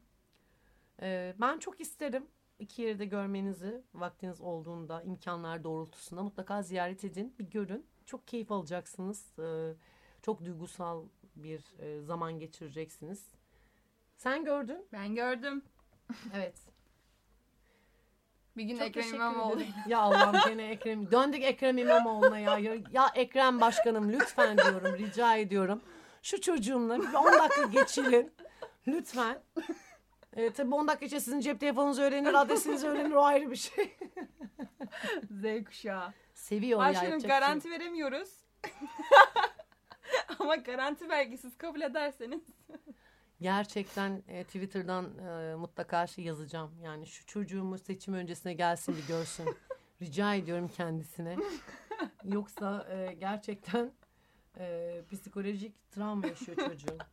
Ee, 1.02 1.34
ben 1.40 1.58
çok 1.58 1.80
isterim 1.80 2.26
iki 2.58 2.82
yeri 2.82 2.98
de 2.98 3.04
görmenizi 3.04 3.82
vaktiniz 3.94 4.40
olduğunda 4.40 5.02
imkanlar 5.02 5.64
doğrultusunda 5.64 6.22
mutlaka 6.22 6.62
ziyaret 6.62 7.04
edin. 7.04 7.34
Bir 7.38 7.50
görün. 7.50 7.86
Çok 8.06 8.26
keyif 8.28 8.52
alacaksınız. 8.52 9.38
Ee, 9.38 9.74
çok 10.22 10.44
duygusal 10.44 11.04
bir 11.36 11.64
e, 11.78 12.00
zaman 12.02 12.38
geçireceksiniz 12.38 13.28
sen 14.20 14.44
gördün 14.44 14.86
Ben 14.92 15.14
gördüm. 15.14 15.62
evet 16.34 16.54
Bir 18.56 18.64
gün 18.64 18.78
Çok 18.78 18.86
Ekrem 18.86 19.14
İmamoğlu. 19.14 19.62
Ya 19.86 19.98
Allah'ım 19.98 20.36
gene 20.48 20.70
Ekrem. 20.70 21.10
Döndük 21.10 21.44
Ekrem 21.44 21.78
İmamoğlu'na 21.78 22.38
ya. 22.38 22.58
ya. 22.58 22.74
Ya 22.92 23.10
Ekrem 23.14 23.60
Başkanım 23.60 24.12
lütfen 24.12 24.58
diyorum. 24.58 24.98
Rica 24.98 25.36
ediyorum. 25.36 25.82
Şu 26.22 26.40
çocuğumla 26.40 27.00
bir 27.00 27.14
10 27.14 27.24
dakika 27.24 27.66
geçirin. 27.66 28.32
Lütfen. 28.88 29.42
Evet 30.36 30.56
tabii 30.56 30.74
10 30.74 30.88
dakika 30.88 31.06
içinde 31.06 31.20
sizin 31.20 31.40
cep 31.40 31.60
telefonunuzu 31.60 32.02
öğrenir, 32.02 32.34
adresinizi 32.34 32.86
öğrenir 32.88 33.14
o 33.14 33.24
ayrı 33.24 33.50
bir 33.50 33.56
şey. 33.56 33.96
Z 35.30 35.64
kuşağı. 35.64 36.12
Seviyor 36.34 36.80
ya. 36.80 36.86
Başkanım 36.86 37.10
yapacak 37.10 37.24
bir 37.24 37.28
şey 37.28 37.40
garanti 37.40 37.70
veremiyoruz. 37.70 38.28
Ama 40.38 40.56
garanti 40.56 41.10
belgesiz 41.10 41.58
kabul 41.58 41.80
ederseniz. 41.80 42.59
Gerçekten 43.40 44.22
e, 44.28 44.44
Twitter'dan 44.44 45.18
e, 45.18 45.54
mutlaka 45.54 46.06
şey 46.06 46.24
yazacağım. 46.24 46.70
Yani 46.82 47.06
şu 47.06 47.26
çocuğumu 47.26 47.78
seçim 47.78 48.14
öncesine 48.14 48.54
gelsin 48.54 48.96
bir 48.96 49.06
görsün. 49.06 49.56
Rica 50.02 50.34
ediyorum 50.34 50.68
kendisine. 50.76 51.36
Yoksa 52.24 52.86
e, 52.90 53.14
gerçekten 53.14 53.92
e, 54.58 55.00
psikolojik 55.10 55.90
travma 55.90 56.26
yaşıyor 56.26 56.56
çocuğum. 56.56 56.98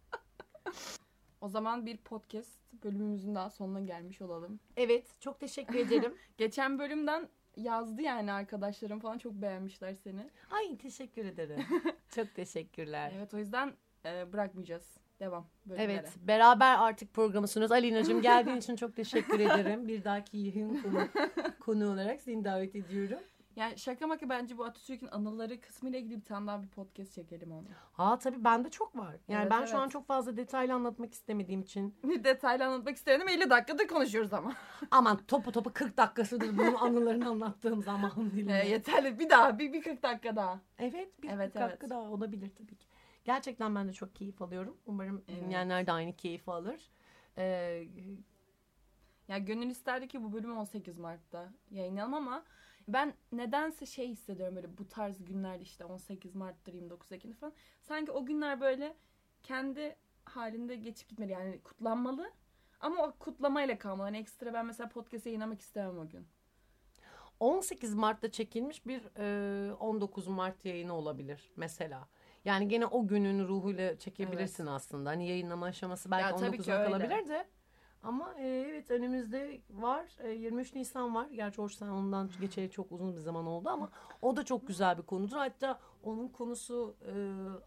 O 1.41 1.49
zaman 1.49 1.85
bir 1.85 1.97
podcast 1.97 2.59
bölümümüzün 2.83 3.35
daha 3.35 3.49
sonuna 3.49 3.79
gelmiş 3.79 4.21
olalım. 4.21 4.59
Evet, 4.77 5.21
çok 5.21 5.39
teşekkür 5.39 5.75
ederim. 5.75 6.15
Geçen 6.37 6.79
bölümden 6.79 7.29
yazdı 7.57 8.01
yani 8.01 8.31
arkadaşlarım 8.31 8.99
falan 8.99 9.17
çok 9.17 9.33
beğenmişler 9.33 9.95
seni. 9.95 10.29
Ay 10.51 10.77
teşekkür 10.77 11.25
ederim. 11.25 11.65
çok 12.15 12.35
teşekkürler. 12.35 13.13
Evet 13.17 13.33
o 13.33 13.37
yüzden 13.37 13.73
e, 14.05 14.33
bırakmayacağız. 14.33 14.97
Devam. 15.19 15.47
Bölümlere. 15.65 15.91
Evet, 15.93 16.13
beraber 16.27 16.77
artık 16.79 17.13
programı 17.13 17.47
sunuyoruz. 17.47 17.71
Alina'cığım 17.71 18.21
geldiğin 18.21 18.57
için 18.57 18.75
çok 18.75 18.95
teşekkür 18.95 19.39
ederim. 19.39 19.87
Bir 19.87 20.03
dahaki 20.03 20.37
yayın 20.37 20.81
konu, 20.81 21.07
konu 21.59 21.91
olarak 21.93 22.21
seni 22.21 22.43
davet 22.43 22.75
ediyorum. 22.75 23.19
Yani 23.55 23.77
şaka 23.77 24.07
maka 24.07 24.29
bence 24.29 24.57
bu 24.57 24.65
Atatürk'ün 24.65 25.07
anıları 25.07 25.61
kısmıyla 25.61 25.99
ilgili 25.99 26.15
bir 26.19 26.25
tane 26.25 26.47
daha 26.47 26.63
bir 26.63 26.67
podcast 26.67 27.13
çekelim 27.13 27.51
onu. 27.51 27.65
Ha 27.93 28.19
tabii 28.19 28.43
bende 28.43 28.69
çok 28.69 28.95
var. 28.97 29.15
Yani 29.27 29.41
Evet, 29.41 29.51
ben 29.51 29.65
şu 29.65 29.77
an 29.77 29.81
evet. 29.83 29.91
çok 29.91 30.07
fazla 30.07 30.37
detaylı 30.37 30.73
anlatmak 30.73 31.13
istemediğim 31.13 31.61
için. 31.61 31.95
Detaylı 32.23 32.65
anlatmak 32.65 32.95
istedim 32.95 33.27
50 33.29 33.49
dakikada 33.49 33.87
konuşuyoruz 33.87 34.33
ama. 34.33 34.53
Aman 34.91 35.17
topu 35.27 35.51
topu 35.51 35.73
40 35.73 35.97
dakikasıdır 35.97 36.57
bunun 36.57 36.73
anılarını 36.75 37.29
anlattığım 37.29 37.81
zaman 37.83 38.11
Ee, 38.17 38.31
dilimi. 38.31 38.51
yeterli 38.69 39.19
bir 39.19 39.29
daha 39.29 39.59
bir, 39.59 39.73
bir 39.73 39.81
40 39.81 40.03
dakika 40.03 40.35
daha. 40.35 40.59
Evet 40.79 41.23
bir 41.23 41.29
Evet, 41.29 41.53
40 41.53 41.61
dakika 41.63 41.77
evet. 41.81 41.89
daha 41.89 42.01
olabilir 42.01 42.51
tabii 42.57 42.75
ki. 42.75 42.86
Gerçekten 43.27 43.75
ben 43.75 43.87
de 43.87 43.93
çok 43.93 44.15
keyif 44.15 44.41
alıyorum. 44.41 44.77
Umarım 44.85 45.23
Evet. 45.29 45.41
dinleyenler 45.41 45.87
de 45.87 45.91
aynı 45.91 46.15
keyif 46.15 46.49
alır. 46.49 46.89
Ee, 47.37 47.87
Ya 49.27 49.37
gönül 49.37 49.69
isterdi 49.69 50.07
ki 50.07 50.23
bu 50.23 50.33
bölümü 50.33 50.53
18 50.53 50.97
Mart'ta 50.97 51.53
yayınlayalım 51.71 52.13
ama 52.13 52.43
ben 52.87 53.13
nedense 53.31 53.85
şey 53.85 54.07
hissediyorum 54.09 54.55
böyle 54.55 54.77
bu 54.77 54.87
tarz 54.87 55.25
günlerde 55.25 55.63
işte 55.63 55.85
18 55.85 56.35
Mart'tır 56.35 56.73
29 56.73 57.11
Ekim 57.11 57.33
falan. 57.33 57.53
Sanki 57.81 58.11
o 58.11 58.25
günler 58.25 58.61
böyle 58.61 58.95
kendi 59.43 59.95
halinde 60.25 60.75
geçip 60.75 61.09
gitmeli 61.09 61.31
yani 61.31 61.61
kutlanmalı. 61.61 62.31
Ama 62.79 63.03
o 63.07 63.11
kutlamayla 63.19 63.77
kalmalı. 63.77 64.03
Hani 64.05 64.17
ekstra 64.17 64.53
ben 64.53 64.65
mesela 64.65 64.89
podcast 64.89 65.25
yayınlamak 65.25 65.61
istemem 65.61 65.99
o 65.99 66.09
gün. 66.09 66.27
18 67.39 67.93
Mart'ta 67.93 68.31
çekilmiş 68.31 68.85
bir 68.85 69.01
e, 69.69 69.73
19 69.73 70.27
Mart 70.27 70.65
yayını 70.65 70.93
olabilir 70.93 71.51
mesela. 71.55 72.07
Yani 72.45 72.67
gene 72.67 72.85
o 72.85 73.07
günün 73.07 73.47
ruhuyla 73.47 73.99
çekebilirsin 73.99 74.65
aslında. 74.65 75.09
Hani 75.09 75.27
yayınlama 75.27 75.65
aşaması 75.65 76.11
belki 76.11 76.23
Ya 76.29 76.35
tabii 76.35 76.57
ki 76.57 76.71
19'a 76.71 76.79
öyle. 76.79 76.91
kalabilir 76.91 77.27
de. 77.29 77.47
Ama 78.03 78.33
e, 78.39 78.47
evet 78.69 78.91
önümüzde 78.91 79.61
var. 79.69 80.05
E, 80.23 80.29
23 80.29 80.75
Nisan 80.75 81.15
var. 81.15 81.27
Gerçi 81.31 81.57
hoş 81.61 81.75
sen 81.75 81.87
ondan 81.87 82.29
geçeli 82.41 82.71
çok 82.71 82.91
uzun 82.91 83.15
bir 83.15 83.21
zaman 83.21 83.45
oldu 83.45 83.69
ama 83.69 83.89
o 84.21 84.35
da 84.35 84.43
çok 84.45 84.67
güzel 84.67 84.97
bir 84.97 85.03
konudur. 85.03 85.37
Hatta 85.37 85.79
onun 86.03 86.27
konusu 86.27 86.95
e, 87.01 87.11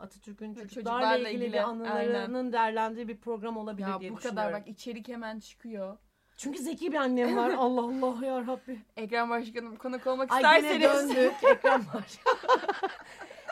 Atatürk'ün 0.02 0.54
çocuklarla, 0.54 0.68
Çocuklarla 0.74 1.28
ilgili, 1.28 1.44
ilgili, 1.44 1.62
anılarının 1.62 2.52
değerlendiği 2.52 3.08
bir 3.08 3.16
program 3.16 3.56
olabilir 3.56 3.88
Ya 3.88 4.00
diye 4.00 4.12
bu 4.12 4.16
düşünüyorum. 4.16 4.36
kadar 4.42 4.60
bak 4.60 4.68
içerik 4.68 5.08
hemen 5.08 5.40
çıkıyor. 5.40 5.96
Çünkü 6.36 6.58
zeki 6.62 6.92
bir 6.92 6.96
annem 6.96 7.36
var. 7.36 7.50
Allah 7.58 7.80
Allah 7.82 8.26
ya 8.26 8.46
Rabbi. 8.46 8.80
Ekran 8.96 9.30
Başkanım 9.30 9.76
konuk 9.76 10.06
olmak 10.06 10.32
Ay 10.32 10.42
yine 10.42 10.74
isterseniz. 10.74 11.16
döndük 11.16 11.34
Ekrem 11.44 11.80
Başkanı. 11.94 12.36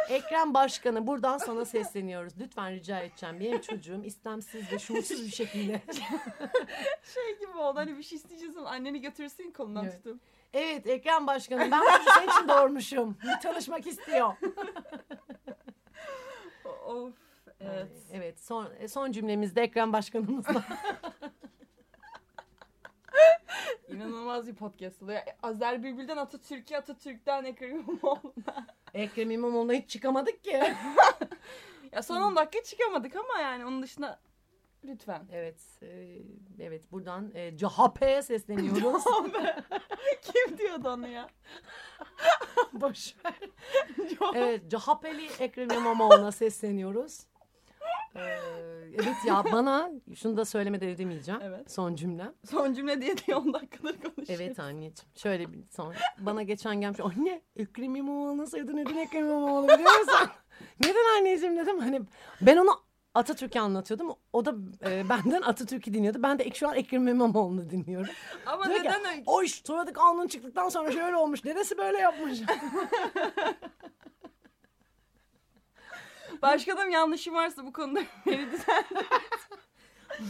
Ekrem 0.09 0.55
Başkanı 0.55 1.07
buradan 1.07 1.39
sana 1.39 1.65
sesleniyoruz. 1.65 2.33
Lütfen 2.41 2.73
rica 2.73 3.01
edeceğim. 3.01 3.41
Benim 3.41 3.61
çocuğum 3.61 4.03
istemsiz 4.05 4.73
ve 4.73 4.79
şuursuz 4.79 5.27
bir 5.27 5.31
şekilde. 5.31 5.83
şey 7.15 7.39
gibi 7.41 7.59
oldu 7.59 7.79
hani 7.79 7.99
bir 7.99 8.03
şey 8.03 8.17
isteyeceğiz 8.17 8.57
ama 8.57 8.69
anneni 8.69 9.01
götürürsün 9.01 9.51
kolundan 9.51 9.85
Evet. 9.85 10.05
tutup. 10.05 10.21
Evet 10.53 10.87
Ekrem 10.87 11.27
Başkanı 11.27 11.61
ben 11.61 11.81
bu 11.81 12.11
senin 12.15 12.29
için 12.29 12.49
doğurmuşum. 12.49 13.17
Bir 13.25 13.41
tanışmak 13.41 13.87
istiyor. 13.87 14.35
Of 16.87 17.15
evet. 17.61 17.89
Evet 18.13 18.41
son, 18.41 18.69
son 18.89 19.13
cümlemizde 19.13 19.63
Ekrem 19.63 19.93
Başkanımızla. 19.93 20.65
İnanılmaz 23.89 24.47
bir 24.47 24.55
podcast 24.55 25.03
oluyor. 25.03 25.21
Azer 25.43 25.83
Bülbül'den 25.83 26.17
Atatürk'e, 26.17 26.77
Atatürk'ten 26.77 27.45
Ekrem 27.45 27.71
İmamoğlu'na. 27.71 28.67
Ekrem 28.95 29.31
İmamoğlu'na 29.31 29.73
hiç 29.73 29.91
çıkamadık 29.91 30.45
ki. 30.45 30.51
ya 31.93 32.03
son 32.03 32.23
10 32.23 32.37
dakika 32.37 32.65
çıkamadık 32.65 33.17
ama 33.17 33.41
yani 33.43 33.65
onun 33.65 33.83
dışında 33.83 34.21
lütfen. 34.85 35.29
Evet, 35.33 35.61
e, 35.83 36.19
evet 36.61 36.93
buradan 36.93 37.31
e, 37.35 37.57
CHP'ye 37.57 38.23
sesleniyoruz. 38.23 39.05
Kim 40.23 40.59
diyordu 40.59 40.89
onu 40.89 41.09
ya? 41.09 41.29
Boş 42.73 43.15
ver. 43.25 43.35
Evet, 44.35 44.71
CHP'li 44.71 45.27
Ekrem 45.39 45.71
İmamoğlu'na 45.71 46.33
sesleniyoruz. 46.33 47.27
Ee, 48.17 48.21
evet 48.95 49.17
ya 49.27 49.45
bana 49.53 49.91
şunu 50.15 50.37
da 50.37 50.45
söylemeden 50.45 50.89
edemeyeceğim. 50.89 51.41
Evet. 51.45 51.71
Son 51.73 51.95
cümlem. 51.95 52.35
Son 52.51 52.75
cümle 52.75 53.01
diye 53.01 53.17
diye 53.19 53.37
10 53.37 53.53
dakikadır 53.55 53.95
konuşuyoruz. 54.01 54.31
Evet 54.31 54.61
anneciğim. 54.61 54.95
Şöyle 55.15 55.53
bir 55.53 55.59
son. 55.71 55.95
Bana 56.19 56.43
geçen 56.43 56.81
gelmiş. 56.81 57.01
Anne 57.01 57.43
Ekrem 57.57 57.95
İmamoğlu'na 57.95 58.47
sevdi. 58.47 58.77
Neden 58.77 58.97
Ekrem 58.97 59.25
İmamoğlu 59.27 59.69
biliyor 59.69 59.99
musun? 59.99 60.29
Neden 60.85 61.19
anneciğim 61.19 61.57
dedim. 61.57 61.79
Hani 61.79 62.01
ben 62.41 62.57
onu 62.57 62.71
Atatürk'ü 63.15 63.59
anlatıyordum. 63.59 64.15
O 64.33 64.45
da 64.45 64.55
e, 64.91 65.09
benden 65.09 65.43
Atatürk'ü 65.43 65.95
dinliyordu. 65.95 66.23
Ben 66.23 66.39
de 66.39 66.51
şu 66.51 66.69
an 66.69 66.75
Ekrem 66.75 67.09
İmamoğlu'nu 67.09 67.71
dinliyorum. 67.71 68.15
Ama 68.47 68.67
Diyor 68.67 68.79
ki, 68.79 68.85
neden 68.85 69.01
öyle? 69.01 69.23
O 69.27 69.43
iş 69.43 69.61
Turadık 69.61 69.99
alnın 69.99 70.29
çıktıktan 70.29 70.69
sonra 70.69 70.93
şöyle 70.93 71.17
olmuş. 71.17 71.45
Neresi 71.45 71.79
böyle 71.79 71.99
yapmış? 71.99 72.39
Başkanım 76.43 76.91
yanlışım 76.91 77.35
varsa 77.35 77.67
bu 77.67 77.73
konuda 77.73 78.01
beni 78.27 78.51
düzen. 78.51 78.85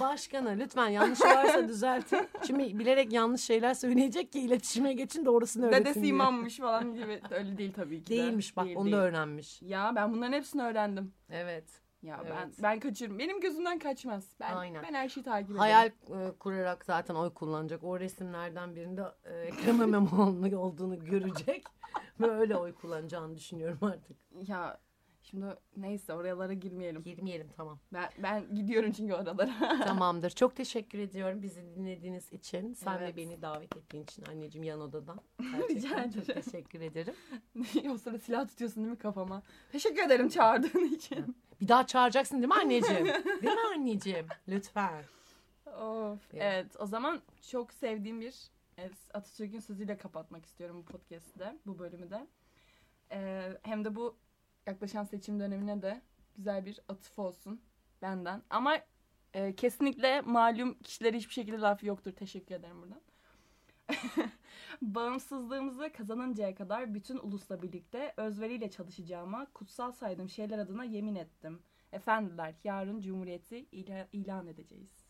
Başkana 0.00 0.50
lütfen 0.50 0.88
yanlış 0.88 1.20
varsa 1.20 1.68
düzeltin. 1.68 2.28
Şimdi 2.46 2.78
bilerek 2.78 3.12
yanlış 3.12 3.40
şeyler 3.40 3.74
söyleyecek 3.74 4.32
ki 4.32 4.40
iletişime 4.40 4.92
geçin 4.92 5.24
doğrusunu 5.24 5.66
öğretin 5.66 5.80
Dedesi 5.84 6.00
diye. 6.02 6.10
imammış 6.10 6.56
falan 6.58 6.94
gibi. 6.94 7.20
Öyle 7.30 7.58
değil 7.58 7.72
tabii 7.72 8.04
ki 8.04 8.10
de. 8.10 8.16
Değilmiş 8.16 8.56
bak 8.56 8.64
Değil, 8.64 8.76
onu 8.76 8.84
değil. 8.84 8.96
da 8.96 9.00
öğrenmiş. 9.00 9.62
Ya 9.62 9.92
ben 9.96 10.12
bunların 10.12 10.32
hepsini 10.32 10.62
öğrendim. 10.62 11.12
Evet. 11.30 11.64
Ya 12.02 12.20
Evet. 12.22 12.32
ben 12.36 12.52
ben 12.62 12.80
kaçırırım. 12.80 13.18
Benim 13.18 13.40
gözümden 13.40 13.78
kaçmaz. 13.78 14.28
Ben 14.40 14.56
Aynen. 14.56 14.82
ben 14.88 14.94
her 14.94 15.08
şeyi 15.08 15.24
takip 15.24 15.46
ederim. 15.50 15.58
Hayal 15.58 15.86
e, 15.86 15.92
kurarak 16.38 16.84
zaten 16.84 17.14
oy 17.14 17.30
kullanacak. 17.34 17.84
O 17.84 18.00
resimlerden 18.00 18.76
birinde 18.76 19.02
e, 19.24 19.34
Ekrem 19.38 19.82
İmamoğlu'nun 19.82 20.52
olduğunu 20.52 21.04
görecek. 21.04 21.64
Ve 22.20 22.30
öyle 22.30 22.56
oy 22.56 22.74
kullanacağını 22.74 23.36
düşünüyorum 23.36 23.78
artık. 23.82 24.16
Ya 24.48 24.80
şimdi 25.30 25.46
neyse 25.76 26.12
oralara 26.12 26.52
girmeyelim. 26.52 27.02
Girmeyelim 27.02 27.48
tamam. 27.56 27.78
Ben 27.92 28.10
ben 28.22 28.54
gidiyorum 28.54 28.92
çünkü 28.92 29.14
oralara. 29.14 29.50
Tamamdır. 29.84 30.30
Çok 30.30 30.56
teşekkür 30.56 30.98
ediyorum 30.98 31.42
bizi 31.42 31.62
dinlediğiniz 31.76 32.32
için. 32.32 32.74
Sen 32.74 32.98
Evet. 32.98 33.12
ve 33.12 33.16
beni 33.16 33.42
davet 33.42 33.76
ettiğin 33.76 34.02
için 34.04 34.24
anneciğim 34.24 34.64
yan 34.64 34.80
odadan. 34.80 35.20
Rica 35.42 35.88
Gerçekten 35.88 36.10
çok 36.10 36.24
ederim. 36.24 36.42
teşekkür 36.42 36.80
ederim. 36.80 37.14
o 37.90 37.98
sırada 37.98 38.18
silah 38.18 38.48
tutuyorsun 38.48 38.82
değil 38.82 38.92
mi 38.92 38.98
kafama? 38.98 39.42
Teşekkür 39.72 40.02
ederim 40.02 40.28
çağırdığın 40.28 40.94
için. 40.94 41.36
Bir 41.60 41.68
daha 41.68 41.86
çağıracaksın 41.86 42.36
değil 42.36 42.48
mi 42.48 42.54
anneciğim? 42.54 43.06
Değil 43.06 43.54
mi 43.54 43.60
anneciğim? 43.74 44.26
Lütfen. 44.48 45.04
Of. 45.66 46.18
Evet. 46.34 46.42
Evet 46.42 46.76
o 46.78 46.86
zaman 46.86 47.20
çok 47.50 47.72
sevdiğim 47.72 48.20
bir 48.20 48.34
Atatürk'ün 49.14 49.60
sözüyle 49.60 49.96
kapatmak 49.98 50.44
istiyorum 50.44 50.76
bu 50.76 50.84
podcast'ı 50.84 51.38
da, 51.38 51.56
bu 51.66 51.78
bölümü 51.78 52.10
de. 52.10 52.26
Ee, 53.12 53.58
hem 53.62 53.84
de 53.84 53.94
bu 53.96 54.16
yaklaşan 54.68 55.04
seçim 55.04 55.40
dönemine 55.40 55.82
de 55.82 56.02
güzel 56.36 56.66
bir 56.66 56.80
atıf 56.88 57.18
olsun 57.18 57.60
benden. 58.02 58.42
Ama 58.50 58.78
e, 59.34 59.54
kesinlikle 59.54 60.20
malum 60.20 60.78
kişilere 60.78 61.16
hiçbir 61.16 61.34
şekilde 61.34 61.58
laf 61.58 61.84
yoktur. 61.84 62.12
Teşekkür 62.12 62.54
ederim 62.54 62.82
buradan. 62.82 63.00
Bağımsızlığımızı 64.82 65.92
kazanıncaya 65.92 66.54
kadar 66.54 66.94
bütün 66.94 67.18
ulusla 67.18 67.62
birlikte 67.62 68.14
özveriyle 68.16 68.70
çalışacağıma 68.70 69.46
kutsal 69.54 69.92
saydığım 69.92 70.28
şeyler 70.28 70.58
adına 70.58 70.84
yemin 70.84 71.14
ettim. 71.14 71.62
Efendiler 71.92 72.54
yarın 72.64 73.00
Cumhuriyeti 73.00 73.66
ila- 73.72 74.08
ilan 74.12 74.46
edeceğiz. 74.46 75.08